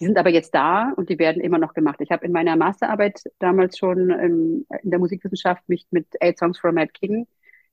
Die 0.00 0.06
sind 0.06 0.18
aber 0.18 0.30
jetzt 0.30 0.54
da 0.54 0.92
und 0.96 1.08
die 1.08 1.18
werden 1.18 1.40
immer 1.40 1.58
noch 1.58 1.72
gemacht. 1.72 2.00
Ich 2.00 2.10
habe 2.10 2.26
in 2.26 2.32
meiner 2.32 2.56
Masterarbeit 2.56 3.22
damals 3.38 3.78
schon 3.78 4.10
ähm, 4.10 4.66
in 4.82 4.90
der 4.90 4.98
Musikwissenschaft 4.98 5.68
mich 5.68 5.86
mit 5.90 6.06
Eight 6.20 6.38
Songs 6.38 6.58
for 6.58 6.72
Mad 6.72 6.92
King 6.92 7.26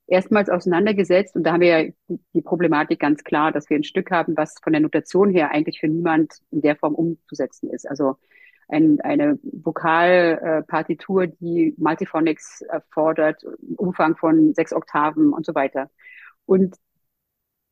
erstmals 0.06 0.48
auseinandergesetzt 0.50 1.36
und 1.36 1.44
da 1.44 1.52
haben 1.52 1.60
wir 1.60 1.80
ja 1.82 1.90
die 2.34 2.42
Problematik 2.42 3.00
ganz 3.00 3.24
klar, 3.24 3.52
dass 3.52 3.70
wir 3.70 3.76
ein 3.76 3.84
Stück 3.84 4.10
haben, 4.10 4.36
was 4.36 4.56
von 4.62 4.72
der 4.72 4.82
Notation 4.82 5.30
her 5.30 5.50
eigentlich 5.50 5.80
für 5.80 5.88
niemand 5.88 6.34
in 6.50 6.60
der 6.60 6.76
Form 6.76 6.94
umzusetzen 6.94 7.70
ist. 7.70 7.88
Also 7.88 8.16
ein, 8.68 9.00
eine 9.00 9.38
Vokalpartitur, 9.42 11.26
die 11.26 11.74
Multiphonics 11.78 12.62
erfordert, 12.62 13.44
Umfang 13.76 14.16
von 14.16 14.54
sechs 14.54 14.72
Oktaven 14.72 15.32
und 15.32 15.46
so 15.46 15.54
weiter. 15.54 15.90
Und 16.46 16.76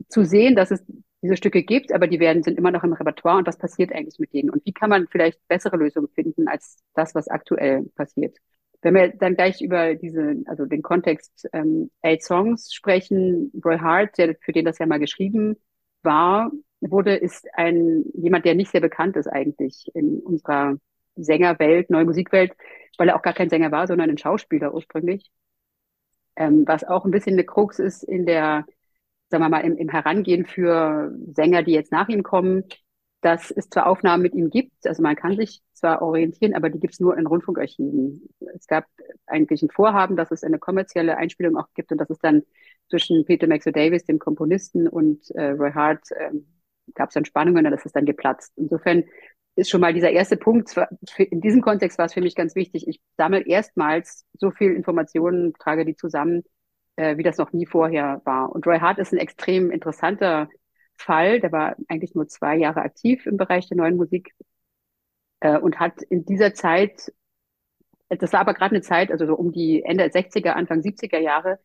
zu 0.08 0.24
sehen, 0.24 0.56
dass 0.56 0.70
es 0.70 0.84
diese 1.22 1.36
Stücke 1.36 1.62
gibt, 1.62 1.92
aber 1.92 2.06
die 2.06 2.20
werden, 2.20 2.42
sind 2.42 2.58
immer 2.58 2.70
noch 2.70 2.84
im 2.84 2.92
Repertoire 2.92 3.38
und 3.38 3.46
was 3.46 3.58
passiert 3.58 3.92
eigentlich 3.92 4.18
mit 4.18 4.32
denen? 4.32 4.50
Und 4.50 4.64
wie 4.64 4.72
kann 4.72 4.90
man 4.90 5.06
vielleicht 5.08 5.46
bessere 5.48 5.76
Lösungen 5.76 6.08
finden 6.08 6.48
als 6.48 6.78
das, 6.94 7.14
was 7.14 7.28
aktuell 7.28 7.84
passiert? 7.94 8.38
Wenn 8.82 8.94
wir 8.94 9.08
dann 9.08 9.34
gleich 9.34 9.60
über 9.60 9.94
diese, 9.94 10.36
also 10.46 10.64
den 10.64 10.82
Kontext 10.82 11.48
ähm, 11.52 11.90
Eight 12.02 12.22
Songs 12.22 12.72
sprechen, 12.72 13.52
Roy 13.64 13.78
Hart, 13.78 14.16
der, 14.18 14.36
für 14.40 14.52
den 14.52 14.64
das 14.64 14.78
ja 14.78 14.86
mal 14.86 14.98
geschrieben 14.98 15.56
war, 16.02 16.50
wurde, 16.80 17.14
ist 17.14 17.46
ein 17.54 18.04
jemand, 18.14 18.46
der 18.46 18.54
nicht 18.54 18.70
sehr 18.70 18.80
bekannt 18.80 19.16
ist 19.16 19.26
eigentlich 19.26 19.90
in 19.94 20.20
unserer 20.20 20.76
Sängerwelt, 21.16 21.90
neue 21.90 22.06
Musikwelt, 22.06 22.52
weil 22.96 23.08
er 23.08 23.16
auch 23.16 23.22
gar 23.22 23.34
kein 23.34 23.50
Sänger 23.50 23.70
war, 23.70 23.86
sondern 23.86 24.08
ein 24.08 24.18
Schauspieler 24.18 24.72
ursprünglich. 24.72 25.30
Ähm, 26.36 26.64
was 26.66 26.84
auch 26.84 27.04
ein 27.04 27.10
bisschen 27.10 27.34
eine 27.34 27.44
Krux 27.44 27.78
ist 27.78 28.02
in 28.02 28.24
der 28.24 28.64
sagen 29.30 29.44
wir 29.44 29.48
mal, 29.48 29.60
im, 29.60 29.76
im 29.76 29.88
Herangehen 29.88 30.44
für 30.44 31.14
Sänger, 31.32 31.62
die 31.62 31.72
jetzt 31.72 31.92
nach 31.92 32.08
ihm 32.08 32.22
kommen, 32.22 32.64
dass 33.20 33.50
es 33.50 33.68
zwar 33.68 33.86
Aufnahmen 33.86 34.22
mit 34.22 34.34
ihm 34.34 34.48
gibt, 34.50 34.86
also 34.86 35.02
man 35.02 35.16
kann 35.16 35.36
sich 35.36 35.60
zwar 35.74 36.00
orientieren, 36.00 36.54
aber 36.54 36.70
die 36.70 36.80
gibt 36.80 36.94
es 36.94 37.00
nur 37.00 37.18
in 37.18 37.26
Rundfunkarchiven. 37.26 38.28
Es 38.54 38.66
gab 38.66 38.86
eigentlich 39.26 39.62
ein 39.62 39.70
Vorhaben, 39.70 40.16
dass 40.16 40.30
es 40.30 40.42
eine 40.42 40.58
kommerzielle 40.58 41.16
Einspielung 41.18 41.56
auch 41.56 41.68
gibt 41.74 41.92
und 41.92 41.98
dass 41.98 42.10
es 42.10 42.18
dann 42.18 42.42
zwischen 42.88 43.24
Peter 43.24 43.46
Maxwell 43.46 43.72
Davis, 43.72 44.04
dem 44.04 44.18
Komponisten, 44.18 44.88
und 44.88 45.30
äh, 45.32 45.50
Roy 45.50 45.72
Hart 45.72 46.10
äh, 46.12 46.30
gab 46.94 47.10
es 47.10 47.14
dann 47.14 47.24
Spannungen 47.24 47.66
und 47.66 47.72
das 47.72 47.84
ist 47.84 47.94
dann 47.94 48.06
geplatzt. 48.06 48.52
Insofern 48.56 49.04
ist 49.54 49.70
schon 49.70 49.80
mal 49.80 49.92
dieser 49.92 50.10
erste 50.10 50.36
Punkt, 50.36 50.74
in 51.18 51.40
diesem 51.40 51.60
Kontext 51.60 51.98
war 51.98 52.06
es 52.06 52.14
für 52.14 52.20
mich 52.20 52.34
ganz 52.34 52.54
wichtig. 52.54 52.88
Ich 52.88 53.00
sammle 53.16 53.46
erstmals 53.46 54.24
so 54.32 54.50
viel 54.50 54.72
Informationen, 54.72 55.52
trage 55.54 55.84
die 55.84 55.96
zusammen, 55.96 56.42
äh, 56.96 57.16
wie 57.16 57.22
das 57.22 57.36
noch 57.38 57.52
nie 57.52 57.66
vorher 57.66 58.22
war. 58.24 58.50
Und 58.50 58.66
Roy 58.66 58.78
Hart 58.78 58.98
ist 58.98 59.12
ein 59.12 59.18
extrem 59.18 59.70
interessanter 59.70 60.48
Fall. 61.00 61.40
Der 61.40 61.52
war 61.52 61.76
eigentlich 61.88 62.14
nur 62.14 62.28
zwei 62.28 62.56
Jahre 62.56 62.82
aktiv 62.82 63.26
im 63.26 63.36
Bereich 63.36 63.68
der 63.68 63.76
neuen 63.76 63.96
Musik 63.96 64.34
äh, 65.40 65.58
und 65.58 65.80
hat 65.80 66.02
in 66.02 66.24
dieser 66.24 66.54
Zeit, 66.54 67.12
das 68.08 68.32
war 68.32 68.40
aber 68.40 68.54
gerade 68.54 68.74
eine 68.74 68.82
Zeit, 68.82 69.10
also 69.10 69.26
so 69.26 69.34
um 69.34 69.52
die 69.52 69.82
Ende 69.82 70.04
60er, 70.04 70.50
Anfang 70.50 70.80
70er 70.80 71.18
Jahre, 71.18 71.58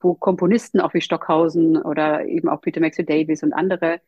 wo 0.00 0.14
Komponisten 0.14 0.80
auch 0.80 0.94
wie 0.94 1.00
Stockhausen 1.00 1.76
oder 1.80 2.26
eben 2.26 2.48
auch 2.48 2.60
Peter 2.60 2.80
Maxwell 2.80 3.06
Davis 3.06 3.42
und 3.42 3.52
andere 3.52 4.00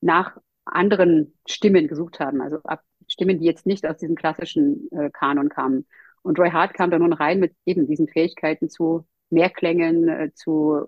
nach 0.00 0.36
anderen 0.64 1.34
Stimmen 1.46 1.88
gesucht 1.88 2.20
haben, 2.20 2.40
also 2.40 2.58
ab 2.64 2.82
Stimmen, 3.08 3.38
die 3.38 3.44
jetzt 3.44 3.66
nicht 3.66 3.86
aus 3.86 3.98
diesem 3.98 4.16
klassischen 4.16 4.90
äh, 4.92 5.10
Kanon 5.10 5.50
kamen. 5.50 5.86
Und 6.22 6.38
Roy 6.38 6.50
Hart 6.50 6.72
kam 6.74 6.90
da 6.90 6.98
nun 6.98 7.12
rein 7.12 7.38
mit 7.38 7.54
eben 7.66 7.86
diesen 7.86 8.08
Fähigkeiten 8.08 8.70
zu 8.70 9.06
Mehrklängen, 9.28 10.08
äh, 10.08 10.30
zu 10.34 10.86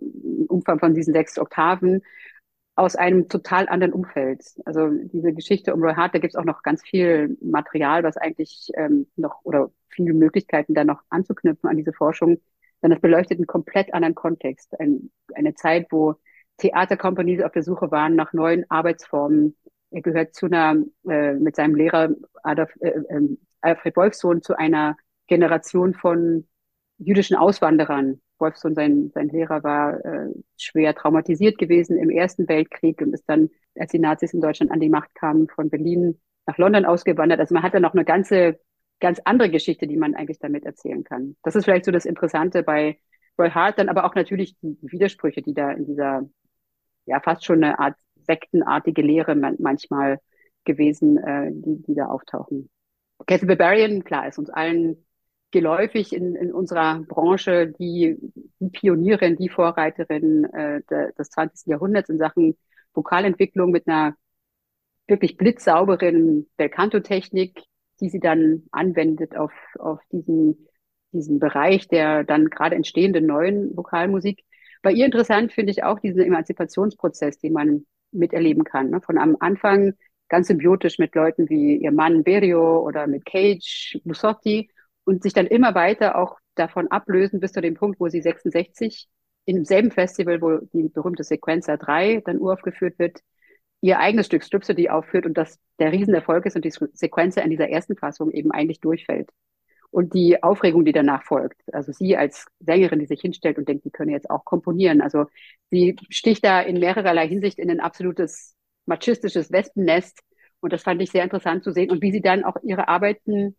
Umfang 0.49 0.79
von 0.79 0.95
diesen 0.95 1.13
sechs 1.13 1.39
Oktaven 1.39 2.03
aus 2.77 2.95
einem 2.95 3.29
total 3.29 3.69
anderen 3.69 3.95
Umfeld. 3.95 4.45
Also 4.67 4.91
diese 4.91 5.33
Geschichte 5.33 5.75
um 5.75 5.83
Roy 5.83 5.95
Hart, 5.95 6.15
da 6.15 6.19
gibt 6.19 6.35
es 6.35 6.39
auch 6.39 6.45
noch 6.45 6.63
ganz 6.63 6.83
viel 6.83 7.37
Material, 7.41 8.05
was 8.05 8.19
eigentlich 8.19 8.69
ähm, 8.75 9.07
noch 9.17 9.41
oder 9.45 9.71
viele 9.89 10.13
Möglichkeiten 10.13 10.75
da 10.75 10.85
noch 10.85 11.01
anzuknüpfen 11.09 11.71
an 11.71 11.79
diese 11.79 11.95
Forschung. 11.95 12.39
Denn 12.83 12.91
das 12.91 13.01
beleuchtet 13.01 13.39
einen 13.39 13.47
komplett 13.47 13.95
anderen 13.95 14.15
Kontext. 14.15 14.79
Ein, 14.79 15.11
eine 15.35 15.55
Zeit, 15.55 15.87
wo 15.91 16.17
Theatercompanies 16.59 17.43
auf 17.43 17.53
der 17.53 17.63
Suche 17.63 17.91
waren 17.91 18.15
nach 18.15 18.35
neuen 18.35 18.71
Arbeitsformen. 18.71 19.57
Er 19.91 20.03
gehört 20.03 20.35
zu 20.35 20.47
einer, 20.47 20.77
äh, 21.09 21.33
mit 21.33 21.57
seinem 21.57 21.75
Lehrer 21.75 22.11
Adolf, 22.43 22.71
äh, 22.81 22.89
äh, 22.91 23.37
Alfred 23.63 23.97
Wolfsohn 23.97 24.43
zu 24.43 24.55
einer 24.55 24.97
Generation 25.29 25.95
von 25.95 26.47
jüdischen 26.99 27.37
Auswanderern, 27.37 28.21
Wolfson, 28.39 28.75
sein, 28.75 29.11
sein 29.15 29.29
Lehrer, 29.29 29.63
war 29.63 30.05
äh, 30.05 30.29
schwer 30.59 30.95
traumatisiert 30.95 31.59
gewesen 31.59 31.99
im 31.99 32.11
Ersten 32.11 32.49
Weltkrieg 32.49 33.01
und 33.01 33.15
ist 33.15 33.25
dann, 33.29 33.51
als 33.79 33.93
die 33.93 33.99
Nazis 33.99 34.35
in 34.35 34.41
Deutschland 34.41 34.73
an 34.73 34.81
die 34.81 34.89
Macht 34.89 35.15
kamen, 35.15 35.49
von 35.49 35.71
Berlin 35.71 36.21
nach 36.47 36.59
London 36.59 36.85
ausgewandert. 36.85 37.41
Also 37.41 37.55
man 37.55 37.63
hat 37.63 37.75
dann 37.75 37.83
noch 37.83 37.95
eine 37.95 38.05
ganze, 38.05 38.59
ganz 39.01 39.21
andere 39.25 39.51
Geschichte, 39.51 39.87
die 39.87 39.97
man 39.97 40.15
eigentlich 40.15 40.39
damit 40.39 40.65
erzählen 40.65 41.05
kann. 41.05 41.37
Das 41.43 41.57
ist 41.57 41.65
vielleicht 41.65 41.85
so 41.85 41.93
das 41.93 42.05
Interessante 42.05 42.63
bei 42.63 42.99
Roy 43.39 43.51
Hart, 43.51 43.79
dann 43.79 43.89
aber 43.89 44.05
auch 44.05 44.15
natürlich 44.15 44.57
die 44.61 44.79
Widersprüche, 44.83 45.43
die 45.43 45.55
da 45.55 45.73
in 45.73 45.87
dieser, 45.87 46.29
ja, 47.05 47.21
fast 47.21 47.45
schon 47.45 47.63
eine 47.63 47.79
Art 47.79 47.97
sektenartige 48.27 49.03
Lehre 49.03 49.35
manchmal 49.35 50.19
gewesen, 50.65 51.19
äh, 51.19 51.51
die, 51.53 51.83
die 51.83 51.95
da 51.95 52.07
auftauchen. 52.07 52.69
Cathy 53.27 53.47
Barbarian, 53.47 54.05
klar, 54.05 54.29
ist 54.29 54.39
uns 54.39 54.51
allen 54.51 55.06
geläufig 55.51 56.13
in, 56.13 56.35
in 56.35 56.53
unserer 56.53 57.01
Branche, 57.01 57.69
die, 57.69 58.17
die 58.59 58.69
Pionierin, 58.69 59.37
die 59.37 59.49
Vorreiterin 59.49 60.45
äh, 60.45 60.83
des 61.19 61.31
20. 61.31 61.69
Jahrhunderts 61.69 62.09
in 62.09 62.19
Sachen 62.19 62.57
Vokalentwicklung 62.93 63.71
mit 63.71 63.87
einer 63.87 64.17
wirklich 65.07 65.37
blitzsauberen 65.37 66.49
Belcanto-Technik, 66.57 67.63
die 68.01 68.09
sie 68.09 68.21
dann 68.21 68.65
anwendet 68.73 69.37
auf, 69.37 69.53
auf 69.79 70.01
diesen, 70.11 70.67
diesen 71.13 71.39
Bereich 71.39 71.89
der 71.89 72.25
dann 72.25 72.47
gerade 72.47 72.75
entstehenden 72.75 73.27
neuen 73.27 73.77
Vokalmusik. 73.77 74.43
Bei 74.83 74.93
ihr 74.93 75.07
interessant 75.07 75.53
finde 75.53 75.71
ich 75.71 75.85
auch 75.85 76.01
diesen 76.01 76.23
Emanzipationsprozess, 76.23 77.39
den 77.39 77.53
man 77.53 77.87
miterleben 78.13 78.65
kann. 78.65 78.91
Ne? 78.91 79.01
Von 79.01 79.19
am 79.19 79.37
Anfang 79.41 79.95
ganz 80.29 80.49
symbiotisch 80.49 80.99
mit 80.99 81.15
Leuten 81.15 81.49
wie 81.49 81.77
ihr 81.77 81.93
Mann 81.93 82.25
Berio 82.25 82.81
oder 82.81 83.07
mit 83.07 83.25
Cage, 83.25 84.01
Bussotti 84.05 84.71
und 85.07 85.23
sich 85.23 85.33
dann 85.33 85.47
immer 85.47 85.75
weiter 85.75 86.19
auch 86.19 86.37
davon 86.57 86.89
ablösen 86.89 87.41
bis 87.41 87.53
zu 87.53 87.61
dem 87.61 87.75
Punkt, 87.75 88.01
wo 88.01 88.09
sie 88.09 88.21
66 88.21 89.09
in 89.45 89.57
demselben 89.57 89.93
Festival, 89.93 90.43
wo 90.43 90.59
die 90.73 90.89
berühmte 90.89 91.23
Sequenza 91.23 91.77
3 91.77 92.23
dann 92.25 92.39
uraufgeführt 92.39 92.99
wird, 92.99 93.21
ihr 93.81 94.01
eigenes 94.01 94.27
Stück 94.27 94.43
Stripsody 94.43 94.89
aufführt 94.89 95.25
und 95.25 95.39
das 95.39 95.59
der 95.79 95.93
Riesenerfolg 95.93 96.45
ist 96.47 96.57
und 96.57 96.65
die 96.65 96.73
Sequenz 96.93 97.37
in 97.37 97.51
dieser 97.51 97.69
ersten 97.69 97.97
Fassung 97.97 98.33
eben 98.33 98.51
eigentlich 98.51 98.81
durchfällt. 98.81 99.31
Und 99.91 100.13
die 100.13 100.43
Aufregung, 100.43 100.85
die 100.85 100.93
danach 100.93 101.23
folgt. 101.23 101.63
Also 101.73 101.93
sie 101.93 102.17
als 102.17 102.47
Sängerin, 102.59 102.99
die 102.99 103.07
sich 103.07 103.21
hinstellt 103.21 103.57
und 103.59 103.69
denkt, 103.69 103.85
die 103.85 103.91
könne 103.91 104.13
jetzt 104.13 104.29
auch 104.29 104.45
komponieren. 104.45 105.01
Also 105.01 105.27
sie 105.71 105.97
sticht 106.11 106.45
da 106.45 106.61
in 106.61 106.81
mehrererlei 106.81 107.29
Hinsicht 107.29 107.59
in 107.61 107.71
ein 107.71 107.81
absolutes 107.81 108.57
machistisches 108.87 109.53
Wespennest. 109.53 110.19
Und 110.61 110.73
das 110.73 110.83
fand 110.83 111.01
ich 111.01 111.13
sehr 111.13 111.23
interessant 111.23 111.63
zu 111.63 111.71
sehen. 111.71 111.91
Und 111.91 112.03
wie 112.03 112.11
sie 112.11 112.21
dann 112.21 112.43
auch 112.45 112.57
ihre 112.65 112.89
Arbeiten 112.89 113.57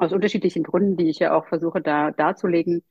aus 0.00 0.12
unterschiedlichen 0.12 0.62
Gründen, 0.62 0.96
die 0.96 1.08
ich 1.08 1.18
ja 1.18 1.34
auch 1.36 1.46
versuche 1.46 1.80
da 1.80 2.10
darzulegen, 2.10 2.82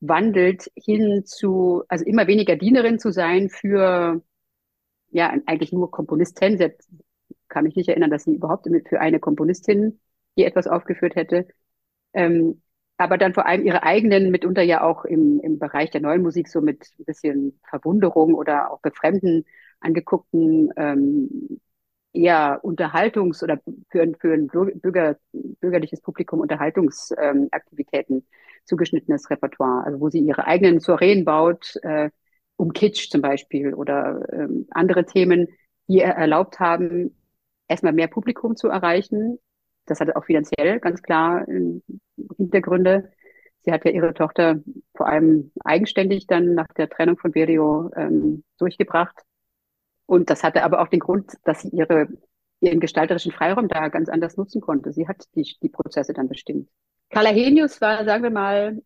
wandelt 0.00 0.70
hin 0.76 1.24
zu, 1.24 1.82
also 1.88 2.04
immer 2.04 2.26
weniger 2.26 2.56
Dienerin 2.56 2.98
zu 2.98 3.10
sein 3.10 3.48
für 3.48 4.22
ja 5.10 5.32
eigentlich 5.46 5.72
nur 5.72 5.90
Komponistin. 5.90 6.58
Sie 6.58 6.72
kann 7.48 7.64
mich 7.64 7.76
nicht 7.76 7.88
erinnern, 7.88 8.10
dass 8.10 8.24
sie 8.24 8.34
überhaupt 8.34 8.68
für 8.88 9.00
eine 9.00 9.20
Komponistin 9.20 10.00
hier 10.34 10.46
etwas 10.46 10.66
aufgeführt 10.66 11.16
hätte. 11.16 11.48
Ähm, 12.12 12.62
aber 12.98 13.16
dann 13.16 13.34
vor 13.34 13.46
allem 13.46 13.64
ihre 13.64 13.84
eigenen, 13.84 14.30
mitunter 14.30 14.62
ja 14.62 14.82
auch 14.82 15.04
im, 15.04 15.40
im 15.40 15.58
Bereich 15.58 15.90
der 15.90 16.00
neuen 16.00 16.22
Musik 16.22 16.48
so 16.48 16.60
mit 16.60 16.92
ein 16.98 17.04
bisschen 17.04 17.60
Verwunderung 17.68 18.34
oder 18.34 18.72
auch 18.72 18.80
Befremden 18.80 19.46
angeguckten 19.80 20.70
ähm, 20.76 21.60
eher 22.12 22.60
Unterhaltungs- 22.62 23.42
oder 23.42 23.60
für, 23.90 24.12
für 24.18 24.32
ein 24.32 24.46
Bürger, 24.48 25.16
bürgerliches 25.32 26.00
Publikum 26.00 26.40
Unterhaltungsaktivitäten 26.40 28.16
ähm, 28.16 28.26
zugeschnittenes 28.64 29.30
Repertoire, 29.30 29.84
also 29.84 30.00
wo 30.00 30.08
sie 30.10 30.20
ihre 30.20 30.46
eigenen 30.46 30.80
Soireen 30.80 31.24
baut, 31.24 31.76
äh, 31.82 32.10
um 32.56 32.72
Kitsch 32.72 33.10
zum 33.10 33.22
Beispiel 33.22 33.74
oder 33.74 34.26
ähm, 34.32 34.66
andere 34.70 35.04
Themen, 35.06 35.48
die 35.86 36.00
erlaubt 36.00 36.60
haben, 36.60 37.16
erstmal 37.68 37.92
mehr 37.92 38.08
Publikum 38.08 38.56
zu 38.56 38.68
erreichen. 38.68 39.38
Das 39.86 40.00
hatte 40.00 40.16
auch 40.16 40.24
finanziell 40.24 40.80
ganz 40.80 41.02
klar 41.02 41.46
ähm, 41.48 41.82
Hintergründe. 42.36 43.10
Sie 43.64 43.72
hat 43.72 43.84
ja 43.84 43.90
ihre 43.90 44.14
Tochter 44.14 44.60
vor 44.94 45.06
allem 45.06 45.52
eigenständig 45.64 46.26
dann 46.26 46.54
nach 46.54 46.68
der 46.76 46.88
Trennung 46.88 47.16
von 47.18 47.32
Berio 47.32 47.90
ähm, 47.96 48.44
durchgebracht. 48.58 49.14
Und 50.08 50.30
das 50.30 50.42
hatte 50.42 50.64
aber 50.64 50.80
auch 50.80 50.88
den 50.88 51.00
Grund, 51.00 51.32
dass 51.44 51.60
sie 51.60 51.68
ihre, 51.68 52.08
ihren 52.60 52.80
gestalterischen 52.80 53.30
Freiraum 53.30 53.68
da 53.68 53.88
ganz 53.88 54.08
anders 54.08 54.38
nutzen 54.38 54.62
konnte. 54.62 54.90
Sie 54.90 55.06
hat 55.06 55.26
die, 55.34 55.46
die 55.62 55.68
Prozesse 55.68 56.14
dann 56.14 56.28
bestimmt. 56.28 56.70
Carla 57.10 57.28
Henius 57.28 57.82
war, 57.82 58.06
sagen 58.06 58.22
wir 58.22 58.30
mal, 58.30 58.80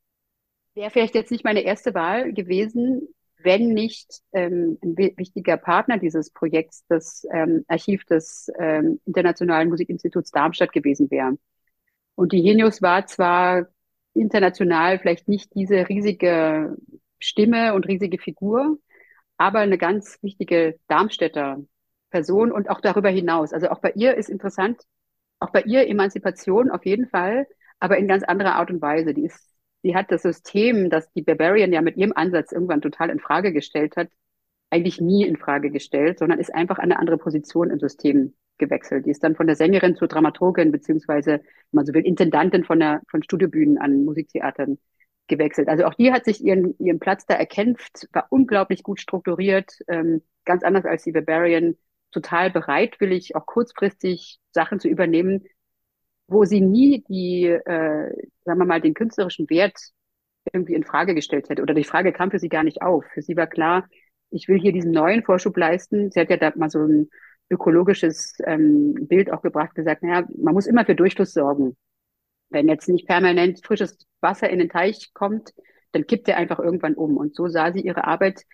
wäre 0.75 0.91
vielleicht 0.91 1.15
jetzt 1.15 1.31
nicht 1.31 1.45
meine 1.45 1.61
erste 1.61 1.95
Wahl 1.95 2.33
gewesen, 2.33 3.07
wenn 3.39 3.69
nicht 3.69 4.21
ähm, 4.33 4.79
ein 4.83 4.97
wichtiger 4.97 5.57
Partner 5.57 5.99
dieses 5.99 6.31
Projekts 6.31 6.85
das 6.89 7.25
ähm, 7.33 7.65
Archiv 7.69 8.05
des 8.05 8.51
ähm, 8.59 9.01
Internationalen 9.07 9.69
Musikinstituts 9.69 10.33
Darmstadt 10.33 10.73
gewesen 10.73 11.09
wäre. 11.13 11.39
Und 12.17 12.33
die 12.33 12.43
Henius 12.43 12.83
war 12.83 13.07
zwar 13.07 13.69
international 14.13 14.99
vielleicht 14.99 15.29
nicht 15.29 15.55
diese 15.55 15.89
riesige 15.89 16.77
Stimme 17.21 17.75
und 17.75 17.87
riesige 17.87 18.19
Figur, 18.19 18.79
aber 19.43 19.59
eine 19.59 19.77
ganz 19.77 20.19
wichtige 20.23 20.79
Darmstädter 20.87 21.59
Person 22.11 22.53
und 22.53 22.71
auch 22.71 22.81
darüber 22.81 23.09
hinaus. 23.09 23.53
Also 23.53 23.71
auch 23.71 23.81
bei 23.81 23.91
ihr 23.97 24.17
ist 24.17 24.29
interessant, 24.29 24.81
auch 25.41 25.51
bei 25.51 25.63
ihr 25.63 25.89
Emanzipation 25.89 26.71
auf 26.71 26.87
jeden 26.87 27.09
Fall, 27.09 27.49
aber 27.81 27.99
in 27.99 28.07
ganz 28.07 28.23
anderer 28.23 28.55
Art 28.55 28.71
und 28.71 28.81
Weise. 28.81 29.15
Die 29.15 29.25
ist 29.25 29.53
sie 29.83 29.97
hat 29.97 30.13
das 30.13 30.23
System, 30.23 30.91
das 30.91 31.11
die 31.15 31.23
Barbarian 31.23 31.73
ja 31.73 31.83
mit 31.83 31.97
ihrem 31.97 32.13
Ansatz 32.15 32.53
irgendwann 32.53 32.83
total 32.83 33.11
in 33.11 33.19
Frage 33.19 33.53
gestellt 33.53 33.97
hat, 33.97 34.11
eigentlich 34.71 35.01
nie 35.01 35.27
in 35.27 35.37
Frage 35.37 35.73
gestellt, 35.73 36.21
sondern 36.21 36.39
ist 36.39 36.55
einfach 36.55 36.79
an 36.79 36.85
eine 36.93 37.01
andere 37.01 37.19
Position 37.19 37.71
im 37.71 37.81
System 37.81 38.35
gewechselt. 38.59 39.07
Die 39.07 39.11
ist 39.11 39.25
dann 39.25 39.35
von 39.35 39.49
der 39.49 39.57
Sängerin 39.57 39.97
zur 39.97 40.07
Dramaturgin, 40.07 40.71
beziehungsweise, 40.71 41.33
wenn 41.33 41.43
man 41.73 41.85
so 41.85 41.95
will, 41.95 42.07
Intendantin 42.07 42.63
von 42.63 42.79
der, 42.79 43.03
von 43.11 43.25
Studiobühnen 43.25 43.79
an 43.79 44.05
Musiktheatern 44.05 44.79
gewechselt. 45.33 45.69
Also 45.69 45.85
auch 45.85 45.95
die 45.95 46.13
hat 46.13 46.25
sich 46.25 46.45
ihren, 46.45 46.77
ihren 46.79 47.01
Platz 47.01 47.27
da 47.27 47.35
erkämpft, 47.35 48.09
war 48.13 48.27
unglaublich 48.31 48.83
gut 48.83 49.01
strukturiert, 49.01 49.79
ähm, 49.89 50.23
ganz 50.45 50.63
anders 50.63 50.85
als 50.85 51.03
die 51.03 51.13
Barbarian, 51.13 51.77
total 52.11 52.51
bereitwillig, 52.51 53.35
auch 53.37 53.47
kurzfristig 53.47 54.39
Sachen 54.53 54.79
zu 54.79 54.89
übernehmen, 54.89 55.45
wo 56.29 56.45
sie 56.45 56.61
nie 56.61 57.03
die, 57.09 57.47
äh, 57.47 58.11
sagen 58.45 58.59
wir 58.59 58.67
mal, 58.67 58.81
den 58.81 58.95
künstlerischen 58.95 59.49
Wert 59.49 59.79
irgendwie 60.53 60.75
in 60.75 60.85
Frage 60.85 61.15
gestellt 61.15 61.49
hätte. 61.49 61.63
Oder 61.63 61.75
die 61.75 61.85
Frage 61.85 62.13
kam 62.13 62.31
für 62.31 62.39
sie 62.39 62.49
gar 62.49 62.65
nicht 62.65 62.83
auf. 62.83 63.05
Für 63.15 63.23
sie 63.23 63.37
war 63.37 63.47
klar, 63.47 63.89
ich 64.31 64.49
will 64.49 64.59
hier 64.61 64.73
diesen 64.73 64.93
neuen 64.93 65.23
Vorschub 65.23 65.57
leisten. 65.57 66.11
Sie 66.11 66.21
hat 66.21 66.31
ja 66.31 66.37
da 66.37 66.53
mal 66.55 66.71
so 66.71 66.81
ein 66.81 67.09
ökologisches 67.51 68.35
ähm, 68.45 68.95
Bild 69.09 69.33
auch 69.33 69.43
gebracht, 69.43 69.75
gesagt, 69.75 70.03
naja, 70.03 70.27
man 70.37 70.55
muss 70.55 70.67
immer 70.67 70.85
für 70.85 70.95
Durchfluss 70.95 71.33
sorgen. 71.33 71.77
Wenn 72.53 72.69
jetzt 72.69 72.89
nicht 72.89 73.07
permanent 73.07 73.65
frisches 73.65 73.99
Wasser 74.21 74.51
in 74.51 74.59
den 74.59 74.69
Teich 74.69 75.13
kommt, 75.15 75.53
dann 75.93 76.07
kippt 76.07 76.29
er 76.29 76.37
einfach 76.37 76.59
irgendwann 76.59 76.95
um. 76.95 77.17
Und 77.17 77.35
so 77.35 77.49
sah 77.49 77.73
sie 77.73 77.81
ihre 77.81 78.05
Arbeit 78.05 78.45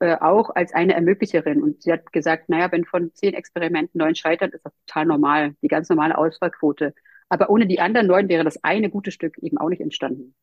äh, 0.00 0.16
auch 0.16 0.50
als 0.54 0.72
eine 0.72 0.94
Ermöglicherin. 0.94 1.62
Und 1.62 1.82
sie 1.82 1.92
hat 1.92 2.12
gesagt, 2.12 2.48
naja, 2.48 2.70
wenn 2.72 2.84
von 2.84 3.12
zehn 3.14 3.34
Experimenten 3.34 3.98
neun 3.98 4.14
scheitern, 4.14 4.50
ist 4.50 4.64
das 4.64 4.72
total 4.86 5.06
normal, 5.06 5.54
die 5.62 5.68
ganz 5.68 5.88
normale 5.88 6.16
Ausfallquote. 6.16 6.94
Aber 7.28 7.50
ohne 7.50 7.66
die 7.66 7.80
anderen 7.80 8.06
neun 8.06 8.28
wäre 8.28 8.44
das 8.44 8.62
eine 8.64 8.90
gute 8.90 9.10
Stück 9.10 9.38
eben 9.38 9.58
auch 9.58 9.68
nicht 9.68 9.82
entstanden. 9.82 10.34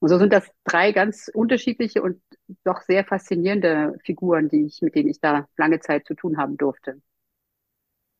Und 0.00 0.10
so 0.10 0.18
sind 0.18 0.32
das 0.32 0.50
drei 0.64 0.92
ganz 0.92 1.30
unterschiedliche 1.32 2.02
und 2.02 2.20
doch 2.64 2.82
sehr 2.82 3.04
faszinierende 3.04 3.98
Figuren, 4.04 4.48
die 4.48 4.66
ich, 4.66 4.82
mit 4.82 4.94
denen 4.94 5.08
ich 5.08 5.20
da 5.20 5.48
lange 5.56 5.80
Zeit 5.80 6.06
zu 6.06 6.14
tun 6.14 6.36
haben 6.36 6.56
durfte. 6.58 7.00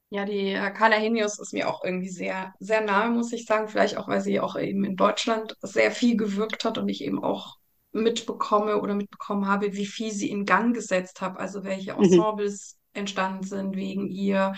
Ja, 0.09 0.25
die 0.25 0.53
äh, 0.53 0.71
Carla 0.71 0.97
Henius 0.97 1.39
ist 1.41 1.53
mir 1.53 1.69
auch 1.69 1.83
irgendwie 1.83 2.09
sehr, 2.09 2.55
sehr 2.61 2.81
nahe, 2.81 3.11
muss 3.11 3.33
ich 3.33 3.45
sagen. 3.45 3.69
Vielleicht 3.69 3.97
auch, 3.97 4.07
weil 4.07 4.21
sie 4.21 4.39
auch 4.39 4.57
eben 4.57 4.85
in 4.85 4.97
Deutschland 4.97 5.57
sehr 5.63 5.91
viel 5.91 6.17
gewirkt 6.17 6.65
hat 6.65 6.79
und 6.79 6.89
ich 6.89 7.03
eben 7.03 7.23
auch 7.23 7.57
mitbekomme 7.93 8.81
oder 8.81 8.95
mitbekommen 8.95 9.47
habe, 9.47 9.73
wie 9.73 9.87
viel 9.87 10.13
sie 10.13 10.31
in 10.31 10.45
Gang 10.45 10.75
gesetzt 10.75 11.21
hat. 11.21 11.39
Also 11.39 11.65
welche 11.65 11.95
mhm. 11.95 12.05
Ensembles 12.05 12.77
mhm. 12.95 13.01
entstanden 13.01 13.45
sind 13.45 13.75
wegen 13.75 14.07
ihr, 14.09 14.55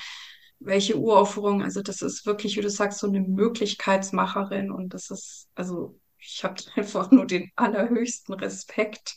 welche 0.58 0.98
Uraufführungen. 0.98 1.62
Also 1.62 1.80
das 1.82 2.02
ist 2.02 2.26
wirklich, 2.26 2.56
wie 2.56 2.62
du 2.62 2.70
sagst, 2.70 2.98
so 2.98 3.06
eine 3.06 3.20
Möglichkeitsmacherin 3.20 4.70
und 4.70 4.92
das 4.92 5.10
ist, 5.10 5.48
also 5.54 5.98
ich 6.18 6.44
habe 6.44 6.56
einfach 6.76 7.10
nur 7.10 7.26
den 7.26 7.50
allerhöchsten 7.56 8.34
Respekt. 8.34 9.16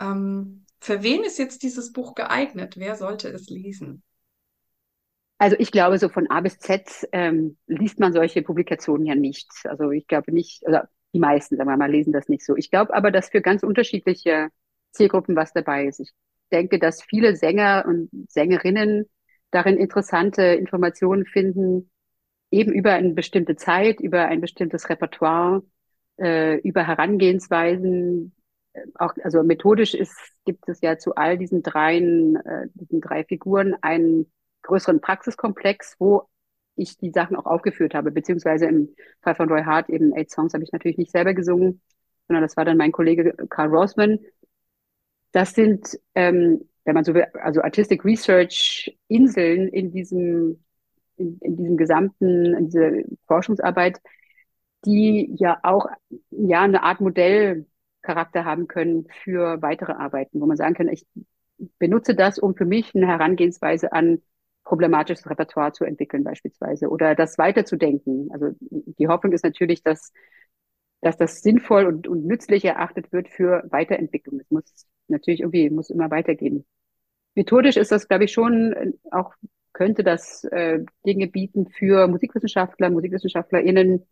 Ähm, 0.00 0.64
für 0.80 1.02
wen 1.02 1.22
ist 1.22 1.38
jetzt 1.38 1.62
dieses 1.62 1.92
Buch 1.92 2.14
geeignet? 2.14 2.76
Wer 2.78 2.96
sollte 2.96 3.28
es 3.28 3.48
lesen? 3.48 4.02
Also 5.38 5.56
ich 5.58 5.72
glaube, 5.72 5.98
so 5.98 6.08
von 6.08 6.30
A 6.30 6.40
bis 6.40 6.58
Z 6.58 7.08
ähm, 7.12 7.56
liest 7.66 7.98
man 7.98 8.12
solche 8.12 8.42
Publikationen 8.42 9.06
ja 9.06 9.14
nicht. 9.14 9.50
Also 9.64 9.90
ich 9.90 10.06
glaube 10.06 10.32
nicht, 10.32 10.64
also 10.66 10.80
die 11.12 11.18
meisten, 11.18 11.56
sagen 11.56 11.68
wir 11.68 11.76
mal, 11.76 11.90
lesen 11.90 12.12
das 12.12 12.28
nicht 12.28 12.44
so. 12.44 12.56
Ich 12.56 12.70
glaube 12.70 12.94
aber, 12.94 13.10
dass 13.10 13.30
für 13.30 13.40
ganz 13.40 13.62
unterschiedliche 13.62 14.48
Zielgruppen 14.92 15.36
was 15.36 15.52
dabei 15.52 15.86
ist. 15.86 16.00
Ich 16.00 16.12
denke, 16.52 16.78
dass 16.78 17.02
viele 17.02 17.36
Sänger 17.36 17.84
und 17.86 18.10
Sängerinnen 18.28 19.06
darin 19.50 19.76
interessante 19.76 20.42
Informationen 20.42 21.26
finden, 21.26 21.90
eben 22.50 22.72
über 22.72 22.92
eine 22.92 23.14
bestimmte 23.14 23.56
Zeit, 23.56 24.00
über 24.00 24.26
ein 24.26 24.40
bestimmtes 24.40 24.88
Repertoire, 24.88 25.62
äh, 26.18 26.58
über 26.60 26.86
Herangehensweisen. 26.86 28.34
Auch, 28.94 29.14
also 29.22 29.42
methodisch 29.42 29.94
ist, 29.94 30.16
gibt 30.44 30.68
es 30.68 30.80
ja 30.80 30.98
zu 30.98 31.14
all 31.14 31.38
diesen 31.38 31.62
dreien, 31.62 32.36
äh, 32.36 32.66
diesen 32.74 33.00
drei 33.00 33.24
Figuren 33.24 33.74
einen 33.80 34.32
größeren 34.64 35.00
Praxiskomplex, 35.00 35.96
wo 35.98 36.28
ich 36.76 36.98
die 36.98 37.10
Sachen 37.10 37.36
auch 37.36 37.46
aufgeführt 37.46 37.94
habe, 37.94 38.10
beziehungsweise 38.10 38.66
im 38.66 38.88
Fall 39.22 39.36
von 39.36 39.48
Roy 39.48 39.62
Hart 39.62 39.88
eben 39.88 40.12
Eight 40.14 40.30
Songs 40.30 40.54
habe 40.54 40.64
ich 40.64 40.72
natürlich 40.72 40.98
nicht 40.98 41.12
selber 41.12 41.32
gesungen, 41.32 41.80
sondern 42.26 42.42
das 42.42 42.56
war 42.56 42.64
dann 42.64 42.76
mein 42.76 42.92
Kollege 42.92 43.34
Carl 43.48 43.68
Rosman. 43.68 44.18
Das 45.32 45.54
sind 45.54 45.98
ähm, 46.14 46.68
wenn 46.84 46.94
man 46.94 47.04
so 47.04 47.14
will, 47.14 47.26
also 47.34 47.62
Artistic 47.62 48.04
Research 48.04 48.96
Inseln 49.08 49.68
in 49.68 49.90
diesem, 49.90 50.62
in, 51.16 51.38
in 51.40 51.56
diesem 51.56 51.76
gesamten, 51.76 52.54
in 52.54 52.66
dieser 52.66 52.92
Forschungsarbeit, 53.26 54.00
die 54.84 55.34
ja 55.38 55.58
auch 55.62 55.86
ja 56.30 56.62
eine 56.62 56.82
Art 56.82 57.00
Modellcharakter 57.00 58.44
haben 58.44 58.68
können 58.68 59.06
für 59.22 59.62
weitere 59.62 59.92
Arbeiten, 59.92 60.40
wo 60.40 60.46
man 60.46 60.56
sagen 60.58 60.74
kann, 60.74 60.88
ich 60.88 61.06
benutze 61.78 62.14
das, 62.14 62.38
um 62.38 62.54
für 62.54 62.66
mich 62.66 62.94
eine 62.94 63.06
Herangehensweise 63.06 63.92
an 63.92 64.20
problematisches 64.64 65.28
Repertoire 65.28 65.72
zu 65.72 65.84
entwickeln 65.84 66.24
beispielsweise 66.24 66.88
oder 66.88 67.14
das 67.14 67.38
weiterzudenken. 67.38 68.30
Also 68.32 68.50
die 68.60 69.08
Hoffnung 69.08 69.32
ist 69.32 69.44
natürlich, 69.44 69.82
dass, 69.82 70.12
dass 71.00 71.16
das 71.16 71.42
sinnvoll 71.42 71.84
und, 71.86 72.08
und 72.08 72.24
nützlich 72.26 72.64
erachtet 72.64 73.12
wird 73.12 73.28
für 73.28 73.62
Weiterentwicklung. 73.70 74.40
Es 74.40 74.50
muss 74.50 74.86
natürlich 75.08 75.40
irgendwie, 75.40 75.70
muss 75.70 75.90
immer 75.90 76.10
weitergehen. 76.10 76.64
Methodisch 77.34 77.76
ist 77.76 77.92
das, 77.92 78.08
glaube 78.08 78.24
ich, 78.24 78.32
schon 78.32 78.94
auch, 79.10 79.34
könnte 79.72 80.02
das 80.02 80.44
äh, 80.44 80.80
Dinge 81.04 81.26
bieten 81.26 81.66
für 81.68 82.06
Musikwissenschaftler, 82.06 82.90
MusikwissenschaftlerInnen, 82.90 84.06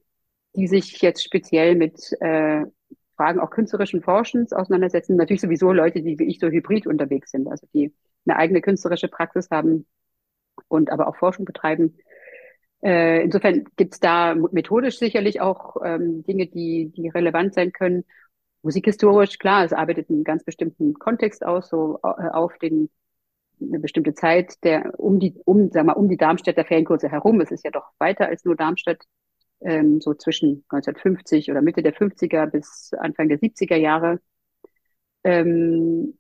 die 0.56 0.66
sich 0.66 1.00
jetzt 1.00 1.22
speziell 1.22 1.76
mit 1.76 2.12
äh, 2.20 2.64
Fragen 3.16 3.40
auch 3.40 3.50
künstlerischen 3.50 4.02
Forschens 4.02 4.52
auseinandersetzen. 4.52 5.16
Natürlich 5.16 5.40
sowieso 5.40 5.72
Leute, 5.72 6.02
die 6.02 6.18
wie 6.18 6.24
ich 6.24 6.40
so 6.40 6.48
hybrid 6.48 6.86
unterwegs 6.86 7.30
sind, 7.30 7.48
also 7.48 7.66
die 7.72 7.94
eine 8.26 8.36
eigene 8.36 8.60
künstlerische 8.60 9.08
Praxis 9.08 9.48
haben 9.50 9.86
und 10.68 10.90
aber 10.90 11.08
auch 11.08 11.16
Forschung 11.16 11.44
betreiben. 11.44 11.98
Äh, 12.82 13.24
insofern 13.24 13.64
gibt 13.76 13.94
es 13.94 14.00
da 14.00 14.34
methodisch 14.34 14.98
sicherlich 14.98 15.40
auch 15.40 15.76
ähm, 15.84 16.24
Dinge, 16.24 16.46
die, 16.46 16.92
die 16.94 17.08
relevant 17.08 17.54
sein 17.54 17.72
können. 17.72 18.04
Musikhistorisch, 18.62 19.38
klar, 19.38 19.64
es 19.64 19.72
arbeitet 19.72 20.10
einen 20.10 20.24
ganz 20.24 20.44
bestimmten 20.44 20.94
Kontext 20.94 21.44
aus, 21.44 21.68
so 21.68 21.98
äh, 22.02 22.28
auf 22.28 22.58
den 22.58 22.90
eine 23.60 23.78
bestimmte 23.78 24.14
Zeit, 24.14 24.62
der 24.64 24.98
um 24.98 25.20
die, 25.20 25.34
um, 25.44 25.70
sag 25.70 25.86
mal, 25.86 25.92
um 25.92 26.08
die 26.08 26.16
Darmstädter 26.16 26.64
Ferienkurse 26.64 27.08
herum. 27.08 27.40
Es 27.40 27.50
ist 27.50 27.64
ja 27.64 27.70
doch 27.70 27.90
weiter 27.98 28.26
als 28.26 28.44
nur 28.44 28.56
Darmstadt 28.56 29.04
ähm, 29.60 30.00
so 30.00 30.14
zwischen 30.14 30.64
1950 30.68 31.50
oder 31.50 31.62
Mitte 31.62 31.82
der 31.82 31.94
50er 31.94 32.46
bis 32.46 32.92
Anfang 32.98 33.28
der 33.28 33.38
70er 33.38 33.76
Jahre. 33.76 34.20
Ähm, 35.24 36.18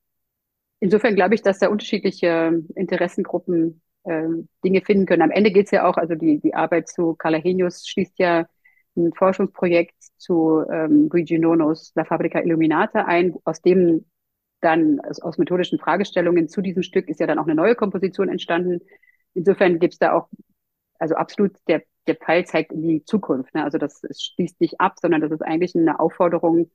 insofern 0.80 1.14
glaube 1.14 1.34
ich, 1.34 1.42
dass 1.42 1.58
da 1.58 1.68
unterschiedliche 1.68 2.62
Interessengruppen 2.74 3.81
Dinge 4.04 4.82
finden 4.84 5.06
können. 5.06 5.22
Am 5.22 5.30
Ende 5.30 5.52
geht 5.52 5.66
es 5.66 5.70
ja 5.70 5.88
auch, 5.88 5.96
also 5.96 6.14
die, 6.14 6.40
die 6.40 6.54
Arbeit 6.54 6.88
zu 6.88 7.14
Calahenius 7.14 7.86
schließt 7.86 8.18
ja 8.18 8.46
ein 8.96 9.12
Forschungsprojekt 9.14 9.94
zu 10.16 10.64
ähm, 10.70 11.08
Luigi 11.10 11.38
Nonos 11.38 11.92
La 11.94 12.04
Fabrica 12.04 12.40
Illuminata 12.40 13.04
ein, 13.04 13.34
aus 13.44 13.62
dem 13.62 14.04
dann 14.60 15.00
aus, 15.00 15.20
aus 15.20 15.38
methodischen 15.38 15.78
Fragestellungen 15.78 16.48
zu 16.48 16.62
diesem 16.62 16.82
Stück 16.82 17.08
ist 17.08 17.20
ja 17.20 17.26
dann 17.26 17.38
auch 17.38 17.46
eine 17.46 17.54
neue 17.54 17.74
Komposition 17.74 18.28
entstanden. 18.28 18.80
Insofern 19.34 19.78
gibt 19.78 19.94
es 19.94 19.98
da 19.98 20.12
auch, 20.14 20.28
also 20.98 21.14
absolut 21.14 21.52
der 21.68 21.82
der 22.06 22.16
Pfeil 22.16 22.44
zeigt 22.46 22.72
in 22.72 22.82
die 22.82 23.04
Zukunft. 23.04 23.54
Ne? 23.54 23.64
Also 23.64 23.78
das 23.78 24.02
schließt 24.10 24.60
nicht 24.60 24.80
ab, 24.80 24.96
sondern 25.00 25.20
das 25.20 25.30
ist 25.30 25.42
eigentlich 25.42 25.74
eine 25.74 26.00
Aufforderung 26.00 26.70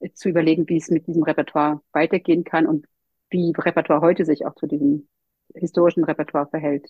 äh, 0.00 0.10
zu 0.12 0.28
überlegen, 0.28 0.68
wie 0.68 0.76
es 0.76 0.90
mit 0.90 1.06
diesem 1.06 1.22
Repertoire 1.22 1.80
weitergehen 1.92 2.44
kann 2.44 2.66
und 2.66 2.86
wie 3.30 3.52
Repertoire 3.56 4.00
heute 4.00 4.24
sich 4.24 4.46
auch 4.46 4.54
zu 4.54 4.66
diesem 4.66 5.08
historischen 5.54 6.04
Repertoire 6.04 6.48
verhält. 6.48 6.88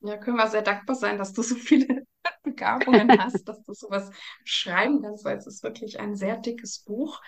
Ja, 0.00 0.18
können 0.18 0.36
wir 0.36 0.48
sehr 0.48 0.62
dankbar 0.62 0.96
sein, 0.96 1.18
dass 1.18 1.32
du 1.32 1.42
so 1.42 1.54
viele 1.54 2.04
Begabungen 2.42 3.18
hast, 3.18 3.48
dass 3.48 3.62
du 3.64 3.72
sowas 3.72 4.10
schreiben 4.44 5.02
kannst, 5.02 5.24
weil 5.24 5.38
es 5.38 5.46
ist 5.46 5.62
wirklich 5.62 5.98
ein 5.98 6.14
sehr 6.14 6.36
dickes 6.36 6.80
Buch. 6.80 7.20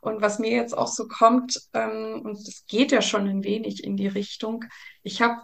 Und 0.00 0.22
was 0.22 0.38
mir 0.38 0.50
jetzt 0.50 0.76
auch 0.76 0.88
so 0.88 1.06
kommt, 1.06 1.60
ähm, 1.74 2.22
und 2.24 2.36
es 2.36 2.64
geht 2.66 2.90
ja 2.90 3.02
schon 3.02 3.28
ein 3.28 3.44
wenig 3.44 3.84
in 3.84 3.96
die 3.96 4.08
Richtung, 4.08 4.64
ich 5.02 5.20
habe 5.20 5.42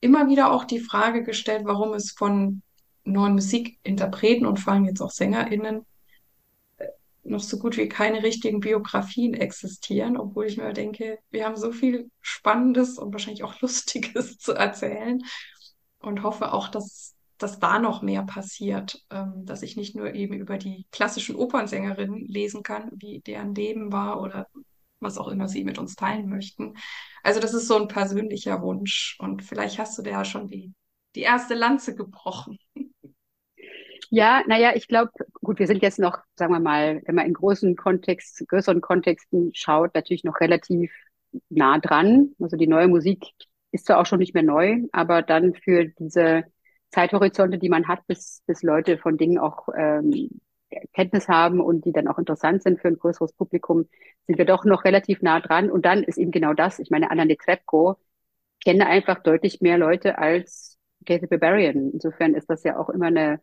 immer 0.00 0.28
wieder 0.28 0.50
auch 0.50 0.64
die 0.64 0.80
Frage 0.80 1.22
gestellt, 1.22 1.62
warum 1.64 1.92
es 1.92 2.12
von 2.12 2.62
neuen 3.04 3.34
Musikinterpreten 3.34 4.46
und 4.46 4.58
vor 4.58 4.72
allem 4.72 4.86
jetzt 4.86 5.00
auch 5.00 5.10
SängerInnen 5.10 5.84
noch 7.22 7.40
so 7.40 7.58
gut 7.58 7.76
wie 7.76 7.88
keine 7.88 8.22
richtigen 8.22 8.60
Biografien 8.60 9.34
existieren, 9.34 10.16
obwohl 10.16 10.46
ich 10.46 10.56
mir 10.56 10.72
denke, 10.72 11.18
wir 11.30 11.44
haben 11.44 11.56
so 11.56 11.72
viel 11.72 12.10
Spannendes 12.20 12.98
und 12.98 13.12
wahrscheinlich 13.12 13.44
auch 13.44 13.60
Lustiges 13.60 14.38
zu 14.38 14.52
erzählen 14.52 15.20
und 15.98 16.22
hoffe 16.22 16.52
auch, 16.52 16.68
dass, 16.68 17.14
dass 17.38 17.58
da 17.58 17.78
noch 17.78 18.02
mehr 18.02 18.22
passiert, 18.22 19.04
ähm, 19.10 19.44
dass 19.44 19.62
ich 19.62 19.76
nicht 19.76 19.94
nur 19.94 20.14
eben 20.14 20.34
über 20.34 20.58
die 20.58 20.86
klassischen 20.90 21.36
Opernsängerinnen 21.36 22.26
lesen 22.26 22.62
kann, 22.62 22.90
wie 22.94 23.20
deren 23.20 23.54
Leben 23.54 23.92
war 23.92 24.20
oder 24.20 24.46
was 25.00 25.18
auch 25.18 25.28
immer 25.28 25.48
sie 25.48 25.64
mit 25.64 25.78
uns 25.78 25.94
teilen 25.96 26.28
möchten. 26.28 26.74
Also 27.22 27.40
das 27.40 27.54
ist 27.54 27.66
so 27.66 27.76
ein 27.76 27.88
persönlicher 27.88 28.62
Wunsch 28.62 29.16
und 29.18 29.42
vielleicht 29.42 29.78
hast 29.78 29.96
du 29.98 30.02
da 30.02 30.10
ja 30.10 30.24
schon 30.24 30.46
die, 30.48 30.72
die 31.14 31.22
erste 31.22 31.54
Lanze 31.54 31.94
gebrochen. 31.94 32.58
Ja, 34.12 34.42
naja, 34.48 34.72
ich 34.74 34.88
glaube, 34.88 35.12
gut, 35.40 35.58
wir 35.60 35.66
sind 35.68 35.82
jetzt 35.82 35.98
noch, 36.00 36.18
sagen 36.34 36.52
wir 36.52 36.58
mal, 36.60 37.00
wenn 37.06 37.14
man 37.14 37.26
in 37.26 37.34
großen 37.34 37.76
Kontext, 37.76 38.44
größeren 38.48 38.80
Kontexten 38.80 39.52
schaut, 39.54 39.94
natürlich 39.94 40.24
noch 40.24 40.40
relativ 40.40 40.90
nah 41.48 41.78
dran. 41.78 42.34
Also 42.40 42.56
die 42.56 42.66
neue 42.66 42.88
Musik 42.88 43.24
ist 43.70 43.86
zwar 43.86 44.00
auch 44.00 44.06
schon 44.06 44.18
nicht 44.18 44.34
mehr 44.34 44.42
neu, 44.42 44.80
aber 44.92 45.22
dann 45.22 45.54
für 45.54 45.84
diese 45.86 46.42
Zeithorizonte, 46.90 47.58
die 47.58 47.68
man 47.68 47.86
hat, 47.86 48.04
bis, 48.08 48.42
bis 48.46 48.62
Leute 48.64 48.98
von 48.98 49.16
Dingen 49.16 49.38
auch 49.38 49.68
ähm, 49.76 50.40
Kenntnis 50.92 51.28
haben 51.28 51.60
und 51.60 51.84
die 51.84 51.92
dann 51.92 52.08
auch 52.08 52.18
interessant 52.18 52.62
sind 52.64 52.80
für 52.80 52.88
ein 52.88 52.98
größeres 52.98 53.32
Publikum, 53.34 53.88
sind 54.26 54.38
wir 54.38 54.44
doch 54.44 54.64
noch 54.64 54.84
relativ 54.84 55.22
nah 55.22 55.38
dran. 55.40 55.70
Und 55.70 55.84
dann 55.86 56.02
ist 56.02 56.18
eben 56.18 56.32
genau 56.32 56.52
das. 56.52 56.80
Ich 56.80 56.90
meine, 56.90 57.10
Anna 57.12 57.24
Netrebko 57.24 57.96
kenne 58.64 58.86
einfach 58.86 59.22
deutlich 59.22 59.60
mehr 59.60 59.78
Leute 59.78 60.18
als 60.18 60.78
Kathy 61.06 61.26
Barbarian. 61.26 61.90
Insofern 61.92 62.34
ist 62.34 62.48
das 62.50 62.62
ja 62.64 62.78
auch 62.78 62.90
immer 62.90 63.06
eine, 63.06 63.40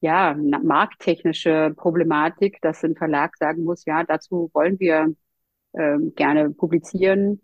ja, 0.00 0.34
markttechnische 0.34 1.72
Problematik, 1.76 2.58
dass 2.60 2.84
ein 2.84 2.96
Verlag 2.96 3.36
sagen 3.36 3.64
muss, 3.64 3.84
ja, 3.86 4.04
dazu 4.04 4.50
wollen 4.52 4.78
wir 4.78 5.14
ähm, 5.74 6.12
gerne 6.14 6.50
publizieren, 6.50 7.40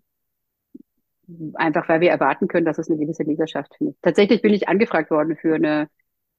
einfach 1.54 1.88
weil 1.88 2.00
wir 2.00 2.10
erwarten 2.10 2.48
können, 2.48 2.66
dass 2.66 2.78
es 2.78 2.90
eine 2.90 2.98
gewisse 2.98 3.22
Leserschaft 3.22 3.74
findet. 3.76 3.96
Tatsächlich 4.02 4.42
bin 4.42 4.52
ich 4.52 4.68
angefragt 4.68 5.10
worden 5.10 5.36
für 5.36 5.54
eine 5.54 5.88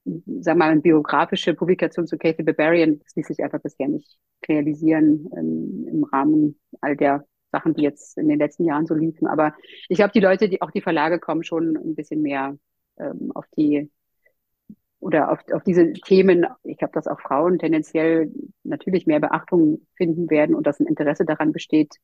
wir 0.05 0.55
mal, 0.55 0.71
eine 0.71 0.81
biografische 0.81 1.53
Publikation 1.53 2.07
zu 2.07 2.17
Kathy 2.17 2.43
Barbarian, 2.43 2.99
das 2.99 3.15
ließ 3.15 3.27
sich 3.27 3.43
einfach 3.43 3.61
bisher 3.61 3.87
nicht 3.87 4.17
realisieren 4.47 5.29
ähm, 5.37 5.87
im 5.89 6.03
Rahmen 6.03 6.59
all 6.81 6.97
der 6.97 7.25
Sachen, 7.51 7.73
die 7.73 7.83
jetzt 7.83 8.17
in 8.17 8.27
den 8.27 8.39
letzten 8.39 8.65
Jahren 8.65 8.85
so 8.85 8.95
liefen. 8.95 9.27
Aber 9.27 9.53
ich 9.87 9.97
glaube, 9.97 10.11
die 10.13 10.19
Leute, 10.19 10.49
die 10.49 10.61
auch 10.61 10.71
die 10.71 10.81
Verlage 10.81 11.19
kommen 11.19 11.43
schon 11.43 11.77
ein 11.77 11.95
bisschen 11.95 12.21
mehr 12.21 12.57
ähm, 12.97 13.31
auf 13.33 13.45
die 13.55 13.91
oder 15.03 15.31
auf, 15.31 15.39
auf 15.51 15.63
diese 15.63 15.91
Themen. 15.93 16.45
Ich 16.63 16.77
glaube, 16.77 16.93
dass 16.93 17.07
auch 17.07 17.19
Frauen 17.19 17.59
tendenziell 17.59 18.31
natürlich 18.63 19.05
mehr 19.05 19.19
Beachtung 19.19 19.81
finden 19.95 20.29
werden 20.29 20.55
und 20.55 20.65
dass 20.65 20.79
ein 20.79 20.87
Interesse 20.87 21.25
daran 21.25 21.51
besteht, 21.51 21.95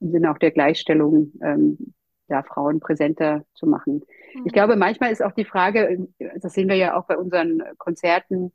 im 0.00 0.12
Sinne 0.12 0.30
auch 0.30 0.38
der 0.38 0.52
Gleichstellung 0.52 1.32
ähm, 1.42 1.94
ja, 2.28 2.42
Frauen 2.42 2.80
präsenter 2.80 3.44
zu 3.54 3.66
machen. 3.66 4.02
Mhm. 4.34 4.42
Ich 4.46 4.52
glaube, 4.52 4.76
manchmal 4.76 5.10
ist 5.10 5.22
auch 5.22 5.32
die 5.32 5.44
Frage, 5.44 6.06
das 6.36 6.54
sehen 6.54 6.68
wir 6.68 6.76
ja 6.76 6.96
auch 6.96 7.06
bei 7.06 7.18
unseren 7.18 7.62
Konzerten, 7.76 8.52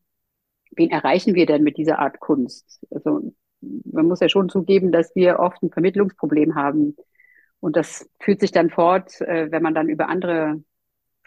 wen 0.75 0.91
erreichen 0.91 1.35
wir 1.35 1.45
denn 1.45 1.63
mit 1.63 1.77
dieser 1.77 1.99
Art 1.99 2.19
Kunst? 2.19 2.85
Also 2.91 3.33
man 3.59 4.07
muss 4.07 4.21
ja 4.21 4.29
schon 4.29 4.47
zugeben, 4.47 4.91
dass 4.91 5.13
wir 5.15 5.39
oft 5.39 5.61
ein 5.61 5.71
Vermittlungsproblem 5.71 6.55
haben. 6.55 6.95
Und 7.59 7.75
das 7.75 8.09
führt 8.21 8.39
sich 8.39 8.51
dann 8.51 8.69
fort, 8.69 9.19
äh, 9.19 9.51
wenn 9.51 9.61
man 9.61 9.73
dann 9.73 9.89
über 9.89 10.07
andere 10.07 10.63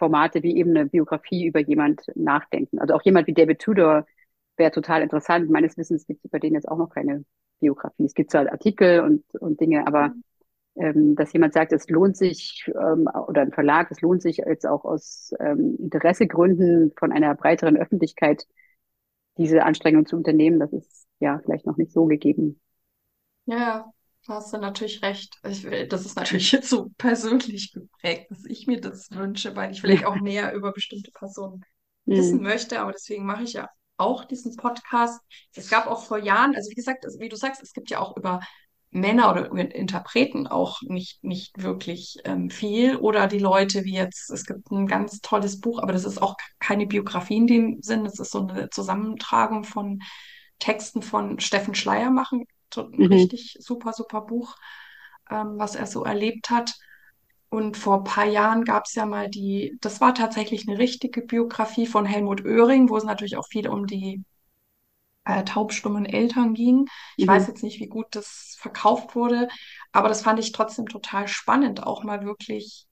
Formate 0.03 0.43
wie 0.43 0.57
eben 0.57 0.71
eine 0.71 0.87
Biografie 0.87 1.47
über 1.47 1.61
jemand 1.61 2.03
nachdenken. 2.17 2.81
Also 2.81 2.95
auch 2.95 3.03
jemand 3.03 3.29
wie 3.29 3.35
David 3.35 3.61
Tudor 3.61 4.05
wäre 4.57 4.73
total 4.73 5.01
interessant. 5.01 5.49
Meines 5.49 5.77
Wissens 5.77 6.09
gibt 6.09 6.19
es 6.19 6.25
über 6.25 6.41
den 6.41 6.55
jetzt 6.55 6.69
auch 6.69 6.77
noch 6.77 6.91
keine 6.91 7.25
Biografie. 7.61 8.05
Es 8.05 8.15
gibt 8.15 8.33
zwar 8.33 8.51
Artikel 8.51 8.99
und, 8.99 9.23
und 9.37 9.61
Dinge, 9.61 9.87
aber 9.87 10.13
ähm, 10.75 11.15
dass 11.15 11.33
jemand 11.33 11.55
sagt, 11.55 11.73
es 11.73 11.89
lohnt 11.89 12.17
sich, 12.17 12.69
ähm, 12.75 13.09
oder 13.29 13.43
ein 13.43 13.53
Verlag, 13.53 13.93
es 13.93 14.01
lohnt 14.01 14.23
sich 14.23 14.39
jetzt 14.39 14.67
auch 14.67 14.85
aus 14.85 15.33
ähm, 15.39 15.77
Interessegründen 15.79 16.93
von 16.97 17.13
einer 17.13 17.37
breiteren 17.37 17.77
Öffentlichkeit 17.77 18.49
diese 19.39 19.63
Anstrengung 19.63 20.05
zu 20.05 20.17
unternehmen, 20.17 20.59
das 20.59 20.73
ist 20.73 21.07
ja 21.21 21.41
vielleicht 21.45 21.65
noch 21.65 21.77
nicht 21.77 21.93
so 21.93 22.07
gegeben. 22.07 22.61
Ja, 23.47 23.93
da 24.27 24.35
hast 24.35 24.53
du 24.53 24.59
natürlich 24.59 25.03
recht. 25.03 25.37
Ich, 25.49 25.67
das 25.89 26.07
ist 26.07 26.17
natürlich 26.17 26.53
jetzt 26.53 26.69
so 26.69 26.91
persönlich 26.99 27.73
geprägt, 27.73 28.31
dass 28.31 28.45
ich 28.45 28.67
mir 28.67 28.81
das 28.81 29.11
wünsche, 29.11 29.57
weil 29.57 29.73
ich 29.73 29.81
vielleicht 29.81 30.05
auch 30.05 30.17
näher 30.17 30.53
über 30.53 30.73
bestimmte 30.73 31.11
Personen 31.11 31.65
mhm. 32.05 32.17
wissen 32.17 32.43
möchte, 32.43 32.81
aber 32.81 32.93
deswegen 32.93 33.27
mache 33.27 33.43
ich 33.43 33.55
ja 33.55 33.69
auch 33.97 34.25
diesen 34.25 34.57
Podcast. 34.57 35.21
Es 35.55 35.71
gab 35.71 35.87
auch 35.87 36.05
vor 36.05 36.19
Jahren, 36.19 36.55
also 36.55 36.71
wie 36.71 36.75
gesagt, 36.75 37.05
wie 37.19 37.29
du 37.29 37.37
sagst, 37.37 37.63
es 37.63 37.73
gibt 37.73 37.91
ja 37.91 38.01
auch 38.01 38.17
über 38.17 38.41
Männer 38.91 39.31
oder 39.31 39.51
Interpreten 39.75 40.47
auch 40.47 40.83
nicht, 40.83 41.25
nicht 41.25 41.63
wirklich 41.63 42.19
ähm, 42.25 42.51
viel. 42.51 42.97
Oder 42.97 43.27
die 43.27 43.39
Leute 43.39 43.85
wie 43.85 43.95
jetzt, 43.95 44.31
es 44.31 44.45
gibt 44.45 44.71
ein 44.71 44.87
ganz 44.87 45.21
tolles 45.21 45.61
Buch, 45.61 45.83
aber 45.83 45.93
das 45.93 46.05
ist 46.05 46.21
auch 46.21 46.37
keine 46.59 46.87
Biografie 46.87 47.39
in 47.39 47.47
dem 47.47 47.83
Sinn, 47.83 48.05
das 48.05 48.19
ist 48.19 48.31
so 48.31 48.47
eine 48.47 48.69
Zusammentragung 48.69 49.65
von 49.65 50.01
Texten 50.59 51.03
von 51.03 51.41
Steffen 51.41 51.75
Schleiermachen. 51.75 52.45
Ein 52.79 52.91
mhm. 52.97 53.13
richtig 53.13 53.57
super, 53.61 53.93
super 53.93 54.23
Buch, 54.23 54.57
ähm, 55.31 55.55
was 55.59 55.75
er 55.75 55.87
so 55.87 56.05
erlebt 56.05 56.51
hat. 56.51 56.75
Und 57.49 57.77
vor 57.77 57.99
ein 57.99 58.05
paar 58.05 58.25
Jahren 58.25 58.65
gab 58.65 58.87
es 58.87 58.95
ja 58.95 59.05
mal 59.05 59.29
die, 59.29 59.77
das 59.83 60.01
war 60.01 60.15
tatsächlich 60.15 60.67
eine 60.67 60.79
richtige 60.79 61.21
Biografie 61.21 61.87
von 61.87 62.07
Helmut 62.07 62.45
Oehring, 62.47 62.89
wo 62.89 62.97
es 62.97 63.05
natürlich 63.05 63.37
auch 63.37 63.47
viel 63.47 63.69
um 63.69 63.87
die 63.87 64.25
äh, 65.25 65.45
taubstummen 65.45 66.07
Eltern 66.07 66.55
ging. 66.55 66.87
Ich 67.17 67.27
mhm. 67.27 67.31
weiß 67.31 67.49
jetzt 67.49 67.63
nicht, 67.63 67.79
wie 67.81 67.89
gut 67.89 68.07
das 68.13 68.57
verkauft 68.59 69.15
wurde, 69.15 69.49
aber 69.93 70.09
das 70.09 70.23
fand 70.23 70.41
ich 70.41 70.53
trotzdem 70.53 70.87
total 70.87 71.29
spannend, 71.29 71.83
auch 71.83 72.05
mal 72.05 72.25
wirklich 72.25 72.87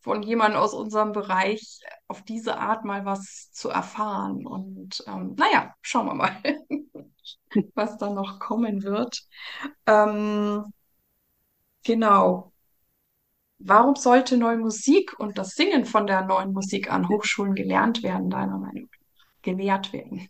von 0.00 0.22
jemandem 0.22 0.60
aus 0.60 0.74
unserem 0.74 1.12
Bereich 1.12 1.80
auf 2.08 2.22
diese 2.22 2.58
Art 2.58 2.84
mal 2.84 3.06
was 3.06 3.50
zu 3.52 3.70
erfahren. 3.70 4.46
Und 4.46 5.02
ähm, 5.06 5.34
naja, 5.38 5.74
schauen 5.80 6.06
wir 6.06 6.14
mal, 6.14 6.36
was 7.74 7.96
da 7.98 8.10
noch 8.10 8.38
kommen 8.38 8.82
wird. 8.82 9.26
Ähm, 9.86 10.64
genau. 11.84 12.52
Warum 13.58 13.96
sollte 13.96 14.36
neue 14.36 14.58
Musik 14.58 15.18
und 15.18 15.38
das 15.38 15.50
Singen 15.50 15.86
von 15.86 16.06
der 16.06 16.24
neuen 16.24 16.52
Musik 16.52 16.92
an 16.92 17.08
Hochschulen 17.08 17.54
gelernt 17.54 18.02
werden, 18.02 18.28
deiner 18.28 18.58
Meinung 18.58 18.88
nach? 18.90 19.22
Gelehrt 19.42 19.92
werden? 19.92 20.28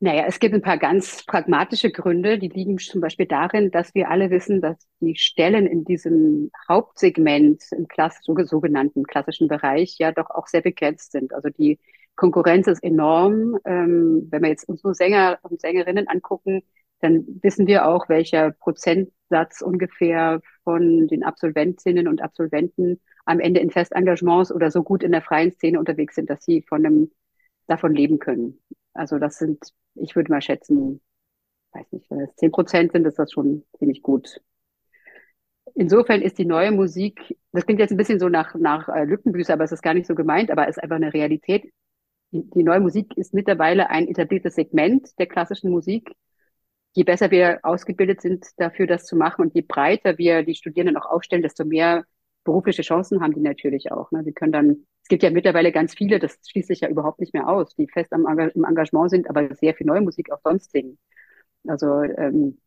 Naja, 0.00 0.26
es 0.28 0.38
gibt 0.38 0.54
ein 0.54 0.62
paar 0.62 0.78
ganz 0.78 1.24
pragmatische 1.26 1.90
Gründe, 1.90 2.38
die 2.38 2.48
liegen 2.48 2.78
zum 2.78 3.00
Beispiel 3.00 3.26
darin, 3.26 3.72
dass 3.72 3.94
wir 3.96 4.08
alle 4.10 4.30
wissen, 4.30 4.60
dass 4.60 4.76
die 5.00 5.16
Stellen 5.16 5.66
in 5.66 5.84
diesem 5.84 6.52
Hauptsegment 6.68 7.64
im 7.72 7.88
Klass 7.88 8.18
so, 8.22 8.36
sogenannten 8.44 9.02
klassischen 9.04 9.48
Bereich 9.48 9.96
ja 9.98 10.12
doch 10.12 10.30
auch 10.30 10.46
sehr 10.46 10.60
begrenzt 10.60 11.10
sind. 11.10 11.34
Also 11.34 11.48
die 11.48 11.80
Konkurrenz 12.18 12.66
ist 12.66 12.82
enorm. 12.82 13.58
Ähm, 13.64 14.26
wenn 14.30 14.42
wir 14.42 14.50
jetzt 14.50 14.68
unsere 14.68 14.92
Sänger 14.92 15.38
und 15.42 15.60
Sängerinnen 15.60 16.08
angucken, 16.08 16.62
dann 17.00 17.24
wissen 17.42 17.68
wir 17.68 17.86
auch, 17.86 18.08
welcher 18.08 18.50
Prozentsatz 18.50 19.62
ungefähr 19.62 20.40
von 20.64 21.06
den 21.06 21.22
Absolventinnen 21.22 22.08
und 22.08 22.20
Absolventen 22.20 23.00
am 23.24 23.38
Ende 23.38 23.60
in 23.60 23.70
Festengagements 23.70 24.50
oder 24.50 24.72
so 24.72 24.82
gut 24.82 25.04
in 25.04 25.12
der 25.12 25.22
freien 25.22 25.52
Szene 25.52 25.78
unterwegs 25.78 26.16
sind, 26.16 26.28
dass 26.28 26.44
sie 26.44 26.62
von 26.62 26.84
einem 26.84 27.12
davon 27.68 27.94
leben 27.94 28.18
können. 28.18 28.58
Also 28.94 29.18
das 29.18 29.38
sind, 29.38 29.72
ich 29.94 30.16
würde 30.16 30.32
mal 30.32 30.42
schätzen, 30.42 31.00
weiß 31.72 31.92
nicht, 31.92 32.10
wenn 32.10 32.20
es 32.22 32.34
zehn 32.34 32.50
Prozent 32.50 32.92
sind, 32.92 33.06
ist 33.06 33.18
das 33.20 33.30
schon 33.30 33.64
ziemlich 33.78 34.02
gut. 34.02 34.40
Insofern 35.76 36.20
ist 36.20 36.38
die 36.38 36.46
neue 36.46 36.72
Musik, 36.72 37.38
das 37.52 37.64
klingt 37.64 37.78
jetzt 37.78 37.92
ein 37.92 37.96
bisschen 37.96 38.18
so 38.18 38.28
nach, 38.28 38.56
nach 38.56 38.88
äh, 38.88 39.04
Lückenbüße, 39.04 39.52
aber 39.52 39.62
es 39.62 39.70
ist 39.70 39.82
gar 39.82 39.94
nicht 39.94 40.08
so 40.08 40.16
gemeint, 40.16 40.50
aber 40.50 40.66
es 40.66 40.78
ist 40.78 40.82
einfach 40.82 40.96
eine 40.96 41.14
Realität. 41.14 41.70
Die, 42.32 42.48
die 42.50 42.62
neue 42.62 42.80
Musik 42.80 43.16
ist 43.16 43.34
mittlerweile 43.34 43.90
ein 43.90 44.08
etabliertes 44.08 44.54
Segment 44.54 45.18
der 45.18 45.26
klassischen 45.26 45.70
Musik. 45.70 46.12
Je 46.94 47.04
besser 47.04 47.30
wir 47.30 47.60
ausgebildet 47.62 48.20
sind 48.20 48.46
dafür, 48.56 48.86
das 48.86 49.06
zu 49.06 49.16
machen 49.16 49.42
und 49.42 49.54
je 49.54 49.62
breiter 49.62 50.18
wir 50.18 50.42
die 50.42 50.54
Studierenden 50.54 50.96
auch 50.96 51.06
aufstellen, 51.06 51.42
desto 51.42 51.64
mehr 51.64 52.04
berufliche 52.44 52.82
Chancen 52.82 53.20
haben 53.20 53.34
die 53.34 53.40
natürlich 53.40 53.92
auch. 53.92 54.10
Ne? 54.10 54.24
Sie 54.24 54.32
können 54.32 54.52
dann, 54.52 54.86
es 55.02 55.08
gibt 55.08 55.22
ja 55.22 55.30
mittlerweile 55.30 55.70
ganz 55.70 55.94
viele, 55.94 56.18
das 56.18 56.38
schließt 56.48 56.68
sich 56.68 56.80
ja 56.80 56.88
überhaupt 56.88 57.20
nicht 57.20 57.34
mehr 57.34 57.48
aus, 57.48 57.74
die 57.74 57.88
fest 57.88 58.12
am, 58.12 58.26
im 58.26 58.64
Engagement 58.64 59.10
sind, 59.10 59.28
aber 59.28 59.54
sehr 59.54 59.74
viel 59.74 59.86
neue 59.86 60.00
Musik 60.00 60.32
auch 60.32 60.40
sonst 60.42 60.70
singen. 60.72 60.98
Also 61.66 62.02
ähm, 62.02 62.58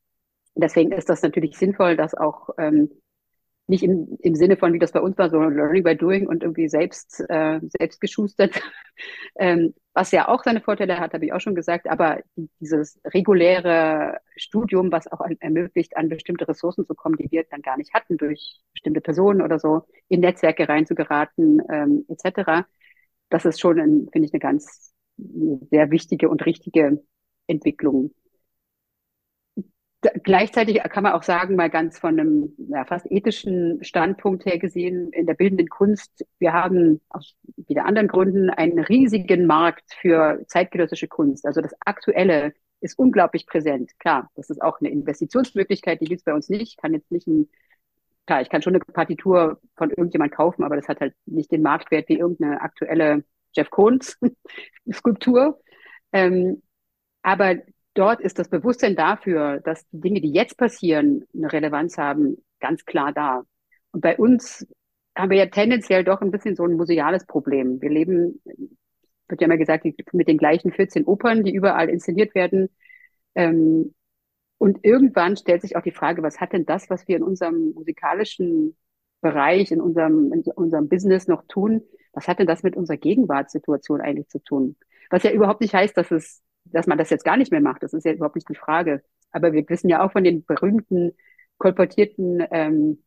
deswegen 0.55 0.91
ist 0.91 1.09
das 1.09 1.21
natürlich 1.21 1.57
sinnvoll, 1.57 1.97
dass 1.97 2.13
auch 2.13 2.49
ähm, 2.57 2.91
nicht 3.67 3.83
im, 3.83 4.17
im 4.21 4.35
Sinne 4.35 4.57
von, 4.57 4.73
wie 4.73 4.79
das 4.79 4.91
bei 4.91 4.99
uns 4.99 5.17
war, 5.17 5.29
so 5.29 5.39
Learning 5.39 5.83
by 5.83 5.95
Doing 5.95 6.27
und 6.27 6.43
irgendwie 6.43 6.67
selbst, 6.67 7.23
äh, 7.29 7.59
selbst 7.79 8.01
geschustert, 8.01 8.61
ähm, 9.39 9.73
was 9.93 10.11
ja 10.11 10.27
auch 10.27 10.43
seine 10.43 10.61
Vorteile 10.61 10.99
hat, 10.99 11.13
habe 11.13 11.25
ich 11.25 11.33
auch 11.33 11.39
schon 11.41 11.55
gesagt, 11.55 11.89
aber 11.89 12.19
dieses 12.59 12.99
reguläre 13.05 14.19
Studium, 14.35 14.91
was 14.91 15.11
auch 15.11 15.21
ermöglicht, 15.39 15.97
an 15.97 16.09
bestimmte 16.09 16.47
Ressourcen 16.47 16.85
zu 16.85 16.95
kommen, 16.95 17.17
die 17.17 17.31
wir 17.31 17.43
dann 17.49 17.61
gar 17.61 17.77
nicht 17.77 17.93
hatten, 17.93 18.17
durch 18.17 18.61
bestimmte 18.73 19.01
Personen 19.01 19.41
oder 19.41 19.59
so, 19.59 19.83
in 20.07 20.21
Netzwerke 20.21 20.67
reinzugeraten, 20.67 21.61
ähm, 21.69 22.05
etc., 22.07 22.65
das 23.29 23.45
ist 23.45 23.59
schon, 23.61 23.77
finde 24.11 24.27
ich, 24.27 24.33
eine 24.33 24.39
ganz 24.39 24.93
sehr 25.69 25.91
wichtige 25.91 26.29
und 26.29 26.45
richtige 26.45 27.01
Entwicklung 27.47 28.13
gleichzeitig 30.23 30.81
kann 30.83 31.03
man 31.03 31.13
auch 31.13 31.23
sagen, 31.23 31.55
mal 31.55 31.69
ganz 31.69 31.99
von 31.99 32.19
einem 32.19 32.53
ja, 32.57 32.85
fast 32.85 33.09
ethischen 33.11 33.83
Standpunkt 33.83 34.45
her 34.45 34.57
gesehen, 34.57 35.11
in 35.13 35.25
der 35.25 35.35
bildenden 35.35 35.69
Kunst, 35.69 36.25
wir 36.39 36.53
haben 36.53 37.01
aus 37.09 37.35
wieder 37.55 37.85
anderen 37.85 38.07
Gründen 38.07 38.49
einen 38.49 38.79
riesigen 38.79 39.45
Markt 39.45 39.93
für 39.93 40.43
zeitgenössische 40.47 41.07
Kunst. 41.07 41.45
Also 41.45 41.61
das 41.61 41.75
Aktuelle 41.85 42.53
ist 42.79 42.97
unglaublich 42.97 43.45
präsent. 43.45 43.91
Klar, 43.99 44.29
das 44.35 44.49
ist 44.49 44.61
auch 44.61 44.79
eine 44.79 44.89
Investitionsmöglichkeit, 44.89 46.01
die 46.01 46.05
gibt 46.05 46.19
es 46.19 46.25
bei 46.25 46.33
uns 46.33 46.49
nicht. 46.49 46.61
Ich 46.61 46.77
kann 46.77 46.93
jetzt 46.93 47.11
nicht 47.11 47.27
ein, 47.27 47.47
klar, 48.25 48.41
ich 48.41 48.49
kann 48.49 48.63
schon 48.63 48.73
eine 48.73 48.79
Partitur 48.79 49.59
von 49.75 49.91
irgendjemand 49.91 50.31
kaufen, 50.31 50.63
aber 50.63 50.75
das 50.75 50.87
hat 50.87 50.99
halt 50.99 51.13
nicht 51.25 51.51
den 51.51 51.61
Marktwert 51.61 52.09
wie 52.09 52.17
irgendeine 52.17 52.61
aktuelle 52.61 53.23
Jeff 53.53 53.69
Koons 53.69 54.17
Skulptur. 54.91 55.61
Ähm, 56.11 56.63
aber 57.21 57.57
dort 57.93 58.21
ist 58.21 58.39
das 58.39 58.49
Bewusstsein 58.49 58.95
dafür, 58.95 59.59
dass 59.59 59.87
die 59.89 60.01
Dinge, 60.01 60.21
die 60.21 60.31
jetzt 60.31 60.57
passieren, 60.57 61.25
eine 61.33 61.51
Relevanz 61.51 61.97
haben, 61.97 62.37
ganz 62.59 62.85
klar 62.85 63.11
da. 63.13 63.43
Und 63.91 64.01
bei 64.01 64.17
uns 64.17 64.65
haben 65.15 65.31
wir 65.31 65.37
ja 65.37 65.47
tendenziell 65.47 66.03
doch 66.03 66.21
ein 66.21 66.31
bisschen 66.31 66.55
so 66.55 66.63
ein 66.63 66.77
museales 66.77 67.25
Problem. 67.25 67.81
Wir 67.81 67.89
leben, 67.89 68.41
wird 69.27 69.41
ja 69.41 69.45
immer 69.45 69.57
gesagt, 69.57 69.85
mit 70.13 70.27
den 70.27 70.37
gleichen 70.37 70.71
14 70.71 71.05
Opern, 71.05 71.43
die 71.43 71.53
überall 71.53 71.89
inszeniert 71.89 72.33
werden. 72.35 72.69
Ähm, 73.35 73.93
und 74.57 74.79
irgendwann 74.83 75.37
stellt 75.37 75.61
sich 75.61 75.75
auch 75.75 75.81
die 75.81 75.91
Frage, 75.91 76.23
was 76.23 76.39
hat 76.39 76.53
denn 76.53 76.65
das, 76.65 76.89
was 76.89 77.07
wir 77.07 77.17
in 77.17 77.23
unserem 77.23 77.73
musikalischen 77.73 78.77
Bereich, 79.19 79.71
in 79.71 79.81
unserem, 79.81 80.31
in 80.31 80.43
unserem 80.55 80.87
Business 80.87 81.27
noch 81.27 81.43
tun, 81.47 81.81
was 82.13 82.27
hat 82.27 82.39
denn 82.39 82.47
das 82.47 82.63
mit 82.63 82.75
unserer 82.75 82.97
Gegenwartssituation 82.97 84.01
eigentlich 84.01 84.27
zu 84.29 84.39
tun? 84.39 84.75
Was 85.09 85.23
ja 85.23 85.31
überhaupt 85.31 85.61
nicht 85.61 85.73
heißt, 85.73 85.97
dass 85.97 86.11
es 86.11 86.41
dass 86.65 86.87
man 86.87 86.97
das 86.97 87.09
jetzt 87.09 87.25
gar 87.25 87.37
nicht 87.37 87.51
mehr 87.51 87.61
macht. 87.61 87.83
Das 87.83 87.93
ist 87.93 88.05
ja 88.05 88.13
überhaupt 88.13 88.35
nicht 88.35 88.49
die 88.49 88.55
Frage. 88.55 89.03
Aber 89.31 89.53
wir 89.53 89.67
wissen 89.69 89.89
ja 89.89 90.03
auch 90.03 90.11
von 90.11 90.23
den 90.23 90.45
berühmten, 90.45 91.11
kolportierten 91.57 92.45
ähm, 92.51 93.03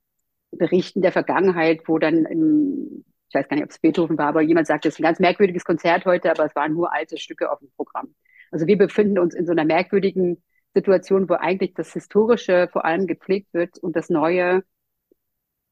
Berichten 0.53 1.03
der 1.03 1.13
Vergangenheit, 1.13 1.83
wo 1.87 1.99
dann, 1.99 2.25
im, 2.27 3.05
ich 3.29 3.35
weiß 3.35 3.49
gar 3.49 3.57
nicht, 3.57 3.65
ob 3.65 3.71
es 3.71 3.79
Beethoven 3.79 4.17
war, 4.19 4.29
aber 4.29 4.43
jemand 4.43 4.67
sagt, 4.67 4.87
es 4.87 4.95
ist 4.95 5.01
ein 5.01 5.05
ganz 5.05 5.19
merkwürdiges 5.19 5.65
Konzert 5.65 6.05
heute, 6.05 6.31
aber 6.31 6.45
es 6.47 6.55
waren 6.55 6.73
nur 6.73 6.93
alte 6.93 7.19
Stücke 7.19 7.51
auf 7.51 7.59
dem 7.59 7.71
Programm. 7.77 8.15
Also 8.51 8.67
wir 8.67 8.79
befinden 8.79 9.19
uns 9.19 9.35
in 9.35 9.47
so 9.47 9.53
einer 9.53 9.65
merkwürdigen 9.65 10.43
Situation, 10.75 11.29
wo 11.29 11.35
eigentlich 11.35 11.75
das 11.75 11.93
Historische 11.93 12.69
vor 12.73 12.85
allem 12.85 13.07
gepflegt 13.07 13.53
wird 13.53 13.79
und 13.79 13.97
das 13.97 14.11
Neue 14.11 14.63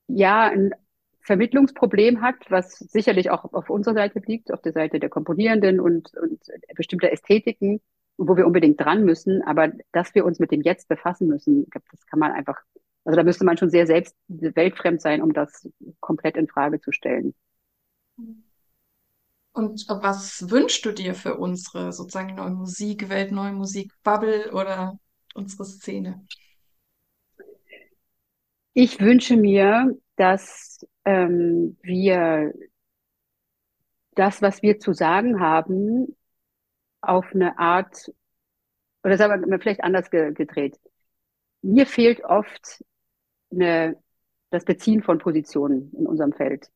ja 0.09 0.53
Vermittlungsproblem 1.23 2.21
hat, 2.21 2.37
was 2.49 2.79
sicherlich 2.79 3.31
auch 3.31 3.53
auf 3.53 3.71
unserer 3.71 3.95
Seite 3.95 4.21
liegt, 4.27 4.53
auf 4.53 4.61
der 4.61 4.73
Seite 4.73 4.99
der 4.99 5.09
Komponierenden 5.09 5.81
und, 5.81 6.13
und 6.17 6.41
bestimmter 6.75 7.13
Ästhetiken, 7.13 7.81
wo 8.17 8.37
wir 8.37 8.47
unbedingt 8.47 8.81
dran 8.81 9.05
müssen. 9.05 9.43
Aber 9.43 9.73
dass 9.93 10.15
wir 10.15 10.25
uns 10.25 10.39
mit 10.41 10.51
dem 10.51 10.63
Jetzt 10.63 10.89
befassen 10.89 11.29
müssen, 11.29 11.67
das 11.73 12.07
kann 12.07 12.19
man 12.19 12.33
einfach, 12.33 12.61
also 13.05 13.17
da 13.17 13.23
müsste 13.23 13.45
man 13.45 13.57
schon 13.57 13.71
sehr 13.71 13.87
selbst 13.87 14.17
weltfremd 14.29 15.01
sein, 15.01 15.23
um 15.23 15.33
das 15.33 15.69
komplett 16.01 16.37
in 16.37 16.49
Frage 16.49 16.81
zu 16.81 16.93
stellen. 16.93 17.35
Und 19.53 19.87
was 19.89 20.51
wünschst 20.51 20.85
du 20.85 20.93
dir 20.93 21.15
für 21.15 21.37
unsere 21.37 21.93
sozusagen 21.93 22.35
neue 22.35 22.51
Musikwelt, 22.51 23.33
neue 23.33 23.53
Musikbubble 23.53 24.51
oder 24.53 24.99
unsere 25.35 25.65
Szene? 25.67 26.27
Ich 28.75 29.01
wünsche 29.01 29.37
mir, 29.37 29.95
dass 30.17 30.87
ähm, 31.05 31.77
wir 31.83 32.53
das, 34.15 34.43
was 34.43 34.63
wir 34.63 34.79
zu 34.79 34.93
sagen 34.93 35.41
haben, 35.41 36.17
auf 37.01 37.27
eine 37.35 37.59
Art, 37.59 38.13
oder 39.03 39.17
sagen 39.17 39.51
wir 39.51 39.61
vielleicht 39.61 39.83
anders 39.83 40.11
ge 40.11 40.33
gedreht. 40.33 40.79
Mir 41.63 41.87
fehlt 41.87 42.23
oft 42.25 42.85
eine, 43.51 43.97
das 44.51 44.65
Beziehen 44.65 45.03
von 45.03 45.19
Positionen 45.19 45.93
in 45.97 46.07
unserem 46.07 46.33
Feld. 46.33 46.69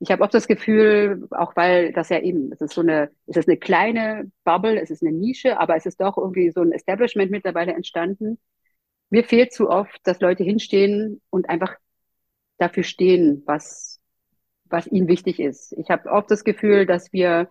Ich 0.00 0.10
habe 0.10 0.22
oft 0.24 0.34
das 0.34 0.48
Gefühl, 0.48 1.28
auch 1.30 1.54
weil 1.54 1.92
das 1.92 2.08
ja 2.08 2.18
eben, 2.20 2.50
es 2.52 2.60
ist 2.60 2.74
so 2.74 2.80
eine, 2.80 3.10
es 3.26 3.36
ist 3.36 3.48
eine 3.48 3.56
kleine 3.56 4.30
Bubble, 4.44 4.80
es 4.80 4.90
ist 4.90 5.02
eine 5.02 5.12
Nische, 5.12 5.60
aber 5.60 5.76
es 5.76 5.86
ist 5.86 6.00
doch 6.00 6.18
irgendwie 6.18 6.50
so 6.50 6.60
ein 6.60 6.72
Establishment 6.72 7.30
mittlerweile 7.30 7.72
entstanden. 7.72 8.38
Mir 9.10 9.24
fehlt 9.24 9.52
zu 9.52 9.68
oft, 9.70 10.00
dass 10.04 10.20
Leute 10.20 10.42
hinstehen 10.42 11.20
und 11.30 11.48
einfach 11.48 11.76
dafür 12.62 12.84
stehen, 12.84 13.42
was, 13.46 14.00
was 14.64 14.86
ihnen 14.86 15.08
wichtig 15.08 15.40
ist. 15.40 15.72
Ich 15.72 15.90
habe 15.90 16.10
oft 16.10 16.30
das 16.30 16.44
Gefühl, 16.44 16.86
dass 16.86 17.12
wir, 17.12 17.48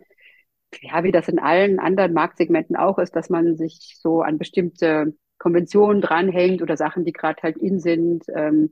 ja, 0.82 1.04
wie 1.04 1.12
das 1.12 1.28
in 1.28 1.40
allen 1.40 1.80
anderen 1.80 2.14
Marktsegmenten 2.14 2.76
auch 2.76 2.98
ist, 2.98 3.16
dass 3.16 3.30
man 3.30 3.58
sich 3.58 3.98
so 4.00 4.22
an 4.22 4.38
bestimmte 4.38 5.14
Konventionen 5.38 6.02
dranhängt 6.02 6.62
oder 6.62 6.78
Sachen, 6.78 7.04
die 7.04 7.12
gerade 7.14 7.42
halt 7.44 7.58
in 7.58 7.80
sind. 7.80 8.26
Ähm, 8.34 8.72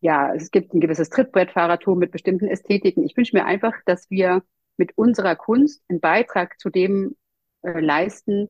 ja, 0.00 0.34
es 0.34 0.50
gibt 0.50 0.72
ein 0.72 0.80
gewisses 0.80 1.10
Trittbrettfahrertum 1.10 1.98
mit 1.98 2.12
bestimmten 2.12 2.46
Ästhetiken. 2.46 3.04
Ich 3.04 3.16
wünsche 3.16 3.36
mir 3.36 3.44
einfach, 3.44 3.74
dass 3.86 4.10
wir 4.10 4.42
mit 4.76 4.96
unserer 4.96 5.36
Kunst 5.36 5.82
einen 5.88 6.00
Beitrag 6.00 6.58
zu 6.60 6.70
dem 6.70 7.16
äh, 7.62 7.80
leisten, 7.80 8.48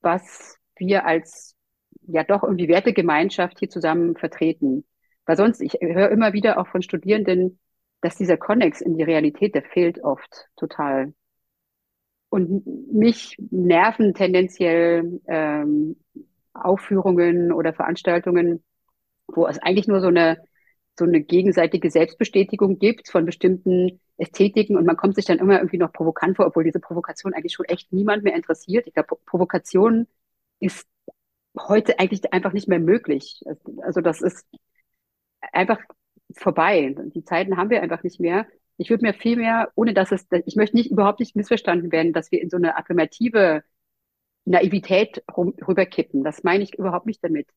was 0.00 0.58
wir 0.76 1.06
als 1.06 1.54
ja 2.06 2.24
doch 2.24 2.42
irgendwie 2.42 2.68
Wertegemeinschaft 2.68 3.58
hier 3.58 3.70
zusammen 3.70 4.16
vertreten. 4.16 4.84
Weil 5.26 5.36
sonst, 5.36 5.60
ich 5.60 5.78
höre 5.80 6.10
immer 6.10 6.32
wieder 6.32 6.58
auch 6.58 6.68
von 6.68 6.82
Studierenden, 6.82 7.58
dass 8.00 8.16
dieser 8.16 8.36
Konnex 8.36 8.80
in 8.80 8.96
die 8.96 9.02
Realität, 9.02 9.54
der 9.54 9.62
fehlt 9.62 10.02
oft 10.04 10.48
total. 10.56 11.14
Und 12.28 12.66
mich 12.92 13.36
nerven 13.50 14.12
tendenziell 14.12 15.20
ähm, 15.26 15.96
Aufführungen 16.52 17.52
oder 17.52 17.72
Veranstaltungen, 17.72 18.62
wo 19.26 19.46
es 19.46 19.58
eigentlich 19.58 19.88
nur 19.88 20.00
so 20.00 20.08
eine, 20.08 20.38
so 20.98 21.04
eine 21.04 21.20
gegenseitige 21.20 21.90
Selbstbestätigung 21.90 22.78
gibt 22.78 23.08
von 23.08 23.24
bestimmten 23.24 24.00
Ästhetiken 24.16 24.76
und 24.76 24.84
man 24.84 24.96
kommt 24.96 25.16
sich 25.16 25.24
dann 25.24 25.38
immer 25.38 25.56
irgendwie 25.56 25.78
noch 25.78 25.92
provokant 25.92 26.36
vor, 26.36 26.46
obwohl 26.46 26.64
diese 26.64 26.80
Provokation 26.80 27.34
eigentlich 27.34 27.54
schon 27.54 27.66
echt 27.66 27.92
niemand 27.92 28.22
mehr 28.22 28.34
interessiert. 28.34 28.86
Ich 28.86 28.94
glaube, 28.94 29.16
Provokation 29.26 30.06
ist 30.60 30.86
heute 31.58 31.98
eigentlich 31.98 32.32
einfach 32.32 32.52
nicht 32.52 32.68
mehr 32.68 32.80
möglich. 32.80 33.42
Also 33.82 34.00
das 34.00 34.22
ist 34.22 34.46
einfach 35.52 35.78
vorbei. 36.34 36.94
Die 37.14 37.24
Zeiten 37.24 37.56
haben 37.56 37.70
wir 37.70 37.82
einfach 37.82 38.02
nicht 38.02 38.20
mehr. 38.20 38.46
Ich 38.76 38.90
würde 38.90 39.04
mir 39.04 39.14
viel 39.14 39.36
mehr, 39.36 39.70
ohne 39.76 39.94
dass 39.94 40.12
es, 40.12 40.26
ich 40.46 40.56
möchte 40.56 40.76
nicht 40.76 40.90
überhaupt 40.90 41.20
nicht 41.20 41.36
missverstanden 41.36 41.92
werden, 41.92 42.12
dass 42.12 42.32
wir 42.32 42.42
in 42.42 42.50
so 42.50 42.56
eine 42.56 42.76
affirmative 42.76 43.62
Naivität 44.44 45.22
rüberkippen. 45.36 46.24
Das 46.24 46.42
meine 46.42 46.64
ich 46.64 46.74
überhaupt 46.74 47.06
nicht 47.06 47.22
damit. 47.22 47.48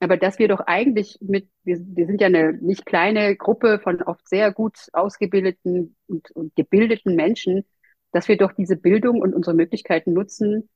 Aber 0.00 0.16
dass 0.16 0.38
wir 0.38 0.48
doch 0.48 0.60
eigentlich 0.60 1.18
mit, 1.20 1.48
wir, 1.62 1.78
wir 1.78 2.06
sind 2.06 2.20
ja 2.20 2.28
eine 2.28 2.54
nicht 2.54 2.86
kleine 2.86 3.36
Gruppe 3.36 3.80
von 3.82 4.02
oft 4.02 4.26
sehr 4.28 4.52
gut 4.52 4.88
ausgebildeten 4.92 5.96
und, 6.06 6.30
und 6.32 6.56
gebildeten 6.56 7.16
Menschen, 7.16 7.64
dass 8.12 8.28
wir 8.28 8.38
doch 8.38 8.52
diese 8.52 8.76
Bildung 8.76 9.20
und 9.20 9.34
unsere 9.34 9.54
Möglichkeiten 9.54 10.14
nutzen, 10.14 10.70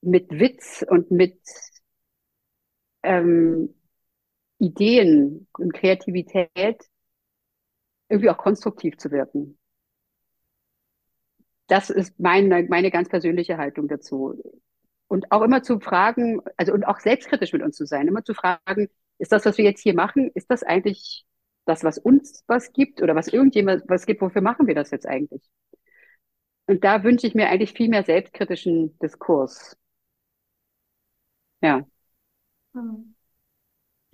mit 0.00 0.30
Witz 0.30 0.84
und 0.88 1.10
mit 1.10 1.38
ähm, 3.02 3.74
Ideen 4.64 5.46
und 5.58 5.74
Kreativität 5.74 6.88
irgendwie 8.08 8.30
auch 8.30 8.38
konstruktiv 8.38 8.96
zu 8.96 9.10
wirken. 9.10 9.58
Das 11.66 11.90
ist 11.90 12.18
meine, 12.20 12.64
meine 12.64 12.90
ganz 12.90 13.08
persönliche 13.08 13.56
Haltung 13.56 13.88
dazu. 13.88 14.34
Und 15.08 15.30
auch 15.32 15.42
immer 15.42 15.62
zu 15.62 15.80
fragen, 15.80 16.40
also 16.56 16.72
und 16.72 16.84
auch 16.84 17.00
selbstkritisch 17.00 17.52
mit 17.52 17.62
uns 17.62 17.76
zu 17.76 17.86
sein, 17.86 18.08
immer 18.08 18.24
zu 18.24 18.34
fragen, 18.34 18.88
ist 19.18 19.32
das, 19.32 19.44
was 19.46 19.58
wir 19.58 19.64
jetzt 19.64 19.82
hier 19.82 19.94
machen, 19.94 20.30
ist 20.34 20.50
das 20.50 20.62
eigentlich 20.62 21.24
das, 21.66 21.84
was 21.84 21.98
uns 21.98 22.44
was 22.46 22.72
gibt 22.72 23.00
oder 23.02 23.14
was 23.14 23.28
irgendjemand 23.28 23.84
was 23.88 24.06
gibt, 24.06 24.20
wofür 24.20 24.42
machen 24.42 24.66
wir 24.66 24.74
das 24.74 24.90
jetzt 24.90 25.06
eigentlich? 25.06 25.42
Und 26.66 26.84
da 26.84 27.02
wünsche 27.04 27.26
ich 27.26 27.34
mir 27.34 27.48
eigentlich 27.48 27.72
viel 27.72 27.88
mehr 27.88 28.04
selbstkritischen 28.04 28.98
Diskurs. 28.98 29.76
Ja. 31.60 31.84
Hm. 32.74 33.13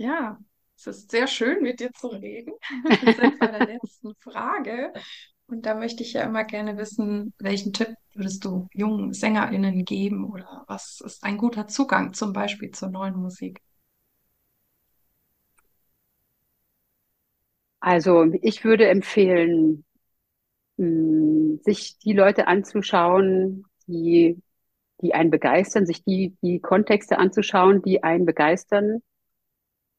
Ja, 0.01 0.39
es 0.79 0.87
ist 0.87 1.11
sehr 1.11 1.27
schön, 1.27 1.63
mit 1.63 1.79
dir 1.79 1.93
zu 1.93 2.09
reden. 2.09 2.55
Wir 2.85 3.13
sind 3.13 3.39
bei 3.39 3.49
der 3.49 3.67
letzten 3.67 4.15
Frage. 4.15 4.95
Und 5.47 5.67
da 5.67 5.75
möchte 5.75 6.03
ich 6.03 6.15
ja 6.15 6.23
immer 6.23 6.45
gerne 6.45 6.79
wissen, 6.79 7.35
welchen 7.39 7.75
Tipp 7.75 7.95
würdest 8.15 8.43
du 8.47 8.67
jungen 8.73 9.13
SängerInnen 9.13 9.85
geben 9.85 10.25
oder 10.25 10.65
was 10.69 11.03
ist 11.05 11.23
ein 11.23 11.37
guter 11.37 11.69
Zugang 11.69 12.15
zum 12.15 12.33
Beispiel 12.33 12.71
zur 12.71 12.89
neuen 12.89 13.15
Musik? 13.17 13.61
Also 17.81 18.33
ich 18.41 18.65
würde 18.65 18.89
empfehlen, 18.89 19.85
sich 20.79 21.99
die 21.99 22.15
Leute 22.15 22.49
anzuschauen, 22.49 23.67
die, 23.87 24.41
die 25.03 25.13
einen 25.13 25.31
begeistern, 25.31 25.85
sich 25.85 26.03
die, 26.05 26.39
die 26.41 26.59
Kontexte 26.59 27.19
anzuschauen, 27.19 27.83
die 27.83 28.03
einen 28.03 28.25
begeistern 28.25 29.03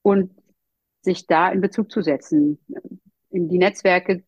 und 0.01 0.31
sich 1.01 1.27
da 1.27 1.49
in 1.51 1.61
Bezug 1.61 1.91
zu 1.91 2.01
setzen, 2.01 2.59
in 3.29 3.49
die 3.49 3.57
Netzwerke, 3.57 4.23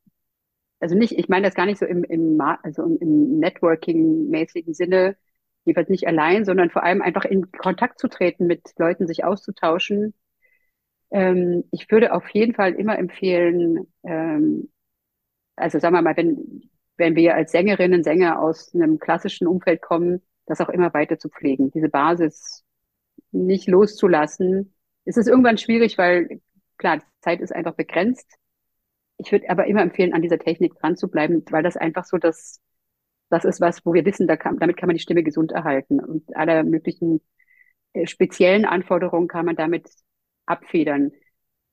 also 0.80 0.95
nicht, 0.95 1.17
ich 1.17 1.30
meine 1.30 1.45
das 1.45 1.55
gar 1.55 1.65
nicht 1.65 1.78
so 1.78 1.86
im, 1.86 2.03
im, 2.03 2.39
also 2.41 2.84
im 2.84 3.39
Networking-mäßigen 3.39 4.74
Sinne, 4.74 5.15
jedenfalls 5.65 5.89
nicht 5.89 6.07
allein, 6.07 6.45
sondern 6.45 6.69
vor 6.69 6.84
allem 6.84 7.01
einfach 7.01 7.26
in 7.26 7.51
Kontakt 7.51 7.99
zu 7.99 8.07
treten, 8.07 8.47
mit 8.47 8.61
Leuten 8.78 9.07
sich 9.07 9.24
auszutauschen. 9.24 10.13
Ähm, 11.11 11.63
ich 11.71 11.89
würde 11.91 12.13
auf 12.13 12.28
jeden 12.30 12.53
Fall 12.53 12.74
immer 12.74 12.97
empfehlen, 12.97 13.88
ähm, 14.03 14.71
also 15.55 15.80
sagen 15.80 15.95
wir 15.95 16.01
mal, 16.01 16.17
wenn, 16.17 16.69
wenn 16.97 17.15
wir 17.15 17.36
als 17.36 17.51
Sängerinnen, 17.51 18.03
Sänger 18.03 18.41
aus 18.41 18.74
einem 18.74 18.99
klassischen 18.99 19.47
Umfeld 19.47 19.82
kommen, 19.82 20.21
das 20.45 20.59
auch 20.61 20.69
immer 20.69 20.93
weiter 20.93 21.17
zu 21.17 21.30
pflegen, 21.30 21.71
diese 21.71 21.89
Basis 21.89 22.65
nicht 23.32 23.67
loszulassen. 23.67 24.74
Es 25.06 25.18
ist 25.18 25.28
irgendwann 25.28 25.58
schwierig, 25.58 25.97
weil 25.97 26.41
klar, 26.78 27.01
Zeit 27.22 27.41
ist 27.41 27.54
einfach 27.54 27.76
begrenzt. 27.76 28.30
Ich 29.18 29.32
würde 29.32 29.49
aber 29.49 29.68
immer 29.68 29.82
empfehlen, 29.82 30.14
an 30.14 30.22
dieser 30.22 30.39
Technik 30.39 30.76
dran 30.76 30.97
zu 30.97 31.10
bleiben, 31.10 31.43
weil 31.49 31.64
das 31.64 31.78
einfach 31.78 32.06
so 32.06 32.18
das, 32.18 32.62
das 33.30 33.45
ist 33.45 33.62
was, 33.62 33.86
wo 33.86 33.93
wir 33.93 34.06
wissen, 34.06 34.28
da 34.28 34.38
kann, 34.38 34.58
damit 34.60 34.78
kann 34.78 34.88
man 34.88 34.95
die 34.95 35.01
Stimme 35.01 35.24
gesund 35.24 35.51
erhalten 35.51 35.99
und 35.99 36.36
alle 36.36 36.64
möglichen 36.64 37.22
äh, 37.93 38.08
speziellen 38.08 38.66
Anforderungen 38.66 39.28
kann 39.28 39.45
man 39.45 39.56
damit 39.56 39.89
abfedern. 40.45 41.12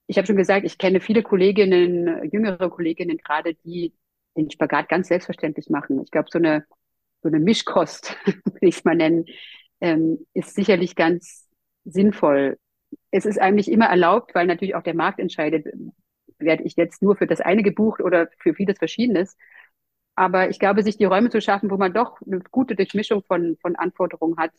Ich 0.06 0.16
habe 0.16 0.26
schon 0.26 0.36
gesagt, 0.36 0.66
ich 0.66 0.78
kenne 0.78 1.00
viele 1.00 1.22
Kolleginnen, 1.22 2.30
jüngere 2.30 2.70
Kolleginnen 2.70 3.18
gerade, 3.18 3.54
die 3.54 3.94
den 4.36 4.50
Spagat 4.50 4.88
ganz 4.88 5.08
selbstverständlich 5.08 5.70
machen. 5.70 6.00
Ich 6.02 6.10
glaube, 6.10 6.28
so 6.30 6.38
eine, 6.38 6.64
so 7.22 7.28
eine 7.28 7.40
Mischkost, 7.40 8.16
will 8.26 8.68
ich 8.68 8.76
es 8.78 8.84
mal 8.84 8.96
nennen, 8.96 9.26
ähm, 9.80 10.26
ist 10.34 10.54
sicherlich 10.54 10.94
ganz 10.96 11.48
sinnvoll 11.84 12.58
es 13.10 13.26
ist 13.26 13.40
eigentlich 13.40 13.70
immer 13.70 13.86
erlaubt, 13.86 14.34
weil 14.34 14.46
natürlich 14.46 14.74
auch 14.74 14.82
der 14.82 14.94
Markt 14.94 15.18
entscheidet, 15.18 15.66
werde 16.38 16.62
ich 16.64 16.76
jetzt 16.76 17.02
nur 17.02 17.16
für 17.16 17.26
das 17.26 17.40
eine 17.40 17.62
gebucht 17.62 18.00
oder 18.00 18.28
für 18.38 18.54
vieles 18.54 18.78
Verschiedenes. 18.78 19.36
Aber 20.14 20.50
ich 20.50 20.58
glaube, 20.58 20.82
sich 20.82 20.96
die 20.96 21.04
Räume 21.04 21.30
zu 21.30 21.40
schaffen, 21.40 21.70
wo 21.70 21.76
man 21.76 21.94
doch 21.94 22.20
eine 22.22 22.40
gute 22.50 22.74
Durchmischung 22.76 23.22
von, 23.22 23.56
von 23.60 23.76
Anforderungen 23.76 24.36
hat, 24.38 24.52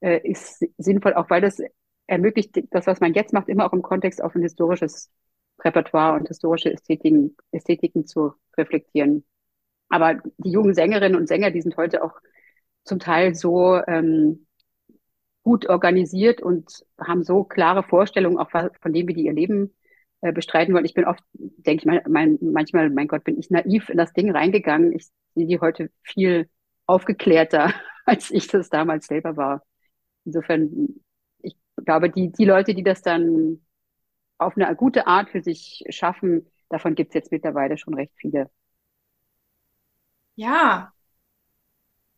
äh, 0.00 0.20
ist 0.28 0.64
sinnvoll, 0.78 1.14
auch 1.14 1.30
weil 1.30 1.40
das 1.40 1.60
ermöglicht, 2.06 2.60
das, 2.70 2.86
was 2.86 3.00
man 3.00 3.14
jetzt 3.14 3.32
macht, 3.32 3.48
immer 3.48 3.66
auch 3.66 3.72
im 3.72 3.82
Kontext 3.82 4.22
auf 4.22 4.34
ein 4.34 4.42
historisches 4.42 5.10
Repertoire 5.60 6.18
und 6.18 6.28
historische 6.28 6.72
Ästhetiken, 6.72 7.36
Ästhetiken 7.52 8.06
zu 8.06 8.34
reflektieren. 8.56 9.24
Aber 9.88 10.20
die 10.38 10.50
jungen 10.50 10.74
Sängerinnen 10.74 11.18
und 11.18 11.28
Sänger, 11.28 11.50
die 11.50 11.62
sind 11.62 11.76
heute 11.76 12.02
auch 12.02 12.14
zum 12.84 12.98
Teil 12.98 13.34
so 13.34 13.80
ähm, 13.86 14.46
gut 15.44 15.68
organisiert 15.68 16.42
und 16.42 16.84
haben 16.98 17.22
so 17.22 17.44
klare 17.44 17.84
Vorstellungen, 17.84 18.38
auch 18.38 18.50
von 18.50 18.92
dem, 18.92 19.06
wie 19.06 19.14
die 19.14 19.26
ihr 19.26 19.32
Leben 19.32 19.74
äh, 20.22 20.32
bestreiten 20.32 20.74
wollen. 20.74 20.86
Ich 20.86 20.94
bin 20.94 21.04
oft, 21.04 21.22
denke 21.34 21.82
ich 21.82 21.86
mal, 21.86 22.02
mein, 22.08 22.38
manchmal, 22.40 22.88
mein 22.90 23.08
Gott, 23.08 23.24
bin 23.24 23.38
ich 23.38 23.50
naiv 23.50 23.90
in 23.90 23.98
das 23.98 24.14
Ding 24.14 24.30
reingegangen. 24.30 24.92
Ich 24.92 25.08
sehe 25.34 25.46
die 25.46 25.60
heute 25.60 25.90
viel 26.02 26.48
aufgeklärter, 26.86 27.74
als 28.06 28.30
ich 28.30 28.46
das 28.48 28.70
damals 28.70 29.06
selber 29.06 29.36
war. 29.36 29.62
Insofern, 30.24 31.00
ich 31.42 31.56
glaube, 31.84 32.08
die, 32.08 32.32
die 32.32 32.46
Leute, 32.46 32.74
die 32.74 32.82
das 32.82 33.02
dann 33.02 33.60
auf 34.38 34.56
eine 34.56 34.74
gute 34.74 35.06
Art 35.06 35.28
für 35.28 35.42
sich 35.42 35.84
schaffen, 35.90 36.50
davon 36.70 36.94
gibt 36.94 37.10
es 37.10 37.14
jetzt 37.16 37.32
mittlerweile 37.32 37.76
schon 37.76 37.92
recht 37.94 38.12
viele. 38.16 38.50
Ja, 40.36 40.93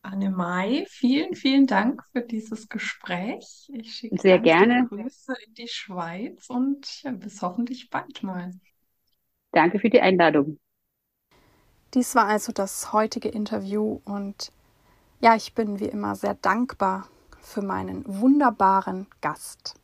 Anne 0.07 0.31
Mai, 0.31 0.87
vielen, 0.89 1.35
vielen 1.35 1.67
Dank 1.67 2.05
für 2.13 2.21
dieses 2.21 2.69
Gespräch. 2.69 3.69
Ich 3.75 3.97
schicke 3.97 4.17
sehr 4.17 4.39
gerne 4.39 4.87
Grüße 4.89 5.35
in 5.45 5.55
die 5.55 5.67
Schweiz 5.67 6.49
und 6.49 7.03
ja, 7.03 7.11
bis 7.11 7.43
hoffentlich 7.43 7.91
bald 7.91 8.23
mal. 8.23 8.53
Danke 9.51 9.81
für 9.81 9.91
die 9.91 10.01
Einladung. 10.01 10.61
Dies 11.93 12.15
war 12.15 12.27
also 12.27 12.53
das 12.53 12.93
heutige 12.93 13.29
Interview 13.29 14.01
und 14.05 14.53
ja, 15.21 15.35
ich 15.35 15.55
bin 15.55 15.81
wie 15.81 15.87
immer 15.87 16.15
sehr 16.15 16.35
dankbar 16.35 17.09
für 17.41 17.63
meinen 17.63 18.05
wunderbaren 18.07 19.09
Gast. 19.21 19.75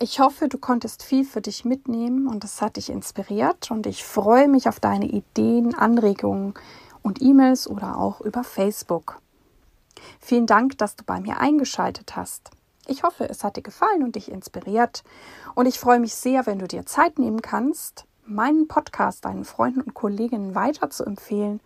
Ich 0.00 0.18
hoffe, 0.18 0.48
du 0.48 0.58
konntest 0.58 1.04
viel 1.04 1.24
für 1.24 1.42
dich 1.42 1.64
mitnehmen 1.64 2.26
und 2.26 2.42
es 2.42 2.60
hat 2.60 2.76
dich 2.76 2.90
inspiriert 2.90 3.70
und 3.70 3.86
ich 3.86 4.02
freue 4.02 4.48
mich 4.48 4.68
auf 4.68 4.80
deine 4.80 5.06
Ideen, 5.06 5.76
Anregungen 5.76 6.54
und 7.02 7.22
E-Mails 7.22 7.68
oder 7.68 7.98
auch 7.98 8.20
über 8.20 8.42
Facebook. 8.42 9.20
Vielen 10.20 10.46
Dank, 10.46 10.78
dass 10.78 10.96
du 10.96 11.04
bei 11.04 11.20
mir 11.20 11.38
eingeschaltet 11.38 12.16
hast. 12.16 12.50
Ich 12.86 13.02
hoffe, 13.02 13.28
es 13.28 13.44
hat 13.44 13.56
dir 13.56 13.62
gefallen 13.62 14.02
und 14.02 14.16
dich 14.16 14.30
inspiriert. 14.30 15.04
Und 15.54 15.66
ich 15.66 15.78
freue 15.78 16.00
mich 16.00 16.14
sehr, 16.14 16.46
wenn 16.46 16.58
du 16.58 16.66
dir 16.66 16.86
Zeit 16.86 17.18
nehmen 17.18 17.42
kannst, 17.42 18.04
meinen 18.24 18.68
Podcast 18.68 19.24
deinen 19.24 19.44
Freunden 19.44 19.80
und 19.80 19.94
Kolleginnen 19.94 20.54
weiter 20.54 20.90
zu 20.90 21.04
empfehlen 21.04 21.60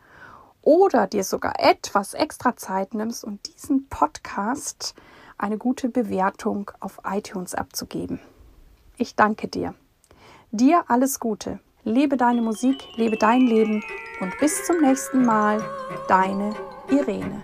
oder 0.62 1.07
dir 1.07 1.24
sogar 1.24 1.55
etwas 1.59 2.14
extra 2.14 2.57
Zeit 2.57 2.95
nimmst 2.95 3.24
und 3.24 3.55
diesen 3.55 3.89
Podcast 3.89 4.95
eine 5.37 5.59
gute 5.59 5.89
Bewertung 5.89 6.70
auf 6.80 7.01
iTunes 7.05 7.55
abzugeben. 7.55 8.20
Ich 8.97 9.14
danke 9.14 9.49
dir. 9.49 9.74
Dir 10.51 10.85
alles 10.89 11.20
Gute. 11.20 11.59
Lebe 11.82 12.16
deine 12.16 12.41
Musik, 12.41 12.82
lebe 12.97 13.16
dein 13.16 13.43
Leben 13.43 13.85
und 14.20 14.32
bis 14.39 14.64
zum 14.64 14.80
nächsten 14.80 15.24
Mal, 15.24 15.62
deine 16.09 16.55
Irene. 16.89 17.43